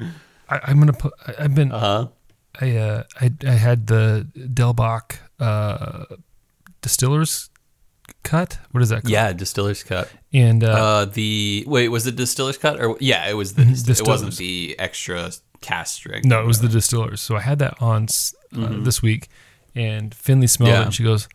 I, 0.49 0.59
I'm 0.63 0.79
gonna 0.79 0.93
put. 0.93 1.13
I, 1.27 1.43
I've 1.45 1.55
been. 1.55 1.71
uh-huh. 1.71 2.07
I 2.61 2.77
uh, 2.77 3.03
I 3.19 3.31
I 3.45 3.51
had 3.51 3.87
the 3.87 4.27
Delbach 4.37 5.17
uh, 5.39 6.05
distillers 6.81 7.49
cut. 8.23 8.59
What 8.71 8.81
is 8.81 8.89
that? 8.89 9.01
Called? 9.03 9.11
Yeah, 9.11 9.33
distiller's 9.33 9.83
cut. 9.83 10.09
And 10.31 10.63
uh, 10.63 10.67
Uh 10.71 11.05
the 11.05 11.65
wait, 11.67 11.89
was 11.89 12.07
it 12.07 12.15
distiller's 12.15 12.57
cut 12.57 12.79
or 12.81 12.95
yeah, 13.01 13.27
it 13.29 13.33
was 13.33 13.55
the 13.55 13.63
Mhm, 13.63 13.89
it 13.99 14.07
wasn't 14.07 14.37
the 14.37 14.75
extra 14.79 15.31
cast 15.61 15.95
strength. 15.95 16.25
No, 16.25 16.41
it 16.41 16.45
was 16.47 16.61
the 16.61 16.69
distillers. 16.69 17.19
So 17.21 17.35
I 17.35 17.41
had 17.41 17.59
that 17.59 17.81
on 17.81 18.07
uh, 18.57 18.83
this 18.83 19.01
week, 19.01 19.27
and 19.73 20.13
Finley 20.15 20.47
smelled 20.47 20.69
Mm-hmm. 20.69 20.75
Yeah. 20.75 20.81
it, 20.81 20.85
and 20.85 20.93
she 20.93 21.03
goes, 21.03 21.27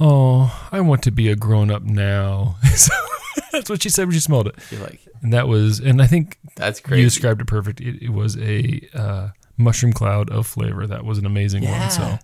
"Oh, 0.00 0.68
I 0.72 0.80
want 0.80 1.02
to 1.04 1.12
be 1.12 1.28
a 1.30 1.36
grown 1.36 1.70
up 1.70 1.82
now." 1.82 2.56
so 2.74 2.92
that's 3.52 3.68
what 3.70 3.82
she 3.82 3.88
said 3.88 4.06
when 4.06 4.14
she 4.14 4.20
smelled 4.20 4.46
it, 4.48 4.54
You're 4.70 4.80
like, 4.82 5.00
and 5.22 5.32
that 5.32 5.48
was, 5.48 5.78
and 5.80 6.00
I 6.02 6.06
think 6.06 6.38
that's 6.56 6.80
you 6.90 6.96
described 7.02 7.40
it 7.40 7.46
perfect. 7.46 7.80
It, 7.80 8.02
it 8.02 8.10
was 8.10 8.36
a 8.38 8.80
uh, 8.94 9.28
mushroom 9.56 9.92
cloud 9.92 10.30
of 10.30 10.46
flavor. 10.46 10.86
That 10.86 11.04
was 11.04 11.18
an 11.18 11.26
amazing 11.26 11.62
Yeah. 11.64 11.80
one. 11.80 11.90
So. 11.90 12.18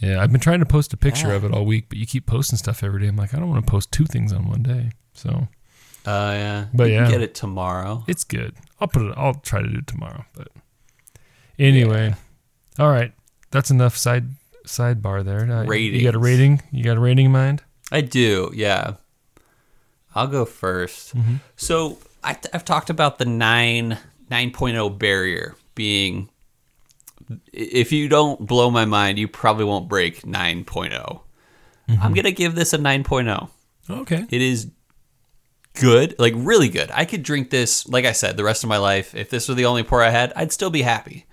Yeah, 0.00 0.22
I've 0.22 0.30
been 0.30 0.40
trying 0.40 0.60
to 0.60 0.66
post 0.66 0.92
a 0.92 0.96
picture 0.96 1.28
Yeah. 1.28 1.34
of 1.34 1.44
it 1.44 1.52
all 1.52 1.64
week, 1.64 1.86
but 1.88 1.98
you 1.98 2.06
keep 2.06 2.24
posting 2.24 2.56
stuff 2.56 2.84
every 2.84 3.00
day. 3.00 3.08
I'm 3.08 3.16
like, 3.16 3.34
I 3.34 3.38
don't 3.40 3.48
want 3.50 3.66
to 3.66 3.70
post 3.70 3.90
two 3.90 4.04
things 4.04 4.32
on 4.32 4.48
one 4.48 4.62
day. 4.62 4.90
So 5.14 5.48
Uh, 6.06 6.32
yeah. 6.36 6.66
But 6.72 6.84
You 6.90 6.98
can 6.98 7.04
yeah. 7.06 7.10
get 7.10 7.20
it 7.20 7.34
tomorrow. 7.34 8.04
it's 8.06 8.22
good. 8.22 8.54
I'll 8.80 8.86
put 8.86 9.02
it. 9.02 9.14
I'll 9.16 9.34
try 9.34 9.60
to 9.60 9.66
do 9.68 9.78
it 9.78 9.88
tomorrow. 9.88 10.24
But 10.36 10.48
anyway, 11.58 12.14
all 12.78 12.90
right. 12.90 13.12
That's 13.50 13.70
enough 13.70 13.96
side 13.96 14.26
sidebar 14.66 15.24
there. 15.24 15.50
Uh, 15.50 15.70
You 15.72 16.02
got 16.04 16.14
a 16.14 16.18
rating? 16.18 16.62
You 16.70 16.84
got 16.84 16.96
a 16.96 17.00
rating 17.00 17.26
in 17.26 17.32
mind? 17.32 17.62
I 17.90 18.02
do, 18.02 18.52
yeah. 18.54 18.94
I'll 20.14 20.26
go 20.26 20.44
1st 20.44 21.14
Mm-hmm. 21.14 21.34
So 21.56 21.98
I, 22.22 22.36
I've 22.52 22.64
talked 22.64 22.90
about 22.90 23.18
the 23.18 23.24
9 23.24 23.98
9.0 24.30 24.98
barrier 24.98 25.56
being 25.74 26.28
if 27.52 27.92
you 27.92 28.08
don't 28.08 28.46
blow 28.46 28.70
my 28.70 28.84
mind, 28.84 29.18
you 29.18 29.28
probably 29.28 29.64
won't 29.64 29.88
break 29.88 30.26
9 30.26 30.64
Mm-hmm. 30.64 32.02
I'm 32.02 32.12
going 32.12 32.24
to 32.24 32.32
give 32.32 32.54
this 32.54 32.72
a 32.72 32.78
9.0. 32.78 33.48
Okay. 33.90 34.26
It 34.28 34.42
is 34.42 34.70
good, 35.74 36.14
like 36.18 36.34
really 36.36 36.68
good. 36.68 36.90
I 36.92 37.04
could 37.04 37.22
drink 37.22 37.50
this, 37.50 37.88
like 37.88 38.04
I 38.04 38.12
said, 38.12 38.36
the 38.36 38.44
rest 38.44 38.62
of 38.62 38.68
my 38.68 38.76
life. 38.76 39.14
If 39.14 39.30
this 39.30 39.48
were 39.48 39.54
the 39.54 39.64
only 39.64 39.82
pour 39.82 40.02
I 40.02 40.10
had, 40.10 40.32
I'd 40.36 40.52
still 40.52 40.70
be 40.70 40.82
happy. 40.82 41.26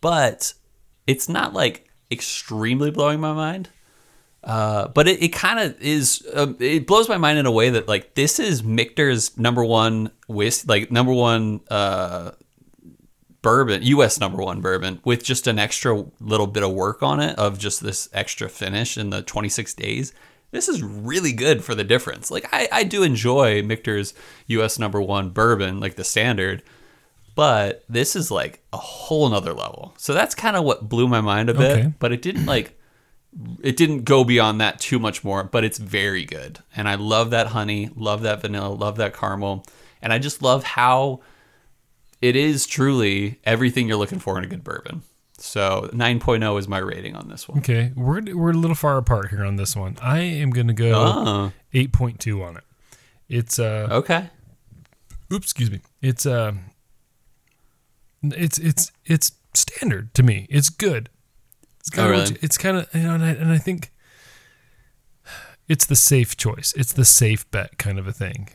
But 0.00 0.54
it's 1.06 1.28
not 1.28 1.54
like 1.54 1.88
extremely 2.10 2.90
blowing 2.90 3.20
my 3.20 3.32
mind. 3.32 3.70
Uh, 4.44 4.88
but 4.88 5.08
it, 5.08 5.22
it 5.22 5.28
kind 5.28 5.58
of 5.58 5.80
is. 5.80 6.26
Um, 6.34 6.56
it 6.60 6.86
blows 6.86 7.08
my 7.08 7.16
mind 7.16 7.38
in 7.38 7.46
a 7.46 7.50
way 7.50 7.70
that 7.70 7.88
like 7.88 8.14
this 8.14 8.38
is 8.38 8.62
Michter's 8.62 9.36
number 9.38 9.64
one 9.64 10.10
whis 10.28 10.68
like 10.68 10.92
number 10.92 11.12
one 11.14 11.62
uh, 11.70 12.32
bourbon, 13.40 13.82
U.S. 13.82 14.20
number 14.20 14.42
one 14.42 14.60
bourbon, 14.60 15.00
with 15.02 15.24
just 15.24 15.46
an 15.46 15.58
extra 15.58 16.04
little 16.20 16.46
bit 16.46 16.62
of 16.62 16.72
work 16.72 17.02
on 17.02 17.20
it 17.20 17.38
of 17.38 17.58
just 17.58 17.82
this 17.82 18.08
extra 18.12 18.50
finish 18.50 18.98
in 18.98 19.10
the 19.10 19.22
26 19.22 19.72
days. 19.74 20.12
This 20.50 20.68
is 20.68 20.82
really 20.82 21.32
good 21.32 21.64
for 21.64 21.74
the 21.74 21.82
difference. 21.82 22.30
Like 22.30 22.46
I, 22.52 22.68
I 22.70 22.84
do 22.84 23.02
enjoy 23.02 23.62
Michter's 23.62 24.12
U.S. 24.48 24.78
number 24.78 25.00
one 25.00 25.30
bourbon, 25.30 25.80
like 25.80 25.96
the 25.96 26.04
standard, 26.04 26.62
but 27.34 27.82
this 27.88 28.14
is 28.14 28.30
like 28.30 28.62
a 28.74 28.76
whole 28.76 29.28
nother 29.28 29.54
level. 29.54 29.94
So 29.96 30.12
that's 30.12 30.34
kind 30.34 30.54
of 30.54 30.64
what 30.64 30.86
blew 30.88 31.08
my 31.08 31.22
mind 31.22 31.48
a 31.48 31.54
bit. 31.54 31.78
Okay. 31.78 31.92
But 31.98 32.12
it 32.12 32.20
didn't 32.20 32.46
like 32.46 32.78
it 33.62 33.76
didn't 33.76 34.04
go 34.04 34.22
beyond 34.24 34.60
that 34.60 34.78
too 34.80 34.98
much 34.98 35.24
more, 35.24 35.44
but 35.44 35.64
it's 35.64 35.78
very 35.78 36.24
good. 36.24 36.60
And 36.76 36.88
I 36.88 36.94
love 36.94 37.30
that 37.30 37.48
honey, 37.48 37.90
love 37.96 38.22
that 38.22 38.40
vanilla, 38.42 38.68
love 38.72 38.96
that 38.96 39.14
caramel. 39.14 39.64
And 40.00 40.12
I 40.12 40.18
just 40.18 40.42
love 40.42 40.62
how 40.64 41.20
it 42.22 42.36
is 42.36 42.66
truly 42.66 43.40
everything 43.44 43.88
you're 43.88 43.96
looking 43.96 44.18
for 44.20 44.38
in 44.38 44.44
a 44.44 44.46
good 44.46 44.62
bourbon. 44.64 45.02
So 45.38 45.90
9.0 45.92 46.58
is 46.58 46.68
my 46.68 46.78
rating 46.78 47.16
on 47.16 47.28
this 47.28 47.48
one. 47.48 47.58
Okay. 47.58 47.92
We're 47.96 48.22
we're 48.34 48.50
a 48.52 48.54
little 48.54 48.76
far 48.76 48.96
apart 48.98 49.30
here 49.30 49.44
on 49.44 49.56
this 49.56 49.74
one. 49.74 49.96
I 50.00 50.20
am 50.20 50.50
going 50.50 50.68
to 50.68 50.72
go 50.72 50.92
Oh, 50.94 51.52
8.2 51.74 52.42
on 52.46 52.56
it. 52.56 52.64
It's 53.28 53.58
uh 53.58 53.88
okay. 53.90 54.30
oops, 55.32 55.46
excuse 55.46 55.70
me. 55.70 55.80
It's 56.00 56.24
uh 56.24 56.52
it's 58.22 58.58
it's 58.58 58.92
it's 59.04 59.32
standard 59.54 60.14
to 60.14 60.22
me. 60.22 60.46
It's 60.48 60.68
good. 60.70 61.10
It's 61.86 61.90
Oh, 61.98 62.02
kind 62.02 62.14
of 62.14 62.20
really? 62.30 62.38
it's 62.42 62.58
kind 62.58 62.76
of 62.78 62.88
you 62.94 63.02
know 63.02 63.14
and 63.14 63.24
I, 63.24 63.30
and 63.30 63.50
I 63.52 63.58
think 63.58 63.90
it's 65.68 65.86
the 65.86 65.96
safe 65.96 66.36
choice. 66.36 66.74
It's 66.76 66.92
the 66.92 67.04
safe 67.04 67.50
bet 67.50 67.78
kind 67.78 67.98
of 67.98 68.06
a 68.06 68.12
thing. 68.12 68.48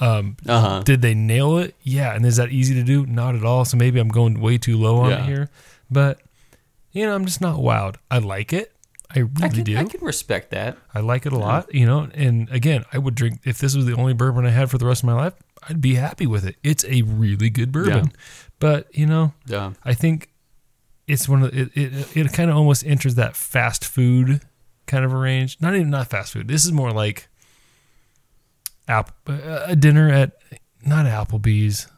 Um 0.00 0.36
Uh 0.46 0.60
huh. 0.60 0.82
did 0.84 1.02
they 1.02 1.14
nail 1.14 1.58
it? 1.58 1.74
Yeah, 1.82 2.14
and 2.14 2.24
is 2.24 2.36
that 2.36 2.50
easy 2.50 2.74
to 2.74 2.82
do? 2.82 3.04
Not 3.06 3.34
at 3.34 3.44
all. 3.44 3.64
So 3.64 3.76
maybe 3.76 3.98
I'm 4.00 4.08
going 4.08 4.40
way 4.40 4.58
too 4.58 4.76
low 4.76 4.98
on 4.98 5.10
Yeah. 5.10 5.22
it 5.22 5.26
here. 5.26 5.50
But 5.90 6.20
you 6.92 7.04
know, 7.04 7.14
I'm 7.14 7.26
just 7.26 7.40
not 7.40 7.56
wowed. 7.58 7.96
I 8.10 8.18
like 8.18 8.52
it. 8.52 8.72
I 9.10 9.20
really 9.20 9.42
I 9.42 9.48
can, 9.48 9.64
do. 9.64 9.76
I 9.78 9.84
can 9.84 10.00
respect 10.04 10.50
that. 10.50 10.76
I 10.94 11.00
like 11.00 11.24
it 11.24 11.32
a 11.32 11.38
lot, 11.38 11.74
you 11.74 11.86
know. 11.86 12.08
And 12.12 12.48
again, 12.50 12.84
I 12.92 12.98
would 12.98 13.14
drink 13.14 13.40
if 13.44 13.58
this 13.58 13.74
was 13.74 13.86
the 13.86 13.94
only 13.94 14.12
bourbon 14.12 14.44
I 14.44 14.50
had 14.50 14.70
for 14.70 14.76
the 14.78 14.84
rest 14.86 15.02
of 15.02 15.06
my 15.06 15.14
life. 15.14 15.32
I'd 15.68 15.80
be 15.80 15.94
happy 15.94 16.26
with 16.26 16.44
it. 16.44 16.56
It's 16.62 16.84
a 16.84 17.02
really 17.02 17.48
good 17.50 17.72
bourbon, 17.72 18.12
but 18.58 18.94
you 18.96 19.06
know, 19.06 19.32
Yeah. 19.46 19.72
I 19.84 19.94
think 19.94 20.28
it's 21.08 21.28
one 21.28 21.42
of 21.42 21.52
the, 21.52 21.62
it. 21.62 21.70
It, 21.74 22.16
it 22.16 22.32
kind 22.32 22.50
of 22.50 22.56
almost 22.56 22.86
enters 22.86 23.16
that 23.16 23.34
fast 23.34 23.84
food 23.84 24.40
kind 24.86 25.04
of 25.04 25.12
a 25.12 25.16
range. 25.16 25.58
Not 25.60 25.74
even 25.74 25.90
not 25.90 26.08
fast 26.08 26.32
food. 26.32 26.48
This 26.48 26.64
is 26.64 26.72
more 26.72 26.92
like 26.92 27.28
app 28.86 29.12
uh, 29.28 29.64
a 29.66 29.76
dinner 29.76 30.10
at 30.10 30.32
not 30.84 31.06
Applebee's. 31.06 31.88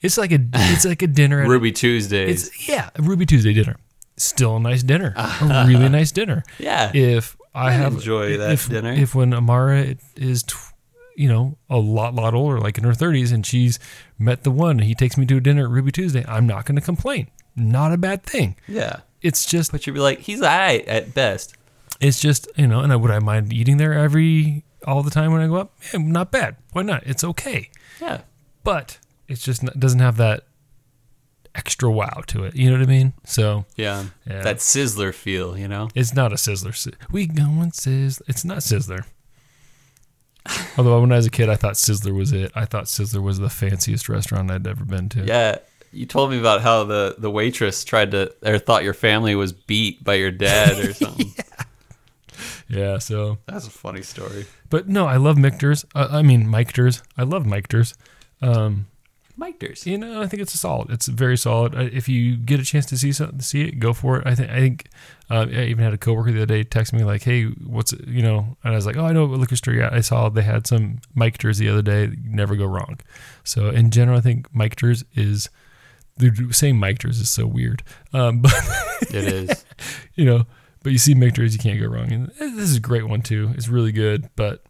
It's 0.00 0.18
like 0.18 0.32
a 0.32 0.38
it's 0.54 0.84
like 0.84 1.02
a 1.02 1.06
dinner 1.06 1.42
at 1.42 1.48
Ruby 1.48 1.72
Tuesday. 1.72 2.30
it's 2.30 2.68
yeah 2.68 2.90
a 2.94 3.02
Ruby 3.02 3.26
Tuesday 3.26 3.52
dinner. 3.52 3.76
Still 4.16 4.56
a 4.56 4.60
nice 4.60 4.82
dinner, 4.84 5.12
a 5.16 5.64
really 5.66 5.88
nice 5.88 6.12
dinner 6.12 6.44
yeah. 6.60 6.92
if 6.94 7.36
I, 7.54 7.68
I 7.68 7.70
have 7.72 7.94
enjoy 7.94 8.36
that 8.38 8.52
if, 8.52 8.68
dinner. 8.68 8.92
If 8.92 9.14
when 9.14 9.32
Amara 9.32 9.96
is, 10.14 10.44
tw- 10.44 10.72
you 11.16 11.28
know, 11.28 11.58
a 11.70 11.78
lot 11.78 12.14
lot 12.14 12.34
older, 12.34 12.60
like 12.60 12.78
in 12.78 12.84
her 12.84 12.94
thirties, 12.94 13.32
and 13.32 13.46
she's 13.46 13.78
met 14.18 14.42
the 14.42 14.50
one, 14.50 14.78
and 14.78 14.84
he 14.84 14.94
takes 14.94 15.16
me 15.16 15.26
to 15.26 15.36
a 15.38 15.40
dinner 15.40 15.64
at 15.64 15.70
Ruby 15.70 15.90
Tuesday, 15.90 16.24
I'm 16.28 16.46
not 16.46 16.64
going 16.64 16.76
to 16.76 16.80
complain. 16.80 17.28
Not 17.56 17.92
a 17.92 17.96
bad 17.96 18.22
thing. 18.24 18.56
yeah. 18.68 19.00
It's 19.22 19.46
just, 19.46 19.72
But 19.72 19.86
you'd 19.86 19.94
be 19.94 20.00
like, 20.00 20.18
he's 20.20 20.42
alright 20.42 20.86
at 20.86 21.14
best. 21.14 21.54
it's 21.98 22.20
just, 22.20 22.46
you 22.56 22.66
know, 22.66 22.80
and 22.80 22.92
I, 22.92 22.96
would 22.96 23.10
I 23.10 23.20
mind 23.20 23.52
eating 23.54 23.78
there 23.78 23.94
every 23.94 24.64
all 24.86 25.02
the 25.02 25.10
time 25.10 25.32
when 25.32 25.40
I 25.40 25.46
go 25.46 25.56
up? 25.56 25.72
Yeah, 25.94 26.00
not 26.00 26.30
bad. 26.30 26.56
Why 26.72 26.82
not? 26.82 27.04
It's 27.06 27.24
okay. 27.24 27.70
Yeah. 28.02 28.20
But 28.64 28.98
it's 29.28 29.40
just 29.42 29.62
not, 29.62 29.80
doesn't 29.80 30.00
have 30.00 30.18
that 30.18 30.44
extra 31.54 31.90
wow 31.90 32.22
to 32.26 32.44
it. 32.44 32.54
You 32.54 32.70
know 32.70 32.78
what 32.78 32.86
I 32.86 32.90
mean? 32.90 33.14
So 33.24 33.64
Yeah. 33.76 34.04
Yeah. 34.28 34.42
That 34.42 34.56
sizzler 34.58 35.14
feel, 35.14 35.56
you 35.56 35.68
know? 35.68 35.88
It's 35.94 36.12
not 36.12 36.32
a 36.32 36.36
Sizzler. 36.36 36.76
Si- 36.76 36.92
We 37.10 37.26
going 37.26 37.70
Sizzler. 37.70 38.20
It's 38.28 38.44
not 38.44 38.58
Sizzler. 38.58 39.04
Although 40.76 41.00
when 41.00 41.12
I 41.12 41.16
was 41.16 41.26
a 41.26 41.30
kid, 41.30 41.48
I 41.48 41.56
thought 41.56 41.74
Sizzler 41.74 42.14
was 42.14 42.32
it. 42.32 42.52
I 42.54 42.66
thought 42.66 42.84
Sizzler 42.84 43.22
was 43.22 43.38
the 43.38 43.48
fanciest 43.48 44.08
restaurant 44.10 44.50
I'd 44.50 44.66
ever 44.66 44.84
been 44.84 45.08
to. 45.10 45.24
Yeah. 45.24 45.58
You 45.94 46.06
told 46.06 46.30
me 46.30 46.38
about 46.38 46.60
how 46.60 46.84
the, 46.84 47.14
the 47.18 47.30
waitress 47.30 47.84
tried 47.84 48.10
to, 48.12 48.34
or 48.44 48.58
thought 48.58 48.84
your 48.84 48.94
family 48.94 49.34
was 49.34 49.52
beat 49.52 50.02
by 50.02 50.14
your 50.14 50.30
dad 50.30 50.78
or 50.78 50.92
something. 50.94 51.32
Yeah. 51.36 51.64
yeah. 52.68 52.98
So, 52.98 53.38
That's 53.46 53.66
a 53.66 53.70
funny 53.70 54.02
story. 54.02 54.46
but 54.70 54.88
no, 54.88 55.06
I 55.06 55.16
love 55.16 55.36
Michter's. 55.38 55.84
Uh, 55.94 56.08
I 56.10 56.22
mean, 56.22 56.48
Michter's. 56.48 57.02
I 57.16 57.22
love 57.22 57.46
Michter's. 57.46 57.94
Um, 58.42 58.86
Mike 59.36 59.84
you 59.84 59.98
know, 59.98 60.22
I 60.22 60.28
think 60.28 60.42
it's 60.42 60.54
a 60.54 60.58
solid. 60.58 60.90
It's 60.90 61.08
very 61.08 61.36
solid. 61.36 61.74
If 61.74 62.08
you 62.08 62.36
get 62.36 62.60
a 62.60 62.64
chance 62.64 62.86
to 62.86 62.96
see 62.96 63.10
something, 63.12 63.40
see 63.40 63.62
it, 63.62 63.80
go 63.80 63.92
for 63.92 64.18
it. 64.18 64.26
I 64.26 64.34
think. 64.34 64.50
I 64.50 64.60
think. 64.60 64.86
Uh, 65.28 65.46
I 65.50 65.62
even 65.64 65.82
had 65.82 65.92
a 65.94 65.98
coworker 65.98 66.30
the 66.30 66.42
other 66.42 66.46
day 66.46 66.62
text 66.62 66.92
me 66.92 67.02
like, 67.02 67.22
"Hey, 67.24 67.46
what's 67.46 67.92
it-" 67.92 68.06
you 68.06 68.22
know?" 68.22 68.56
And 68.62 68.74
I 68.74 68.76
was 68.76 68.86
like, 68.86 68.96
"Oh, 68.96 69.04
I 69.06 69.12
know 69.12 69.26
what 69.26 69.40
liquor 69.40 69.56
store. 69.56 69.74
Yeah, 69.74 69.88
I 69.90 70.02
saw 70.02 70.28
they 70.28 70.42
had 70.42 70.68
some 70.68 71.00
Michter's 71.16 71.58
the 71.58 71.68
other 71.68 71.82
day. 71.82 72.14
Never 72.24 72.54
go 72.54 72.66
wrong." 72.66 73.00
So 73.42 73.70
in 73.70 73.90
general, 73.90 74.18
I 74.18 74.20
think 74.20 74.54
Michter's 74.54 75.04
is. 75.14 75.48
The 76.16 76.48
saying 76.52 76.78
Michter's 76.78 77.18
is 77.20 77.28
so 77.30 77.46
weird, 77.46 77.82
um, 78.12 78.40
but 78.42 78.52
It 79.10 79.14
is. 79.14 79.64
you 80.14 80.24
know, 80.24 80.44
but 80.82 80.92
you 80.92 80.98
see 80.98 81.14
Michter's, 81.14 81.52
you 81.54 81.58
can't 81.58 81.80
go 81.80 81.86
wrong. 81.88 82.12
And 82.12 82.28
this 82.38 82.70
is 82.70 82.76
a 82.76 82.80
great 82.80 83.08
one 83.08 83.20
too. 83.22 83.52
It's 83.56 83.68
really 83.68 83.90
good, 83.92 84.28
but 84.36 84.62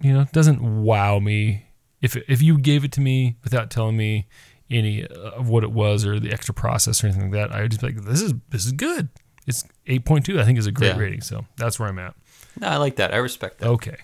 you 0.00 0.12
know, 0.12 0.20
it 0.20 0.32
doesn't 0.32 0.60
wow 0.82 1.18
me. 1.18 1.66
If 2.00 2.16
if 2.28 2.40
you 2.42 2.58
gave 2.58 2.84
it 2.84 2.92
to 2.92 3.00
me 3.00 3.36
without 3.44 3.70
telling 3.70 3.96
me 3.96 4.28
any 4.70 5.04
of 5.06 5.48
what 5.48 5.64
it 5.64 5.72
was 5.72 6.06
or 6.06 6.18
the 6.20 6.32
extra 6.32 6.54
process 6.54 7.02
or 7.02 7.08
anything 7.08 7.30
like 7.30 7.50
that, 7.50 7.52
I 7.56 7.62
would 7.62 7.70
just 7.72 7.80
be 7.80 7.88
like, 7.88 8.04
this 8.04 8.22
is 8.22 8.34
this 8.50 8.64
is 8.66 8.72
good. 8.72 9.08
It's 9.46 9.64
eight 9.88 10.04
point 10.04 10.24
two. 10.24 10.40
I 10.40 10.44
think 10.44 10.58
is 10.58 10.66
a 10.66 10.72
great 10.72 10.88
Yeah. 10.94 10.98
rating. 10.98 11.20
So 11.20 11.44
that's 11.56 11.78
where 11.80 11.88
I'm 11.88 11.98
at. 11.98 12.14
No, 12.60 12.68
I 12.68 12.76
like 12.76 12.96
that. 12.96 13.12
I 13.12 13.16
respect 13.18 13.58
that. 13.58 13.68
Okay. 13.68 13.96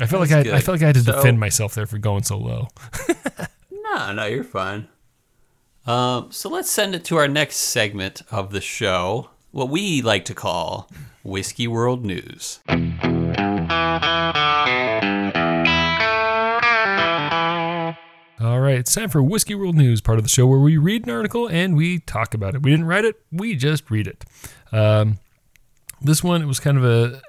I 0.00 0.06
felt 0.06 0.20
like 0.28 0.32
I, 0.32 0.56
I 0.56 0.60
felt 0.60 0.76
like 0.76 0.82
I 0.82 0.86
had 0.86 0.94
to 0.96 1.02
So- 1.02 1.12
defend 1.12 1.38
myself 1.40 1.74
there 1.74 1.86
for 1.86 1.98
going 1.98 2.22
so 2.22 2.38
low. 2.38 2.68
No, 3.70 4.12
no, 4.12 4.24
you're 4.26 4.42
fine. 4.42 4.88
Um, 5.86 6.30
so 6.30 6.48
let's 6.48 6.70
send 6.70 6.94
it 6.94 7.04
to 7.06 7.16
our 7.16 7.28
next 7.28 7.56
segment 7.56 8.22
of 8.30 8.52
the 8.52 8.60
show, 8.62 9.28
what 9.50 9.68
we 9.68 10.00
like 10.00 10.24
to 10.26 10.34
call 10.34 10.90
Whiskey 11.22 11.68
World 11.68 12.04
News. 12.06 12.60
All 18.40 18.60
right, 18.60 18.78
it's 18.78 18.94
time 18.94 19.10
for 19.10 19.22
Whiskey 19.22 19.54
World 19.54 19.76
News, 19.76 20.00
part 20.00 20.18
of 20.18 20.24
the 20.24 20.30
show 20.30 20.46
where 20.46 20.58
we 20.58 20.78
read 20.78 21.06
an 21.06 21.12
article 21.12 21.48
and 21.48 21.76
we 21.76 21.98
talk 22.00 22.32
about 22.32 22.54
it. 22.54 22.62
We 22.62 22.70
didn't 22.70 22.86
write 22.86 23.04
it, 23.04 23.16
we 23.30 23.54
just 23.54 23.90
read 23.90 24.06
it. 24.06 24.24
Um, 24.72 25.18
this 26.00 26.24
one, 26.24 26.40
it 26.40 26.46
was 26.46 26.60
kind 26.60 26.78
of 26.78 26.84
a 26.84 27.20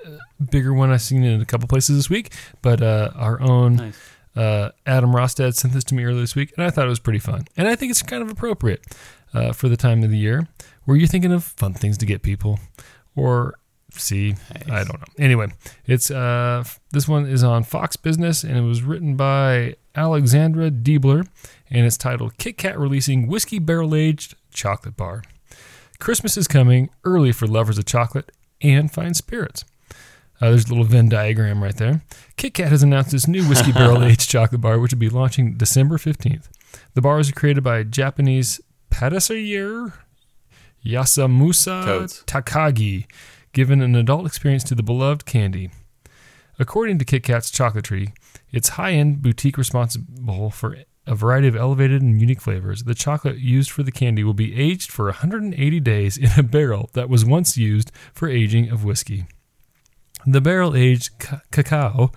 bigger 0.49 0.73
one 0.73 0.91
I've 0.91 1.01
seen 1.01 1.23
in 1.23 1.41
a 1.41 1.45
couple 1.45 1.67
places 1.67 1.97
this 1.97 2.09
week, 2.09 2.33
but 2.61 2.81
uh, 2.81 3.11
our 3.15 3.41
own 3.41 3.75
Nice. 3.75 3.99
Uh, 4.35 4.71
Adam 4.85 5.11
Rostad 5.11 5.55
sent 5.55 5.73
this 5.73 5.83
to 5.85 5.95
me 5.95 6.03
earlier 6.03 6.21
this 6.21 6.35
week, 6.35 6.53
and 6.57 6.65
I 6.65 6.69
thought 6.69 6.85
it 6.85 6.89
was 6.89 6.99
pretty 6.99 7.19
fun. 7.19 7.47
And 7.55 7.67
I 7.67 7.75
think 7.75 7.91
it's 7.91 8.01
kind 8.01 8.21
of 8.21 8.29
appropriate 8.29 8.85
uh, 9.33 9.53
for 9.53 9.69
the 9.69 9.77
time 9.77 10.03
of 10.03 10.09
the 10.09 10.17
year 10.17 10.47
where 10.83 10.97
you're 10.97 11.07
thinking 11.07 11.31
of 11.31 11.43
fun 11.43 11.73
things 11.73 11.97
to 11.99 12.05
get 12.05 12.21
people 12.21 12.59
or 13.15 13.55
see. 13.91 14.35
I 14.65 14.83
don't 14.83 14.99
know. 14.99 15.13
Anyway, 15.17 15.47
it's 15.85 16.11
uh, 16.11 16.63
this 16.91 17.07
one 17.07 17.25
is 17.25 17.43
on 17.43 17.63
Fox 17.63 17.95
Business, 17.95 18.43
and 18.43 18.57
it 18.57 18.61
was 18.61 18.83
written 18.83 19.15
by 19.15 19.75
Alexandra 19.95 20.69
Diebler, 20.71 21.27
and 21.69 21.85
it's 21.85 21.97
titled 21.97 22.37
"Kit 22.37 22.57
Kat 22.57 22.79
releasing 22.79 23.27
whiskey 23.27 23.59
barrel 23.59 23.95
aged 23.95 24.35
chocolate 24.51 24.97
bar." 24.97 25.23
Christmas 25.99 26.35
is 26.35 26.47
coming 26.47 26.89
early 27.05 27.31
for 27.31 27.47
lovers 27.47 27.77
of 27.77 27.85
chocolate 27.85 28.31
and 28.61 28.91
fine 28.91 29.13
spirits. 29.13 29.63
Uh, 30.45 30.49
there's 30.49 30.65
a 30.65 30.69
little 30.69 30.83
Venn 30.83 31.09
diagram 31.09 31.63
right 31.63 31.75
there. 31.75 32.03
Kit 32.37 32.53
Kat 32.53 32.69
has 32.69 32.83
announced 32.83 33.09
this 33.09 33.27
new 33.27 33.43
whiskey 33.49 33.71
barrel 33.73 34.03
aged 34.03 34.29
chocolate 34.29 34.61
bar, 34.61 34.77
which 34.77 34.93
will 34.93 34.99
be 34.99 35.09
launching 35.09 35.57
December 35.57 35.97
15th. 35.97 36.49
The 36.93 37.01
bars 37.01 37.29
are 37.29 37.33
created 37.33 37.63
by 37.63 37.81
Japanese 37.81 38.61
patissier 38.91 39.93
Yasumasa 40.85 41.85
Toads. 41.85 42.23
Takagi, 42.27 43.07
giving 43.53 43.81
an 43.81 43.95
adult 43.95 44.27
experience 44.27 44.63
to 44.65 44.75
the 44.75 44.83
beloved 44.83 45.25
candy. 45.25 45.71
According 46.59 46.99
to 46.99 47.05
Kit 47.05 47.23
Kat's 47.23 47.49
Chocolatory, 47.49 48.13
its 48.51 48.69
high 48.69 48.91
end 48.91 49.23
boutique 49.23 49.57
responsible 49.57 50.51
for 50.51 50.77
a 51.07 51.15
variety 51.15 51.47
of 51.47 51.55
elevated 51.55 52.03
and 52.03 52.21
unique 52.21 52.41
flavors. 52.41 52.83
The 52.83 52.93
chocolate 52.93 53.39
used 53.39 53.71
for 53.71 53.81
the 53.81 53.91
candy 53.91 54.23
will 54.23 54.35
be 54.35 54.55
aged 54.55 54.91
for 54.91 55.05
180 55.05 55.79
days 55.79 56.17
in 56.17 56.29
a 56.37 56.43
barrel 56.43 56.91
that 56.93 57.09
was 57.09 57.25
once 57.25 57.57
used 57.57 57.91
for 58.13 58.29
aging 58.29 58.69
of 58.69 58.83
whiskey. 58.83 59.25
The 60.27 60.41
barrel 60.41 60.75
aged 60.75 61.17
ca- 61.19 61.41
cacao, 61.51 62.11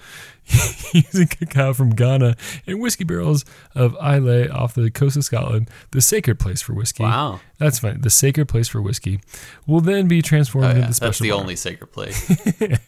using 0.92 1.26
cacao 1.28 1.72
from 1.74 1.90
Ghana, 1.90 2.36
and 2.66 2.80
whiskey 2.80 3.04
barrels 3.04 3.44
of 3.74 3.94
Islay 3.96 4.48
off 4.48 4.74
the 4.74 4.90
coast 4.90 5.16
of 5.16 5.24
Scotland, 5.24 5.68
the 5.90 6.00
sacred 6.00 6.38
place 6.38 6.62
for 6.62 6.72
whiskey. 6.74 7.02
Wow. 7.02 7.40
That's 7.58 7.78
fine. 7.80 8.00
The 8.00 8.10
sacred 8.10 8.48
place 8.48 8.68
for 8.68 8.80
whiskey 8.80 9.20
will 9.66 9.80
then 9.80 10.08
be 10.08 10.22
transformed 10.22 10.66
Oh, 10.66 10.70
into 10.70 10.80
yeah, 10.82 10.86
the 10.88 10.94
special 10.94 11.08
that's 11.10 11.18
the 11.20 11.30
bar. 11.30 11.40
only 11.40 11.56
sacred 11.56 11.92
place. 11.92 12.28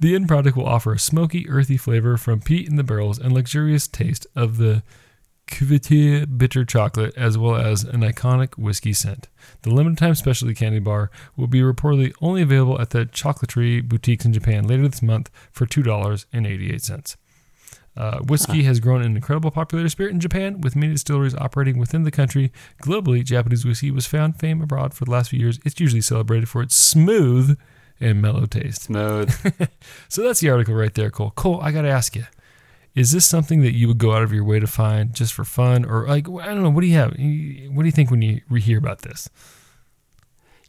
The 0.00 0.14
end 0.14 0.28
product 0.28 0.56
will 0.56 0.64
offer 0.66 0.94
a 0.94 0.98
smoky, 0.98 1.46
earthy 1.48 1.76
flavor 1.76 2.16
from 2.16 2.40
peat 2.40 2.66
in 2.68 2.76
the 2.76 2.82
barrels 2.82 3.18
and 3.18 3.32
luxurious 3.32 3.86
taste 3.86 4.26
of 4.34 4.56
the 4.56 4.82
couverture 5.50 6.26
bitter 6.26 6.64
chocolate, 6.64 7.16
as 7.16 7.36
well 7.36 7.56
as 7.56 7.84
an 7.84 8.00
iconic 8.00 8.56
whiskey 8.56 8.92
scent. 8.92 9.28
The 9.62 9.70
limited 9.74 9.98
time 9.98 10.14
specialty 10.14 10.54
candy 10.54 10.78
bar 10.78 11.10
will 11.36 11.46
be 11.46 11.60
reportedly 11.60 12.12
only 12.20 12.42
available 12.42 12.80
at 12.80 12.90
the 12.90 13.06
Chocolatory 13.06 13.80
boutiques 13.80 14.24
in 14.24 14.32
Japan 14.32 14.66
later 14.66 14.88
this 14.88 15.02
month 15.02 15.30
for 15.52 15.66
$2.88. 15.66 17.16
Uh, 17.96 18.18
whiskey 18.20 18.62
has 18.62 18.80
grown 18.80 19.02
an 19.02 19.16
incredible 19.16 19.50
popularity 19.50 19.90
spirit 19.90 20.12
in 20.12 20.20
Japan, 20.20 20.60
with 20.60 20.76
many 20.76 20.92
distilleries 20.92 21.34
operating 21.34 21.76
within 21.78 22.04
the 22.04 22.10
country. 22.10 22.52
Globally, 22.82 23.24
Japanese 23.24 23.64
whiskey 23.64 23.90
was 23.90 24.06
found 24.06 24.38
fame 24.38 24.62
abroad 24.62 24.94
for 24.94 25.04
the 25.04 25.10
last 25.10 25.30
few 25.30 25.40
years. 25.40 25.58
It's 25.64 25.80
usually 25.80 26.00
celebrated 26.00 26.48
for 26.48 26.62
its 26.62 26.76
smooth 26.76 27.58
and 28.00 28.22
mellow 28.22 28.46
taste. 28.46 28.82
Smooth. 28.82 29.68
So 30.08 30.22
that's 30.22 30.40
the 30.40 30.50
article 30.50 30.74
right 30.74 30.94
there, 30.94 31.10
Cole. 31.10 31.32
Cole, 31.36 31.60
I 31.60 31.70
got 31.70 31.82
to 31.82 31.88
ask 31.88 32.16
you, 32.16 32.24
is 32.94 33.12
this 33.12 33.26
something 33.26 33.62
that 33.62 33.72
you 33.72 33.88
would 33.88 33.98
go 33.98 34.12
out 34.12 34.22
of 34.22 34.32
your 34.32 34.44
way 34.44 34.58
to 34.60 34.66
find 34.66 35.14
just 35.14 35.32
for 35.32 35.44
fun, 35.44 35.84
or 35.84 36.06
like 36.06 36.28
I 36.28 36.46
don't 36.46 36.62
know, 36.62 36.70
what 36.70 36.80
do 36.80 36.86
you 36.86 36.96
have? 36.96 37.10
What 37.10 37.82
do 37.82 37.86
you 37.86 37.92
think 37.92 38.10
when 38.10 38.22
you 38.22 38.40
hear 38.56 38.78
about 38.78 39.02
this? 39.02 39.28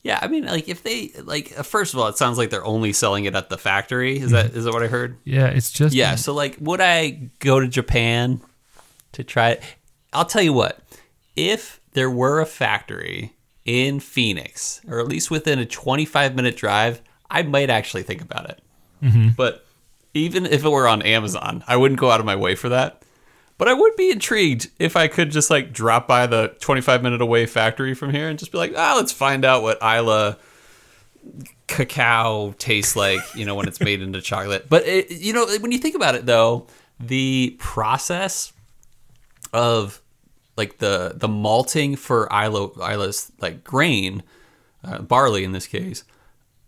Yeah, 0.04 0.18
I 0.22 0.28
mean, 0.28 0.46
like 0.46 0.68
if 0.68 0.82
they 0.82 1.12
like, 1.24 1.58
uh, 1.58 1.64
first 1.64 1.94
of 1.94 2.00
all, 2.00 2.08
it 2.08 2.18
sounds 2.18 2.38
like 2.38 2.50
they're 2.50 2.66
only 2.66 2.92
selling 2.92 3.26
it 3.26 3.36
at 3.36 3.50
the 3.50 3.58
factory. 3.58 4.18
Is 4.20 4.32
that 4.32 4.48
is 4.56 4.66
that 4.66 4.74
what 4.74 4.82
I 4.84 4.88
heard? 4.88 5.18
Yeah, 5.24 5.48
it's 5.48 5.72
just 5.72 5.94
Yeah. 5.94 6.16
So 6.16 6.34
like, 6.34 6.58
would 6.60 6.82
I 6.82 7.30
go 7.40 7.60
to 7.60 7.68
Japan 7.68 8.42
to 9.12 9.24
try 9.24 9.52
it? 9.52 9.64
I'll 10.14 10.26
tell 10.26 10.42
you 10.42 10.54
what. 10.54 10.80
If 11.36 11.80
there 11.94 12.10
were 12.10 12.42
a 12.42 12.46
factory 12.46 13.34
in 13.64 14.00
Phoenix, 14.00 14.82
or 14.88 15.00
at 15.00 15.08
least 15.08 15.30
within 15.30 15.60
a 15.60 15.66
25 15.66 16.36
minute 16.36 16.58
drive, 16.58 17.02
I 17.30 17.44
might 17.44 17.70
actually 17.70 18.04
think 18.04 18.22
about 18.22 18.50
it. 18.50 18.60
But 19.38 19.66
even 20.14 20.46
if 20.46 20.64
it 20.64 20.70
were 20.70 20.88
on 20.88 21.02
Amazon, 21.02 21.64
I 21.68 21.78
wouldn't 21.78 22.00
go 22.00 22.12
out 22.12 22.20
of 22.20 22.26
my 22.26 22.36
way 22.36 22.56
for 22.56 22.70
that. 22.70 23.02
But 23.58 23.68
I 23.68 23.74
would 23.74 23.96
be 23.96 24.10
intrigued 24.10 24.72
if 24.80 24.96
I 24.96 25.08
could 25.08 25.30
just 25.30 25.52
like 25.52 25.72
drop 25.72 26.08
by 26.08 26.26
the 26.26 26.56
25 26.62 27.04
minute 27.04 27.22
away 27.22 27.46
factory 27.46 27.94
from 27.94 28.12
here 28.12 28.28
and 28.28 28.40
just 28.40 28.52
be 28.52 28.58
like, 28.58 28.74
ah, 28.76 28.96
let's 28.98 29.12
find 29.12 29.46
out 29.46 29.62
what 29.62 29.78
Islay 29.84 30.36
cacao 31.68 32.56
tastes 32.58 32.96
like, 32.96 33.20
you 33.36 33.46
know, 33.46 33.54
when 33.54 33.68
it's 33.68 33.80
made 33.80 34.02
into 34.02 34.20
chocolate. 34.20 34.68
But 34.68 34.88
it, 34.88 35.12
you 35.12 35.32
know, 35.32 35.46
when 35.60 35.72
you 35.72 35.78
think 35.78 35.96
about 35.96 36.16
it, 36.16 36.26
though, 36.26 36.66
the 37.00 37.56
process 37.60 38.52
of 39.54 40.02
like 40.58 40.80
the 40.80 41.14
the 41.16 41.28
malting 41.28 41.96
for 41.96 42.28
Islay 42.34 42.70
Islay's 42.78 43.32
like 43.40 43.64
grain, 43.64 44.24
uh, 44.84 45.04
barley 45.04 45.44
in 45.44 45.52
this 45.52 45.68
case, 45.68 46.04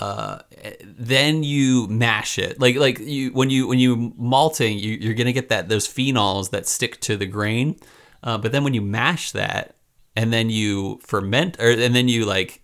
uh, 0.04 0.42
then 0.84 1.44
you 1.44 1.88
mash 1.88 2.38
it. 2.38 2.60
Like 2.60 2.76
like 2.76 3.00
you 3.00 3.32
when 3.32 3.50
you 3.50 3.68
when 3.68 3.80
you 3.80 4.14
malting, 4.18 4.78
you, 4.78 4.98
you're 5.00 5.14
gonna 5.14 5.32
get 5.32 5.48
that 5.48 5.70
those 5.70 5.88
phenols 5.88 6.50
that 6.50 6.68
stick 6.68 7.00
to 7.02 7.16
the 7.16 7.26
grain. 7.26 7.80
Uh, 8.22 8.38
but 8.38 8.52
then 8.52 8.66
when 8.66 8.74
you 8.74 8.82
mash 8.82 9.32
that 9.32 9.78
and 10.14 10.34
then 10.34 10.50
you 10.50 11.00
ferment, 11.04 11.58
or 11.58 11.70
and 11.70 11.96
then 11.96 12.10
you 12.10 12.26
like 12.26 12.64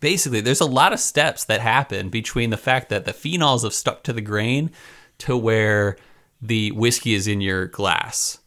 basically 0.00 0.40
there's 0.40 0.60
a 0.60 0.66
lot 0.66 0.92
of 0.92 0.98
steps 0.98 1.44
that 1.44 1.60
happen 1.60 2.08
between 2.08 2.50
the 2.50 2.56
fact 2.56 2.88
that 2.88 3.04
the 3.04 3.12
phenols 3.12 3.62
have 3.62 3.74
stuck 3.74 4.02
to 4.02 4.12
the 4.12 4.20
grain 4.20 4.68
to 5.18 5.36
where 5.36 5.96
the 6.40 6.72
whiskey 6.72 7.14
is 7.14 7.28
in 7.28 7.40
your 7.40 7.66
glass 7.66 8.40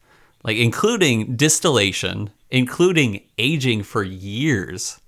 like 0.44 0.58
including 0.58 1.38
distillation 1.38 2.30
including 2.52 3.22
aging 3.38 3.82
for 3.82 4.04
years 4.04 5.00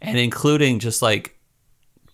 and 0.00 0.16
including 0.16 0.78
just 0.78 1.02
like 1.02 1.37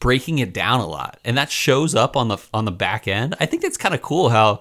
breaking 0.05 0.39
it 0.39 0.53
down 0.53 0.81
a 0.81 0.87
lot 0.87 1.19
and 1.25 1.39
that 1.39 1.51
shows 1.51 1.95
up 1.95 2.15
on 2.15 2.29
the 2.29 2.37
on 2.53 2.67
the 2.67 2.71
back 2.71 3.09
end. 3.09 3.35
I 3.41 3.47
think 3.47 3.65
it's 3.65 3.79
kind 3.79 3.95
of 3.95 4.03
cool 4.03 4.29
how 4.29 4.61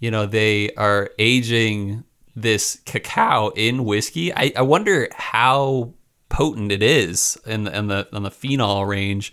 you 0.00 0.10
know 0.10 0.26
they 0.26 0.68
are 0.74 1.08
aging 1.18 2.04
this 2.36 2.78
cacao 2.84 3.52
in 3.56 3.86
whiskey. 3.86 4.34
I, 4.34 4.52
I 4.54 4.60
wonder 4.60 5.08
how 5.14 5.94
potent 6.28 6.70
it 6.72 6.82
is 6.82 7.38
in 7.46 7.64
the 7.64 7.74
in 7.74 7.86
the 7.86 8.06
on 8.12 8.22
the 8.22 8.30
phenol 8.30 8.84
range 8.84 9.32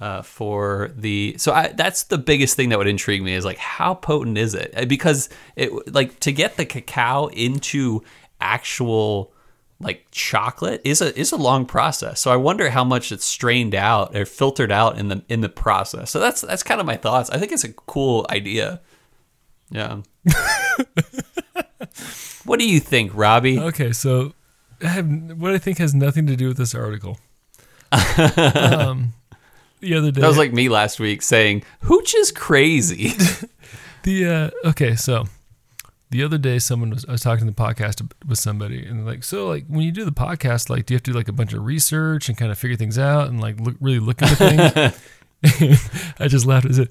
uh, 0.00 0.22
for 0.22 0.90
the 0.96 1.36
so 1.38 1.52
I, 1.52 1.68
that's 1.68 2.02
the 2.02 2.18
biggest 2.18 2.56
thing 2.56 2.70
that 2.70 2.78
would 2.78 2.88
intrigue 2.88 3.22
me 3.22 3.34
is 3.34 3.44
like 3.44 3.58
how 3.58 3.94
potent 3.94 4.36
is 4.36 4.54
it? 4.54 4.88
Because 4.88 5.28
it 5.54 5.94
like 5.94 6.18
to 6.18 6.32
get 6.32 6.56
the 6.56 6.66
cacao 6.66 7.28
into 7.28 8.02
actual 8.40 9.32
like 9.78 10.06
chocolate 10.10 10.80
is 10.84 11.02
a 11.02 11.18
is 11.18 11.32
a 11.32 11.36
long 11.36 11.66
process. 11.66 12.20
So 12.20 12.30
i 12.30 12.36
wonder 12.36 12.70
how 12.70 12.84
much 12.84 13.12
it's 13.12 13.24
strained 13.24 13.74
out 13.74 14.16
or 14.16 14.24
filtered 14.24 14.72
out 14.72 14.98
in 14.98 15.08
the 15.08 15.22
in 15.28 15.40
the 15.40 15.48
process. 15.48 16.10
So 16.10 16.18
that's 16.18 16.40
that's 16.40 16.62
kind 16.62 16.80
of 16.80 16.86
my 16.86 16.96
thoughts. 16.96 17.30
I 17.30 17.38
think 17.38 17.52
it's 17.52 17.64
a 17.64 17.72
cool 17.72 18.26
idea. 18.30 18.80
Yeah. 19.70 20.02
What 22.46 22.60
do 22.60 22.68
you 22.68 22.78
think 22.78 23.10
robbie? 23.12 23.58
Okay, 23.58 23.92
so 23.92 24.32
I 24.80 24.86
have 24.86 25.08
what 25.36 25.52
I 25.52 25.58
think 25.58 25.78
has 25.78 25.94
nothing 25.94 26.28
to 26.28 26.36
do 26.36 26.46
with 26.46 26.56
this 26.56 26.76
article. 26.76 27.18
um, 27.92 29.14
the 29.80 29.94
other 29.94 30.12
day, 30.12 30.20
that 30.20 30.28
was 30.28 30.38
like 30.38 30.52
me 30.52 30.68
last 30.68 31.00
week 31.00 31.22
saying 31.22 31.64
hooch 31.82 32.14
is 32.14 32.32
crazy. 32.32 33.12
The 34.02 34.52
uh, 34.64 34.68
okay, 34.68 34.94
so 34.94 35.24
the 36.10 36.22
other 36.22 36.38
day, 36.38 36.58
someone 36.58 36.90
was 36.90 37.04
I 37.06 37.12
was 37.12 37.20
talking 37.20 37.46
to 37.46 37.52
the 37.52 37.60
podcast 37.60 38.08
with 38.28 38.38
somebody, 38.38 38.84
and 38.84 39.00
they're 39.00 39.06
like, 39.06 39.24
so 39.24 39.48
like 39.48 39.66
when 39.66 39.82
you 39.82 39.92
do 39.92 40.04
the 40.04 40.12
podcast, 40.12 40.70
like 40.70 40.86
do 40.86 40.94
you 40.94 40.96
have 40.96 41.02
to 41.04 41.12
do 41.12 41.16
like 41.16 41.28
a 41.28 41.32
bunch 41.32 41.52
of 41.52 41.64
research 41.64 42.28
and 42.28 42.38
kind 42.38 42.52
of 42.52 42.58
figure 42.58 42.76
things 42.76 42.98
out 42.98 43.28
and 43.28 43.40
like 43.40 43.58
look 43.60 43.76
really 43.80 43.98
look 43.98 44.22
into 44.22 44.36
things? 44.36 46.14
I 46.20 46.28
just 46.28 46.46
laughed. 46.46 46.66
I 46.66 46.72
said, 46.72 46.88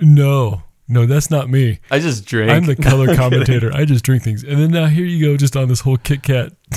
no, 0.00 0.62
no, 0.88 1.06
that's 1.06 1.30
not 1.30 1.48
me. 1.48 1.78
i 1.90 1.98
just 1.98 2.26
drink 2.26 2.50
I'm 2.50 2.64
the 2.64 2.76
color 2.76 3.14
commentator. 3.16 3.72
I 3.72 3.84
just 3.84 4.04
drink 4.04 4.22
things. 4.22 4.42
And 4.42 4.58
then 4.58 4.70
now 4.70 4.86
here 4.86 5.04
you 5.04 5.24
go, 5.24 5.36
just 5.36 5.56
on 5.56 5.68
this 5.68 5.80
whole 5.80 5.96
Kit 5.96 6.22
Kat 6.22 6.52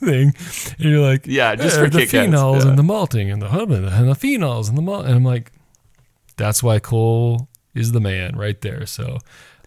thing, 0.00 0.34
and 0.78 0.78
you're 0.78 1.00
like, 1.00 1.26
Yeah, 1.26 1.54
just 1.54 1.78
"Eh, 1.78 1.84
for 1.84 1.88
the 1.90 2.00
Kit 2.00 2.10
Kats, 2.10 2.28
phenols 2.28 2.62
yeah. 2.64 2.70
and 2.70 2.78
the 2.78 2.82
malting 2.82 3.30
and 3.30 3.40
the 3.40 3.48
hub 3.48 3.70
and 3.70 3.84
the 3.84 3.90
phenols 3.90 4.68
and 4.68 4.76
the 4.76 4.82
malt. 4.82 5.06
And 5.06 5.14
I'm 5.14 5.24
like, 5.24 5.52
that's 6.36 6.62
why 6.62 6.80
Cole 6.80 7.48
is 7.74 7.92
the 7.92 8.00
man 8.00 8.36
right 8.36 8.60
there. 8.60 8.86
So, 8.86 9.18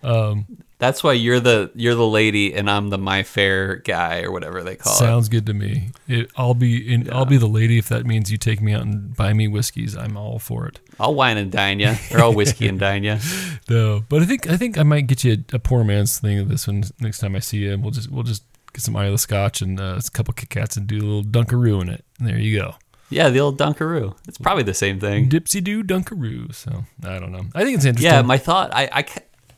um, 0.03 0.45
That's 0.85 1.03
why 1.03 1.13
you're 1.13 1.39
the 1.39 1.71
you're 1.73 1.95
the 1.95 2.05
lady 2.05 2.53
and 2.53 2.69
I'm 2.69 2.91
the 2.91 2.99
my 2.99 3.23
fair 3.23 3.77
guy 3.77 4.21
or 4.21 4.31
whatever 4.31 4.61
they 4.61 4.75
call 4.75 4.93
it. 4.93 4.97
sounds 4.97 5.29
good 5.29 5.47
to 5.47 5.53
me. 5.53 5.89
It, 6.07 6.29
I'll 6.37 6.53
be 6.53 6.93
in. 6.93 7.11
I'll 7.11 7.25
be 7.25 7.37
the 7.37 7.47
lady 7.47 7.79
if 7.79 7.89
that 7.89 8.05
means 8.05 8.31
you 8.31 8.37
take 8.37 8.61
me 8.61 8.71
out 8.71 8.83
and 8.83 9.15
buy 9.15 9.33
me 9.33 9.47
whiskeys. 9.47 9.97
I'm 9.97 10.15
all 10.15 10.37
for 10.37 10.67
it. 10.67 10.79
I'll 10.99 11.15
wine 11.15 11.37
and 11.37 11.51
dine 11.51 11.79
ya, 11.79 11.95
or 12.11 12.19
I'll 12.19 12.33
whiskey 12.35 12.67
and 12.67 12.79
dine 12.79 13.03
ya. 13.03 13.17
No, 13.67 14.03
but 14.09 14.21
I 14.21 14.25
think 14.25 14.47
I 14.47 14.57
think 14.57 14.77
I 14.77 14.83
might 14.83 15.07
get 15.07 15.23
you 15.23 15.43
a, 15.51 15.55
a 15.55 15.59
poor 15.59 15.83
man's 15.83 16.19
thing 16.19 16.37
of 16.37 16.49
this 16.49 16.67
one 16.67 16.83
next 16.99 17.17
time 17.17 17.35
I 17.35 17.39
see 17.39 17.57
you. 17.57 17.73
And 17.73 17.81
we'll 17.81 17.89
just 17.89 18.11
we'll 18.11 18.21
just 18.21 18.43
get 18.73 18.81
some 18.81 18.95
Islay 18.95 19.17
Scotch 19.17 19.61
and 19.63 19.79
uh, 19.79 19.97
a 19.97 20.11
couple 20.11 20.35
Kit 20.35 20.49
Kats 20.51 20.77
and 20.77 20.85
do 20.85 20.97
a 20.97 21.01
little 21.01 21.23
Dunkaroo 21.23 21.81
in 21.81 21.89
it. 21.89 22.05
And 22.19 22.27
there 22.27 22.37
you 22.37 22.59
go. 22.59 22.75
Yeah, 23.09 23.29
the 23.29 23.39
old 23.39 23.57
Dunkaroo. 23.57 24.15
It's 24.27 24.37
probably 24.37 24.63
the 24.63 24.75
same 24.75 24.99
thing. 24.99 25.29
Dipsy 25.29 25.63
doo 25.63 25.83
Dunkaroo. 25.83 26.53
So 26.53 26.85
I 27.03 27.17
don't 27.17 27.31
know. 27.31 27.45
I 27.55 27.63
think 27.63 27.77
it's 27.77 27.85
interesting. 27.85 28.11
Yeah, 28.11 28.21
my 28.21 28.37
thought. 28.37 28.69
I, 28.71 28.87
I, 28.91 29.05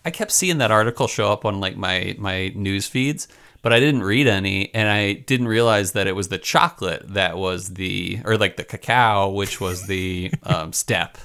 I 0.07 0.09
kept 0.09 0.31
seeing 0.31 0.59
that 0.59 0.71
article 0.71 1.09
show 1.09 1.33
up 1.33 1.43
on 1.43 1.59
like 1.59 1.75
my 1.75 2.15
my 2.17 2.53
news 2.55 2.87
feeds, 2.87 3.27
but 3.61 3.73
I 3.73 3.81
didn't 3.81 4.03
read 4.03 4.25
any, 4.25 4.73
and 4.73 4.87
I 4.87 5.11
didn't 5.11 5.49
realize 5.49 5.91
that 5.91 6.07
it 6.07 6.15
was 6.15 6.29
the 6.29 6.37
chocolate 6.37 7.13
that 7.13 7.37
was 7.37 7.73
the 7.73 8.21
or 8.23 8.37
like 8.37 8.55
the 8.55 8.63
cacao, 8.63 9.29
which 9.29 9.59
was 9.59 9.85
the 9.87 10.31
um, 10.43 10.71
step. 10.71 11.17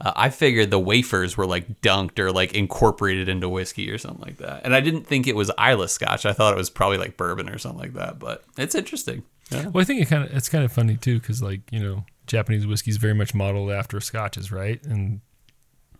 Uh, 0.00 0.12
I 0.14 0.30
figured 0.30 0.70
the 0.70 0.78
wafers 0.78 1.36
were 1.36 1.46
like 1.46 1.80
dunked 1.80 2.20
or 2.20 2.30
like 2.30 2.54
incorporated 2.54 3.28
into 3.28 3.48
whiskey 3.48 3.90
or 3.90 3.98
something 3.98 4.24
like 4.24 4.36
that, 4.36 4.60
and 4.64 4.76
I 4.76 4.80
didn't 4.80 5.08
think 5.08 5.26
it 5.26 5.34
was 5.34 5.50
Islay 5.58 5.88
Scotch. 5.88 6.24
I 6.24 6.32
thought 6.32 6.54
it 6.54 6.56
was 6.56 6.70
probably 6.70 6.98
like 6.98 7.16
bourbon 7.16 7.48
or 7.48 7.58
something 7.58 7.80
like 7.80 7.94
that. 7.94 8.20
But 8.20 8.44
it's 8.56 8.76
interesting. 8.76 9.24
Yeah. 9.50 9.66
Well, 9.66 9.82
I 9.82 9.84
think 9.84 10.02
it 10.02 10.06
kind 10.06 10.22
of 10.22 10.32
it's 10.32 10.48
kind 10.48 10.64
of 10.64 10.70
funny 10.70 10.96
too 10.96 11.18
because 11.18 11.42
like 11.42 11.62
you 11.72 11.80
know 11.80 12.04
Japanese 12.28 12.64
whiskey 12.64 12.92
is 12.92 12.96
very 12.98 13.14
much 13.14 13.34
modeled 13.34 13.72
after 13.72 14.00
scotches, 14.00 14.52
right? 14.52 14.80
And 14.84 15.20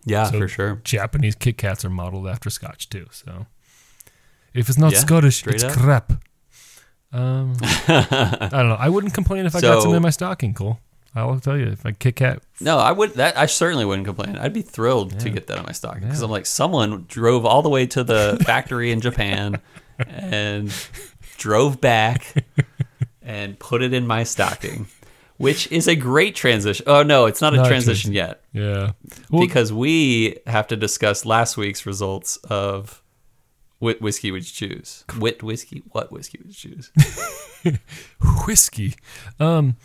Yeah, 0.05 0.25
So- 0.25 0.39
for 0.39 0.47
sure. 0.47 0.81
Japanese 0.83 1.35
Kit 1.35 1.57
Kats 1.57 1.85
are 1.85 1.89
modeled 1.89 2.27
after 2.27 2.49
Scotch 2.49 2.89
too. 2.89 3.07
So 3.11 3.45
if 4.53 4.67
it's 4.69 4.77
not 4.77 4.93
Yeah, 4.93 4.99
Scottish, 4.99 5.45
it's 5.47 5.63
up. 5.63 5.73
crap. 5.73 6.11
Um, 7.13 7.55
I 7.61 8.47
don't 8.51 8.69
know. 8.69 8.77
I 8.79 8.89
wouldn't 8.89 9.13
complain 9.13 9.45
if 9.45 9.55
I 9.55 9.61
got 9.61 9.75
So- 9.75 9.81
some 9.81 9.93
in 9.95 10.01
my 10.01 10.09
stocking, 10.09 10.53
Cole. 10.53 10.79
I'll 11.13 11.41
tell 11.41 11.57
you 11.57 11.65
if 11.67 11.85
I 11.85 11.91
Kit 11.91 12.15
Kat. 12.15 12.41
No, 12.61 12.77
I 12.77 12.93
would. 12.93 13.15
That 13.15 13.37
I 13.37 13.45
certainly 13.45 13.83
wouldn't 13.83 14.07
complain. 14.07 14.37
I'd 14.37 14.53
be 14.53 14.61
thrilled 14.61 15.19
to 15.19 15.29
get 15.29 15.47
that 15.47 15.57
on 15.57 15.65
my 15.65 15.73
stocking 15.73 16.03
because 16.03 16.19
Yeah. 16.21 16.25
I'm 16.25 16.31
like, 16.31 16.45
someone 16.45 17.03
drove 17.09 17.45
all 17.45 17.61
the 17.61 17.67
way 17.69 17.85
to 17.87 18.03
the 18.05 18.41
factory 18.45 18.93
in 18.93 19.01
Japan 19.01 19.59
and 19.99 20.73
drove 21.37 21.81
back 21.81 22.45
and 23.21 23.59
put 23.59 23.81
it 23.81 23.93
in 23.93 24.07
my 24.07 24.23
stocking, 24.23 24.87
which 25.41 25.71
is 25.71 25.87
a 25.87 25.95
great 25.95 26.35
transition. 26.35 26.85
Oh 26.87 27.03
no, 27.03 27.25
it's 27.25 27.41
not 27.41 27.53
a 27.53 27.57
Not 27.57 27.65
a 27.65 27.69
transition 27.69 28.13
yet 28.13 28.43
Yeah. 28.53 28.91
Well, 29.29 29.41
because 29.41 29.73
we 29.73 30.37
have 30.47 30.67
to 30.67 30.75
discuss 30.75 31.25
last 31.25 31.57
week's 31.57 31.85
results 31.85 32.37
of 32.49 33.01
what 33.79 33.99
whiskey 33.99 34.31
would 34.31 34.43
you 34.43 34.69
choose? 34.69 35.03
Wit 35.17 35.41
whiskey? 35.41 35.83
What 35.91 36.11
whiskey 36.11 36.39
would 36.39 36.63
you 36.63 36.75
choose? 36.75 36.91
whiskey. 38.47 38.95
Um. 39.39 39.75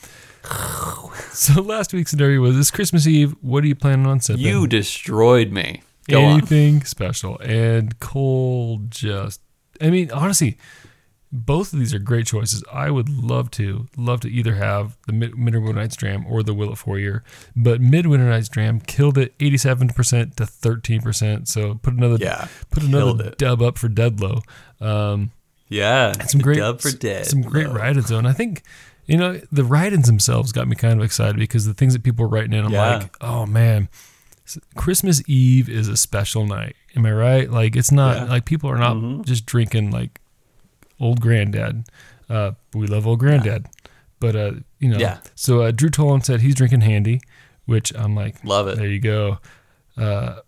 So 1.33 1.61
last 1.61 1.93
week's 1.93 2.13
scenario 2.13 2.41
was 2.41 2.57
this 2.57 2.71
Christmas 2.71 3.07
Eve. 3.07 3.35
What 3.41 3.65
are 3.65 3.67
you 3.67 3.75
planning 3.75 4.07
on 4.07 4.21
sipping? 4.21 4.43
You 4.43 4.67
destroyed 4.67 5.51
me. 5.51 5.83
Go 6.09 6.25
on. 6.25 6.39
anything 6.39 6.85
special. 6.85 7.39
And 7.41 7.99
Cole 7.99 8.81
just, 8.89 9.41
I 9.81 9.91
mean, 9.91 10.11
honestly, 10.13 10.57
both 11.33 11.73
of 11.73 11.79
these 11.79 11.93
are 11.93 11.99
great 11.99 12.27
choices. 12.27 12.63
I 12.73 12.91
would 12.91 13.09
love 13.09 13.51
to, 13.53 13.89
love 13.97 14.21
to 14.21 14.29
either 14.31 14.55
have 14.55 14.97
the 15.07 15.13
Mid- 15.13 15.37
Midwinter 15.37 15.73
Night's 15.73 15.97
Dram 15.97 16.25
or 16.27 16.43
the 16.43 16.55
Willet 16.55 16.79
Four 16.79 16.99
Year, 16.99 17.25
but 17.57 17.81
Midwinter 17.81 18.29
Night's 18.29 18.49
Dram 18.49 18.81
killed 18.81 19.19
it, 19.19 19.35
eighty-seven 19.41 19.89
percent 19.89 20.37
to 20.37 20.47
thirteen 20.47 21.01
percent. 21.03 21.49
So 21.49 21.75
put 21.75 21.95
another, 21.95 22.17
Yeah, 22.21 22.49
put 22.71 22.85
another 22.85 23.31
dub 23.39 23.61
up 23.61 23.77
for 23.79 23.89
Deadlow. 23.89 24.43
Um, 24.81 25.33
Yeah, 25.69 26.13
some 26.27 26.41
great 26.41 26.59
dub 26.59 26.81
for 26.81 26.91
dead. 26.93 27.27
some 27.27 27.43
great 27.43 27.69
write-ins 27.69 28.09
though. 28.09 28.19
And 28.19 28.29
I 28.29 28.33
think 28.33 28.63
you 29.07 29.17
know 29.17 29.41
the 29.51 29.65
write-ins 29.65 30.07
themselves 30.07 30.53
got 30.53 30.69
me 30.69 30.77
kind 30.77 30.99
of 30.99 31.05
excited 31.05 31.37
because 31.37 31.65
the 31.67 31.75
things 31.75 31.93
that 31.93 32.03
people 32.05 32.25
were 32.25 32.31
writing 32.31 32.53
in, 32.53 32.65
I'm 32.65 32.73
Yeah. 32.73 32.97
like, 32.99 33.17
oh 33.21 33.47
man, 33.47 33.89
Christmas 34.77 35.23
Eve 35.29 35.69
is 35.69 35.89
a 35.89 35.97
special 35.97 36.47
night. 36.47 36.77
Am 36.95 37.05
I 37.05 37.13
right? 37.13 37.51
Like 37.51 37.75
it's 37.77 37.91
not 37.93 38.17
Yeah. 38.17 38.25
like 38.25 38.45
people 38.45 38.71
are 38.71 38.79
not 38.79 38.97
Mhm. 38.97 39.25
just 39.25 39.45
drinking 39.45 39.91
like 39.91 40.21
old 41.01 41.21
granddad. 41.21 41.85
Uh, 42.29 42.53
we 42.75 42.87
love 42.87 43.07
old 43.07 43.19
granddad, 43.21 43.67
but 44.21 44.35
uh, 44.37 44.53
you 44.81 44.89
know, 44.89 44.99
Yeah. 44.99 45.19
So 45.35 45.63
uh, 45.63 45.71
Drew 45.71 45.91
Tolan 45.91 46.25
said 46.25 46.41
he's 46.41 46.55
drinking 46.55 46.81
handy, 46.83 47.21
which 47.67 47.93
I'm 47.95 48.15
like, 48.15 48.43
Love 48.45 48.69
it. 48.69 48.77
there 48.79 48.89
you 48.89 49.01
go. 49.01 49.39
Uh, 49.97 50.41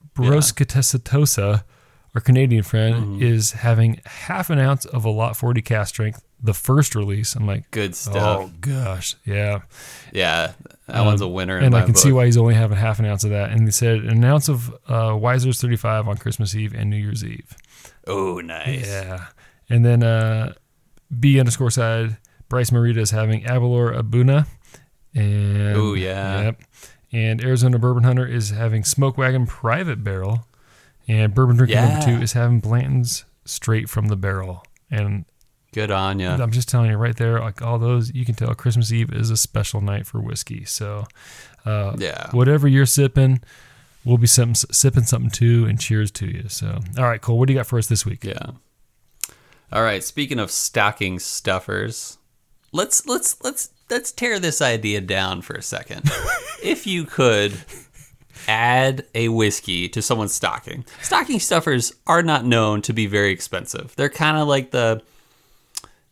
Tessitosa, 0.67 1.65
our 2.15 2.21
Canadian 2.21 2.63
friend, 2.63 2.95
Mm-hmm. 2.97 3.23
is 3.23 3.53
having 3.53 4.01
half 4.07 4.51
an 4.51 4.59
ounce 4.59 4.85
of 4.87 5.05
a 5.05 5.11
lot 5.11 5.37
40 5.37 5.63
cast 5.63 5.91
strength, 5.91 6.23
the 6.43 6.55
first 6.55 6.95
release. 6.95 7.35
I'm 7.35 7.47
like, 7.47 7.71
Good 7.71 7.95
stuff. 7.95 8.17
oh 8.17 8.51
gosh, 8.61 9.15
yeah. 9.25 9.61
Yeah, 10.13 10.53
that 10.87 10.97
Um, 10.97 11.07
one's 11.07 11.21
a 11.21 11.29
winner. 11.29 11.59
In 11.59 11.67
and 11.67 11.77
I 11.77 11.83
can 11.83 11.93
book. 11.93 11.99
see 12.03 12.13
why 12.13 12.27
he's 12.27 12.37
only 12.37 12.55
having 12.55 12.77
half 12.79 12.99
an 12.99 13.07
ounce 13.07 13.25
of 13.25 13.31
that. 13.31 13.51
And 13.51 13.63
he 13.67 13.71
said 13.71 13.99
an 14.01 14.25
ounce 14.25 14.49
of 14.49 14.75
uh, 14.89 15.17
Wiser's 15.17 15.61
35 15.61 16.09
on 16.09 16.17
Christmas 16.17 16.55
Eve 16.57 16.75
and 16.75 16.91
New 16.91 16.97
Year's 16.97 17.25
Eve. 17.25 17.55
Oh, 18.07 18.41
nice. 18.41 18.87
Yeah. 18.89 19.27
And 19.71 19.85
then 19.85 20.03
uh, 20.03 20.55
B 21.19 21.39
underscore 21.39 21.71
side, 21.71 22.17
Bryce 22.49 22.71
Marita 22.71 22.99
is 22.99 23.11
having 23.11 23.45
Aberlour 23.45 23.95
A'bunadh. 24.01 24.47
And 25.15 25.77
Ooh, 25.77 25.95
yeah. 25.95 26.43
Yep. 26.43 26.63
And 27.13 27.43
Arizona 27.45 27.79
Bourbon 27.79 28.05
Hunter 28.05 28.27
is 28.27 28.51
having 28.51 28.85
Smoke 28.85 29.17
Wagon 29.19 29.47
Private 29.47 30.05
Barrel. 30.05 30.47
And 31.07 31.35
Bourbon 31.35 31.57
Drinker 31.57 31.73
Yeah. 31.73 31.89
number 32.01 32.05
two 32.19 32.23
is 32.23 32.33
having 32.33 32.61
Blanton's 32.61 33.25
Straight 33.45 33.89
from 33.89 34.09
the 34.09 34.17
Barrel. 34.17 34.63
And 34.91 35.25
Good 35.73 35.91
on 35.91 36.19
you. 36.19 36.29
I'm 36.29 36.51
just 36.51 36.69
telling 36.69 36.91
you 36.91 36.97
right 36.97 37.17
there, 37.17 37.41
like 37.41 37.61
all 37.63 37.79
those, 37.79 38.13
you 38.15 38.25
can 38.25 38.35
tell 38.35 38.55
Christmas 38.55 38.91
Eve 38.93 39.13
is 39.13 39.31
a 39.31 39.37
special 39.37 39.81
night 39.83 40.07
for 40.07 40.19
whiskey. 40.21 40.65
So, 40.65 41.07
uh, 41.67 41.95
Yeah. 41.99 42.31
whatever 42.31 42.67
you're 42.69 42.87
sipping, 42.87 43.41
we'll 44.05 44.17
be 44.19 44.27
sipping, 44.27 44.55
sipping 44.55 45.05
something 45.05 45.31
too. 45.31 45.67
And 45.67 45.79
cheers 45.81 46.11
to 46.13 46.27
you. 46.27 46.45
So, 46.49 46.81
all 46.99 47.05
right, 47.05 47.21
Cole, 47.21 47.39
what 47.39 47.49
do 47.49 47.53
you 47.55 47.59
got 47.59 47.67
for 47.67 47.79
us 47.79 47.87
this 47.87 48.05
week? 48.07 48.25
Yeah. 48.25 48.53
All 49.73 49.83
right. 49.83 50.03
Speaking 50.03 50.39
of 50.39 50.51
stocking 50.51 51.19
stuffers, 51.19 52.19
let's 52.73 53.07
let's 53.07 53.43
let's 53.43 53.71
let's 53.91 54.13
tear 54.13 54.39
this 54.39 54.63
idea 54.63 55.01
down 55.01 55.43
for 55.43 55.55
a 55.55 55.63
second. 55.63 56.03
if 56.63 56.87
you 56.87 57.05
could 57.05 57.57
add 58.47 59.05
a 59.15 59.29
whiskey 59.29 59.89
to 59.91 60.01
someone's 60.01 60.35
stocking, 60.35 60.85
stocking 61.03 61.39
stuffers 61.39 61.93
are 62.07 62.23
not 62.23 62.45
known 62.45 62.81
to 62.83 62.93
be 62.93 63.07
very 63.07 63.31
expensive. 63.31 63.95
They're 63.97 64.09
kind 64.09 64.39
of 64.39 64.49
like 64.49 64.71
the 64.71 65.03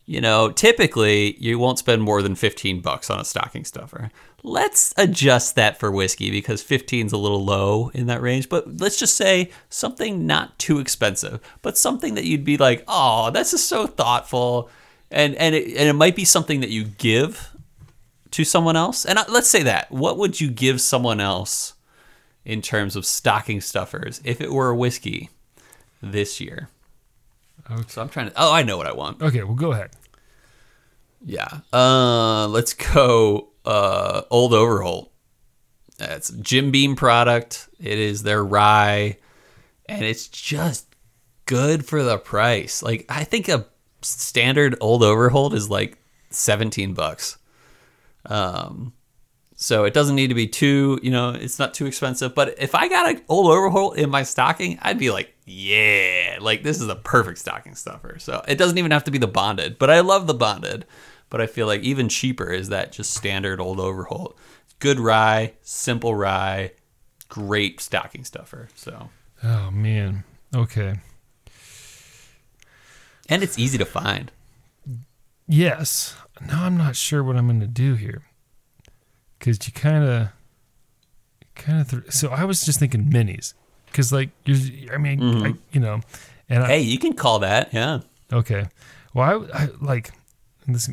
you 0.07 0.21
know, 0.21 0.51
typically 0.51 1.35
you 1.37 1.59
won't 1.59 1.79
spend 1.79 2.01
more 2.01 2.21
than 2.21 2.33
15 2.33 2.79
bucks 2.79 3.09
on 3.09 3.19
a 3.19 3.25
stocking 3.25 3.65
stuffer. 3.65 4.09
Let's 4.43 4.93
adjust 4.97 5.55
that 5.55 5.79
for 5.79 5.91
whiskey 5.91 6.29
because 6.31 6.61
15 6.61 7.07
is 7.07 7.11
a 7.11 7.17
little 7.17 7.43
low 7.43 7.89
in 7.93 8.05
that 8.07 8.21
range, 8.21 8.49
but 8.49 8.79
let's 8.79 8.99
just 8.99 9.17
say 9.17 9.49
something 9.69 10.27
not 10.27 10.57
too 10.59 10.79
expensive, 10.79 11.39
but 11.61 11.77
something 11.77 12.13
that 12.15 12.25
you'd 12.25 12.45
be 12.45 12.55
like, 12.57 12.83
"Oh, 12.87 13.31
that's 13.31 13.51
just 13.51 13.67
so 13.67 13.87
thoughtful." 13.87 14.69
And 15.09 15.35
and 15.35 15.55
it, 15.55 15.67
and 15.75 15.89
it 15.89 15.93
might 15.93 16.15
be 16.15 16.23
something 16.25 16.59
that 16.61 16.69
you 16.69 16.83
give 16.83 17.49
to 18.31 18.43
someone 18.43 18.75
else. 18.75 19.05
And 19.05 19.19
let's 19.27 19.49
say 19.49 19.63
that. 19.63 19.91
What 19.91 20.17
would 20.17 20.39
you 20.39 20.49
give 20.51 20.81
someone 20.81 21.19
else 21.19 21.73
in 22.45 22.61
terms 22.61 22.95
of 22.95 23.05
stocking 23.05 23.59
stuffers 23.59 24.21
if 24.23 24.39
it 24.39 24.51
were 24.51 24.69
a 24.69 24.75
whiskey 24.75 25.29
this 26.01 26.39
year? 26.39 26.69
Okay. 27.71 27.83
So 27.87 28.01
I'm 28.01 28.09
trying 28.09 28.29
to 28.29 28.33
Oh, 28.37 28.53
I 28.53 28.63
know 28.63 28.77
what 28.77 28.85
I 28.87 28.93
want. 28.93 29.21
Okay, 29.21 29.43
well, 29.43 29.55
go 29.55 29.71
ahead. 29.71 29.91
Yeah. 31.25 31.61
Uh, 31.73 32.47
let's 32.47 32.73
go. 32.73 33.49
Uh, 33.67 34.21
Old 34.31 34.53
Overholt. 34.53 35.11
A 35.99 36.21
Jim 36.41 36.71
Beam 36.71 36.95
product. 36.95 37.67
It 37.79 37.99
is 37.99 38.23
their 38.23 38.41
rye, 38.43 39.17
and 39.89 40.05
it's 40.05 40.27
just 40.27 40.95
good 41.45 41.85
for 41.85 42.01
the 42.01 42.17
price. 42.17 42.81
Like 42.81 43.05
I 43.09 43.25
think 43.25 43.49
a 43.49 43.65
standard 44.01 44.77
Old 44.79 45.03
Overholt 45.03 45.53
is 45.53 45.69
like 45.69 45.97
seventeen 46.29 46.93
bucks. 46.93 47.37
Um, 48.25 48.93
so 49.55 49.85
it 49.85 49.93
doesn't 49.93 50.15
need 50.15 50.27
to 50.27 50.35
be 50.35 50.47
too. 50.47 50.99
You 51.03 51.11
know, 51.11 51.31
it's 51.31 51.59
not 51.59 51.73
too 51.73 51.87
expensive. 51.87 52.33
But 52.35 52.55
if 52.59 52.73
I 52.73 52.87
got 52.87 53.09
an 53.09 53.21
Old 53.27 53.51
Overholt 53.51 53.97
in 53.97 54.09
my 54.09 54.23
stocking, 54.23 54.79
I'd 54.81 54.99
be 54.99 55.09
like, 55.09 55.33
yeah, 55.45 56.37
like 56.39 56.63
this 56.63 56.79
is 56.79 56.87
the 56.87 56.95
perfect 56.95 57.39
stocking 57.39 57.75
stuffer. 57.75 58.17
So 58.19 58.43
it 58.47 58.57
doesn't 58.57 58.77
even 58.77 58.91
have 58.91 59.05
to 59.05 59.11
be 59.11 59.17
the 59.17 59.27
bonded, 59.27 59.77
but 59.79 59.89
I 59.89 60.01
love 60.01 60.27
the 60.27 60.35
bonded. 60.35 60.85
But 61.29 61.41
I 61.41 61.47
feel 61.47 61.67
like 61.67 61.81
even 61.81 62.07
cheaper 62.09 62.49
is 62.51 62.69
that 62.69 62.91
just 62.91 63.13
standard 63.13 63.59
old 63.59 63.79
Overholt. 63.79 64.37
Good 64.79 64.99
rye, 64.99 65.53
simple 65.61 66.15
rye, 66.15 66.71
great 67.29 67.81
stocking 67.81 68.23
stuffer. 68.23 68.69
So 68.75 69.09
Oh, 69.43 69.69
man. 69.71 70.23
Okay. 70.55 70.95
and 73.29 73.43
it's 73.43 73.59
easy 73.59 73.77
to 73.77 73.85
find. 73.85 74.31
Yes. 75.47 76.15
Now 76.45 76.63
I'm 76.65 76.77
not 76.77 76.95
sure 76.95 77.23
what 77.23 77.35
I'm 77.35 77.47
going 77.47 77.59
to 77.59 77.67
do 77.67 77.95
here. 77.95 78.23
Because 79.37 79.65
you 79.67 79.73
kind 79.73 80.03
of, 80.03 80.29
kind 81.55 81.81
of, 81.81 81.89
th- 81.89 82.11
so 82.11 82.29
I 82.29 82.43
was 82.45 82.65
just 82.65 82.79
thinking 82.79 83.05
minis. 83.05 83.53
Because, 83.85 84.11
like, 84.11 84.29
you're, 84.45 84.93
I 84.93 84.97
mean, 84.97 85.19
mm-hmm. 85.19 85.45
I, 85.45 85.53
you 85.71 85.79
know, 85.79 86.01
and 86.49 86.63
I, 86.63 86.67
Hey, 86.67 86.81
you 86.81 86.99
can 86.99 87.13
call 87.13 87.39
that, 87.39 87.73
yeah. 87.73 87.99
Okay. 88.31 88.65
Well, 89.13 89.47
I, 89.53 89.63
I 89.63 89.69
like 89.81 90.11
this. 90.67 90.89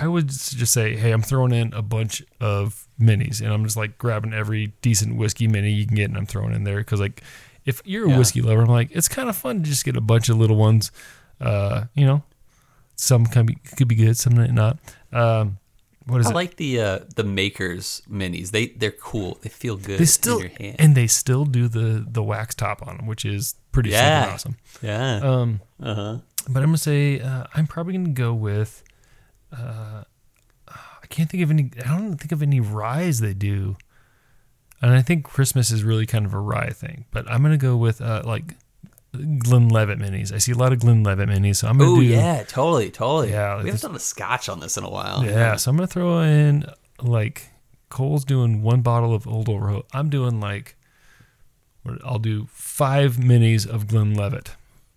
I 0.00 0.06
would 0.06 0.28
just 0.28 0.72
say, 0.72 0.96
hey, 0.96 1.10
I'm 1.12 1.22
throwing 1.22 1.52
in 1.52 1.72
a 1.72 1.82
bunch 1.82 2.22
of 2.40 2.86
minis, 3.00 3.40
and 3.40 3.52
I'm 3.52 3.64
just 3.64 3.76
like 3.76 3.98
grabbing 3.98 4.32
every 4.32 4.68
decent 4.82 5.16
whiskey 5.16 5.48
mini 5.48 5.70
you 5.70 5.86
can 5.86 5.96
get, 5.96 6.04
and 6.08 6.16
I'm 6.16 6.26
throwing 6.26 6.54
in 6.54 6.64
there 6.64 6.78
because, 6.78 7.00
like, 7.00 7.22
if 7.66 7.82
you're 7.84 8.06
a 8.06 8.10
Yeah. 8.10 8.18
whiskey 8.18 8.40
lover, 8.42 8.62
I'm 8.62 8.68
like, 8.68 8.90
it's 8.92 9.08
kind 9.08 9.28
of 9.28 9.36
fun 9.36 9.62
to 9.62 9.68
just 9.68 9.84
get 9.84 9.96
a 9.96 10.00
bunch 10.00 10.28
of 10.28 10.36
little 10.38 10.56
ones. 10.56 10.90
Uh, 11.40 11.84
you 11.94 12.06
know, 12.06 12.22
some 12.96 13.26
can 13.26 13.46
be 13.46 13.54
could 13.76 13.88
be 13.88 13.94
good, 13.94 14.16
some 14.16 14.36
might 14.36 14.52
not. 14.52 14.78
Um, 15.12 15.58
what 16.06 16.20
is 16.20 16.26
it? 16.26 16.30
I 16.30 16.32
it? 16.32 16.34
like 16.36 16.56
the 16.56 16.80
uh, 16.80 16.98
the 17.16 17.24
makers 17.24 18.02
minis. 18.10 18.50
They 18.50 18.68
they're 18.68 18.90
cool. 18.92 19.38
They 19.42 19.48
feel 19.50 19.76
good 19.76 19.98
they 20.00 20.04
still 20.06 20.36
in 20.38 20.42
your 20.42 20.58
hand. 20.58 20.76
and 20.78 20.94
they 20.94 21.06
still 21.06 21.44
do 21.44 21.68
the 21.68 22.04
the 22.08 22.22
wax 22.22 22.54
top 22.54 22.86
on 22.86 22.96
them, 22.98 23.06
which 23.06 23.24
is 23.24 23.54
pretty 23.72 23.90
Yeah. 23.90 24.22
super 24.22 24.34
awesome. 24.34 24.56
yeah. 24.82 25.16
Um, 25.16 25.60
Uh 25.80 25.94
huh. 25.94 26.18
but 26.48 26.62
I'm 26.62 26.68
gonna 26.70 26.78
say 26.78 27.20
uh, 27.20 27.44
I'm 27.54 27.66
probably 27.66 27.92
gonna 27.94 28.08
go 28.10 28.32
with. 28.32 28.82
Uh, 29.52 30.04
I 30.68 31.06
can't 31.08 31.30
think 31.30 31.42
of 31.42 31.50
any. 31.50 31.70
I 31.84 31.96
don't 31.96 32.16
think 32.18 32.32
of 32.32 32.42
any 32.42 32.60
ryes 32.60 33.20
they 33.20 33.34
do, 33.34 33.76
and 34.82 34.92
I 34.92 35.02
think 35.02 35.24
Christmas 35.24 35.70
is 35.70 35.82
really 35.82 36.06
kind 36.06 36.26
of 36.26 36.34
a 36.34 36.38
rye 36.40 36.70
thing. 36.70 37.06
But 37.10 37.30
I'm 37.30 37.42
gonna 37.42 37.56
go 37.56 37.76
with 37.76 38.00
uh, 38.00 38.22
like 38.24 38.54
levitt 39.14 39.98
minis. 39.98 40.32
I 40.32 40.38
see 40.38 40.52
a 40.52 40.56
lot 40.56 40.72
of 40.72 40.80
Glenlivet 40.80 41.28
minis, 41.28 41.56
so 41.56 41.68
I'm 41.68 41.78
gonna 41.78 41.90
Oh 41.92 41.96
do 41.96 42.02
yeah, 42.02 42.42
totally, 42.44 42.90
totally. 42.90 43.30
Yeah, 43.30 43.54
like 43.54 43.64
we 43.64 43.70
haven't 43.70 43.82
done 43.88 43.96
a 43.96 44.00
scotch 44.00 44.48
on 44.48 44.60
this 44.60 44.76
in 44.76 44.84
a 44.84 44.90
while. 44.90 45.24
Yeah, 45.24 45.56
so 45.56 45.70
I'm 45.70 45.76
gonna 45.76 45.86
throw 45.86 46.20
in 46.20 46.66
like 47.02 47.50
Cole's 47.88 48.24
doing 48.24 48.62
one 48.62 48.82
bottle 48.82 49.14
of 49.14 49.26
Old 49.26 49.48
Overholt. 49.48 49.86
I'm 49.94 50.10
doing 50.10 50.40
like 50.40 50.76
I'll 52.04 52.18
do 52.18 52.46
five 52.50 53.16
minis 53.16 53.66
of 53.66 53.86
Glenlivet. 53.86 54.50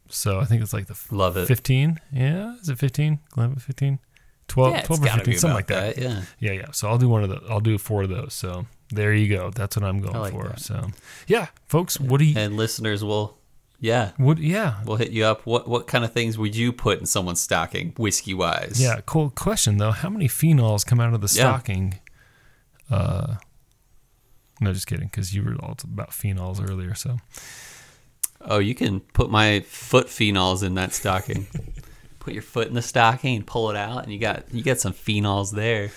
So 0.10 0.39
I 0.39 0.45
think 0.45 0.62
it's 0.62 0.74
like 0.74 0.88
the 0.88 0.99
love 1.10 1.38
it. 1.38 1.45
15. 1.47 1.99
Yeah, 2.12 2.56
is 2.58 2.68
it 2.68 2.78
15? 2.78 3.20
Glenlivet 3.32 3.62
15? 3.62 3.99
12, 4.52 4.74
yeah, 4.74 4.82
12 4.84 5.02
or 5.04 5.08
15, 5.08 5.38
something 5.38 5.56
like 5.56 5.68
that. 5.68 5.97
Yeah. 5.97 6.22
Yeah, 6.39 6.52
yeah. 6.52 6.72
So 6.72 6.88
I'll 6.89 6.97
do 6.97 7.08
one 7.10 7.24
of 7.24 7.30
those. 7.30 7.43
I'll 7.49 7.60
do 7.62 7.78
four 7.78 8.04
of 8.04 8.10
those. 8.10 8.34
So 8.34 8.66
there 8.89 9.14
you 9.14 9.28
go. 9.36 9.49
That's 9.49 9.76
what 9.78 9.86
I'm 9.86 9.99
going 10.02 10.18
like 10.20 10.34
for. 10.34 10.49
that. 10.49 10.60
So 10.60 10.88
yeah, 11.28 11.47
folks, 11.68 11.99
what 11.99 12.20
do 12.20 12.26
you? 12.26 12.38
And 12.38 12.58
listeners 12.58 13.04
will, 13.04 13.38
yeah, 13.80 14.12
What? 14.18 14.38
Yeah, 14.38 14.82
we'll 14.86 14.97
hit 14.97 15.12
you 15.12 15.24
up. 15.26 15.45
What 15.45 15.68
what 15.68 15.88
kind 15.88 16.04
of 16.04 16.12
things 16.14 16.38
would 16.38 16.56
you 16.56 16.72
put 16.74 16.99
in 16.99 17.06
someone's 17.06 17.39
stocking, 17.41 17.93
whiskey 17.97 18.34
wise? 18.34 18.80
yeah. 18.82 18.99
Cool 19.06 19.30
question 19.32 19.78
though. 19.78 19.91
How 19.91 20.10
many 20.10 20.28
phenols 20.28 20.86
come 20.86 20.99
out 20.99 21.14
of 21.14 21.22
the 21.22 21.28
Yeah. 21.36 21.49
stocking? 21.58 21.99
Uh, 22.89 23.36
no, 24.60 24.74
just 24.74 24.86
kidding. 24.88 25.08
Because 25.08 25.34
you 25.34 25.43
were 25.43 25.56
all 25.62 25.78
about 25.84 26.10
phenols 26.12 26.62
earlier. 26.70 26.93
So 26.93 27.18
Oh, 28.43 28.58
you 28.60 28.74
can 28.76 28.99
put 28.99 29.30
my 29.30 29.60
foot 29.62 30.08
phenols 30.08 30.64
in 30.64 30.74
that 30.76 30.93
stocking. 30.93 31.47
put 32.22 32.32
your 32.34 32.42
foot 32.44 32.70
in 32.70 32.74
the 32.76 32.82
stocking 32.82 33.36
and 33.36 33.46
pull 33.46 33.70
it 33.70 33.76
out, 33.76 34.04
and 34.04 34.14
you 34.14 34.20
got 34.20 34.46
you 34.54 34.64
got 34.64 34.80
some 34.80 34.94
phenols 34.94 35.52
there. 35.52 35.92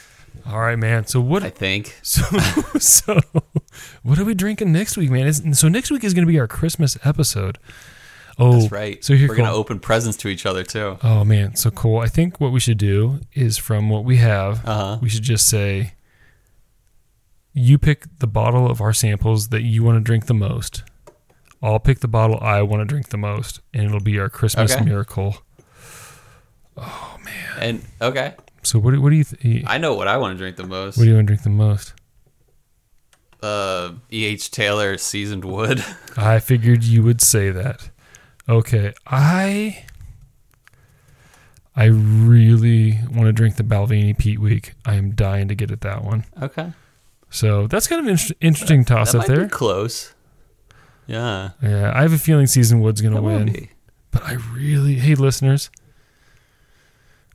all 0.45 0.59
right, 0.59 0.77
man. 0.79 1.07
So 1.07 1.21
what? 1.21 1.45
I 1.45 1.51
think. 1.51 1.95
So 2.03 2.23
so 2.81 3.21
what 4.03 4.19
are 4.19 4.25
we 4.25 4.35
drinking 4.35 4.73
next 4.73 4.97
week, 4.97 5.11
man? 5.11 5.33
So 5.55 5.69
next 5.69 5.91
week 5.93 6.03
is 6.05 6.13
going 6.15 6.27
to 6.27 6.33
be 6.33 6.39
our 6.41 6.49
Christmas 6.49 6.97
episode. 7.05 7.59
Oh, 8.37 8.59
That's 8.59 8.73
right. 8.73 9.05
So 9.05 9.15
here, 9.15 9.29
we're 9.29 9.37
gonna 9.37 9.53
open 9.53 9.79
presents 9.79 10.17
to 10.19 10.29
each 10.29 10.45
other 10.45 10.65
too. 10.65 10.99
Oh 11.05 11.25
man, 11.25 11.55
so 11.55 11.71
cool. 11.71 11.99
I 12.01 12.09
think 12.09 12.41
what 12.41 12.51
we 12.51 12.59
should 12.59 12.79
do 12.79 13.21
is 13.33 13.59
from 13.59 13.89
what 13.89 14.05
we 14.05 14.17
have, 14.17 14.67
Uh 14.67 14.75
huh. 14.75 14.99
we 15.01 15.09
should 15.09 15.23
just 15.23 15.49
say 15.49 15.95
you 17.53 17.79
pick 17.79 18.07
the 18.19 18.27
bottle 18.27 18.69
of 18.69 18.81
our 18.81 18.93
samples 18.93 19.49
that 19.49 19.63
you 19.63 19.85
want 19.85 19.97
to 19.99 20.01
drink 20.03 20.27
the 20.27 20.35
most. 20.35 20.83
I'll 21.63 21.79
pick 21.79 22.01
the 22.01 22.09
bottle 22.09 22.39
I 22.41 22.63
want 22.63 22.81
to 22.81 22.85
drink 22.85 23.09
the 23.11 23.17
most, 23.17 23.61
and 23.73 23.85
it'll 23.85 24.01
be 24.01 24.19
our 24.19 24.29
Christmas 24.29 24.75
Okay. 24.75 24.85
miracle. 24.85 25.37
And 27.59 27.83
okay, 28.01 28.35
So 28.63 28.79
what 28.79 28.93
do, 28.93 29.01
what 29.01 29.11
do 29.11 29.17
you 29.17 29.25
th- 29.25 29.65
I 29.67 29.79
know 29.79 29.95
what 29.95 30.09
I 30.09 30.17
want 30.19 30.35
to 30.35 30.39
drink 30.39 30.57
the 30.57 30.67
most. 30.67 30.97
what 30.99 31.05
do 31.05 31.09
you 31.11 31.15
want 31.17 31.27
to 31.27 31.31
drink 31.33 31.43
the 31.45 31.51
most? 31.51 31.95
uh, 33.43 33.93
E. 34.11 34.25
H. 34.25 34.51
Taylor 34.51 34.97
seasoned 34.97 35.45
wood. 35.45 35.85
I 36.17 36.39
figured 36.41 36.83
you 36.83 37.03
would 37.03 37.21
say 37.21 37.51
that. 37.51 37.91
Okay, 38.49 38.93
I 39.07 39.85
I 41.77 41.85
really 41.87 42.99
want 43.11 43.27
to 43.27 43.33
drink 43.33 43.57
the 43.57 43.63
Balvenie 43.65 44.17
Peat 44.17 44.39
Week. 44.39 44.75
I 44.85 44.95
am 44.95 45.11
dying 45.13 45.49
to 45.49 45.55
get 45.55 45.71
at 45.71 45.81
that 45.83 46.05
one. 46.05 46.25
okay, 46.41 46.73
So 47.31 47.67
that's 47.67 47.87
kind 47.87 48.01
of 48.01 48.07
an 48.07 48.13
inter- 48.13 48.35
interesting 48.41 48.85
toss 48.85 49.13
that 49.13 49.21
up 49.23 49.27
there. 49.27 49.43
be 49.45 49.49
close. 49.49 50.15
Yeah, 51.07 51.51
Yeah, 51.63 51.93
I 51.95 52.01
have 52.03 52.13
a 52.15 52.19
feeling 52.19 52.47
Seasoned 52.47 52.83
Wood's 52.83 53.01
gonna 53.03 53.17
that 53.17 53.23
win, 53.23 53.53
be. 53.53 53.71
but 54.11 54.23
I 54.25 54.35
really, 54.55 54.95
hey 54.95 55.15
listeners, 55.17 55.69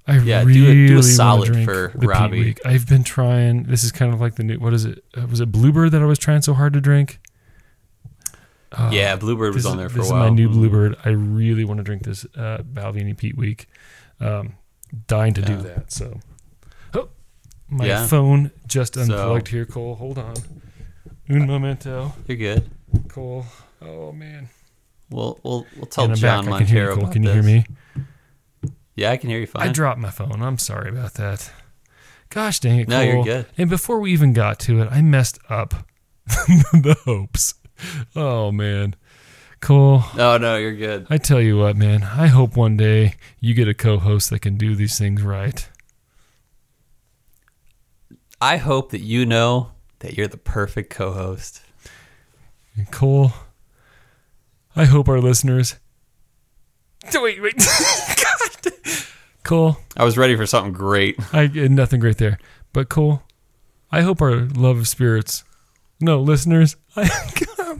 I 0.09 0.17
Yeah, 0.19 0.41
do 0.41 0.47
really 0.47 0.85
a- 0.85 0.87
do 0.87 0.97
a 0.99 1.03
solid 1.03 1.51
drink 1.53 1.65
for 1.69 1.91
Robbie. 1.95 2.39
Week. 2.39 2.59
I've 2.65 2.87
been 2.87 3.03
trying. 3.03 3.63
This 3.63 3.83
is 3.83 3.91
kind 3.91 4.13
of 4.13 4.19
like 4.19 4.35
the 4.35 4.43
new. 4.43 4.57
What 4.59 4.73
is 4.73 4.85
it? 4.85 5.03
Uh, 5.15 5.27
was 5.27 5.39
it 5.39 5.51
Bluebird 5.51 5.91
that 5.91 6.01
I 6.01 6.05
was 6.05 6.17
trying 6.19 6.41
so 6.41 6.53
hard 6.53 6.73
to 6.73 6.81
drink? 6.81 7.19
Oh, 8.77 8.91
yeah, 8.91 9.15
Bluebird 9.15 9.53
was 9.55 9.65
on 9.65 9.77
there 9.77 9.89
for 9.89 9.97
this 9.99 10.09
a 10.09 10.13
while. 10.13 10.25
is 10.25 10.29
my 10.29 10.35
new 10.35 10.49
Mhm. 10.49 10.53
Bluebird. 10.53 10.95
I 11.03 11.09
really 11.09 11.63
want 11.65 11.79
to 11.79 11.83
drink 11.83 12.03
this 12.03 12.25
uh, 12.37 12.59
Balvenie 12.71 13.17
Peat 13.17 13.35
Week. 13.37 13.67
Um, 14.19 14.53
dying 15.07 15.33
to 15.35 15.41
do 15.41 15.57
that. 15.57 15.91
So, 15.91 16.19
oh, 16.93 17.09
my 17.69 17.85
Yeah. 17.87 18.05
phone 18.05 18.51
just 18.67 18.93
So- 18.95 19.01
unplugged 19.01 19.47
here. 19.47 19.65
Cole, 19.65 19.95
hold 19.95 20.17
on. 20.19 20.35
Un 21.29 21.45
momento, 21.47 22.13
You're 22.27 22.37
good. 22.37 22.69
Cole. 23.07 23.45
Oh 23.81 24.11
man. 24.11 24.49
We'll 25.11 25.39
we'll 25.43 25.65
we'll 25.77 25.85
tell 25.87 26.07
John 26.13 26.45
back. 26.45 26.53
I 26.53 26.57
can 26.59 26.67
hear 26.67 26.89
you, 26.91 26.97
Cole. 26.97 27.07
Can 27.07 27.23
you 27.23 27.29
this. 27.33 27.45
hear 27.45 27.55
me? 27.55 27.65
Yeah, 28.99 29.11
I 29.11 29.17
can 29.17 29.29
hear 29.29 29.39
you 29.39 29.47
fine. 29.47 29.69
I 29.69 29.71
dropped 29.71 29.99
my 29.99 30.09
phone. 30.09 30.41
I'm 30.41 30.57
sorry 30.57 30.89
about 30.89 31.13
that. 31.13 31.49
Gosh 32.29 32.59
dang 32.59 32.81
it, 32.81 32.89
No, 32.89 32.99
you're 33.01 33.23
good. 33.23 33.45
And 33.57 33.69
before 33.69 33.99
we 33.99 34.11
even 34.11 34.33
got 34.33 34.59
to 34.61 34.81
it, 34.81 34.89
I 34.91 35.01
messed 35.01 35.39
up 35.49 35.87
the 36.27 36.97
hopes. 37.05 37.53
Oh 38.13 38.51
man, 38.51 38.97
Cole. 39.61 40.03
No, 40.17 40.37
no, 40.37 40.57
you're 40.57 40.75
good. 40.75 41.07
I 41.09 41.17
tell 41.17 41.39
you 41.39 41.57
what, 41.57 41.77
man. 41.77 42.03
I 42.03 42.27
hope 42.27 42.57
one 42.57 42.75
day 42.75 43.13
you 43.39 43.53
get 43.53 43.69
a 43.69 43.73
co-host 43.73 44.29
that 44.31 44.41
can 44.41 44.57
do 44.57 44.75
these 44.75 44.99
things 44.99 45.21
right. 45.21 45.67
I 48.41 48.57
hope 48.57 48.91
that 48.91 49.01
you 49.01 49.25
know 49.25 49.71
that 49.99 50.17
you're 50.17 50.27
the 50.27 50.37
perfect 50.37 50.89
co-host. 50.89 51.61
And 52.75 52.91
Cole, 52.91 53.31
I 54.75 54.83
hope 54.85 55.07
our 55.07 55.21
listeners. 55.21 55.77
Wait, 57.21 57.41
wait. 57.41 57.55
God. 57.57 58.73
Cole, 59.43 59.77
I 59.97 60.03
was 60.03 60.17
ready 60.17 60.35
for 60.35 60.45
something 60.45 60.73
great. 60.73 61.15
I 61.33 61.45
uh, 61.45 61.67
nothing 61.69 61.99
great 61.99 62.17
there. 62.17 62.37
But 62.71 62.89
cool. 62.89 63.23
I 63.91 64.01
hope 64.01 64.21
our 64.21 64.35
love 64.41 64.77
of 64.77 64.87
spirits. 64.87 65.43
No, 65.99 66.21
listeners. 66.21 66.75
I, 66.95 67.07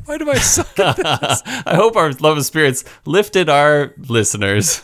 why 0.05 0.17
do 0.17 0.29
I 0.29 0.35
suck? 0.35 0.73
This? 0.75 1.41
I 1.45 1.75
hope 1.75 1.95
our 1.95 2.11
love 2.13 2.37
of 2.37 2.45
spirits 2.45 2.83
lifted 3.05 3.49
our 3.49 3.93
listeners. 3.97 4.81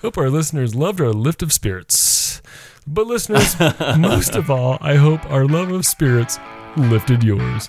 hope 0.00 0.16
our 0.16 0.30
listeners 0.30 0.74
loved 0.74 1.00
our 1.00 1.12
lift 1.12 1.42
of 1.42 1.52
spirits. 1.52 2.40
But 2.86 3.06
listeners, 3.06 3.58
most 3.98 4.36
of 4.36 4.48
all, 4.48 4.78
I 4.80 4.94
hope 4.94 5.28
our 5.30 5.44
love 5.44 5.72
of 5.72 5.84
spirits 5.84 6.38
lifted 6.76 7.24
yours. 7.24 7.68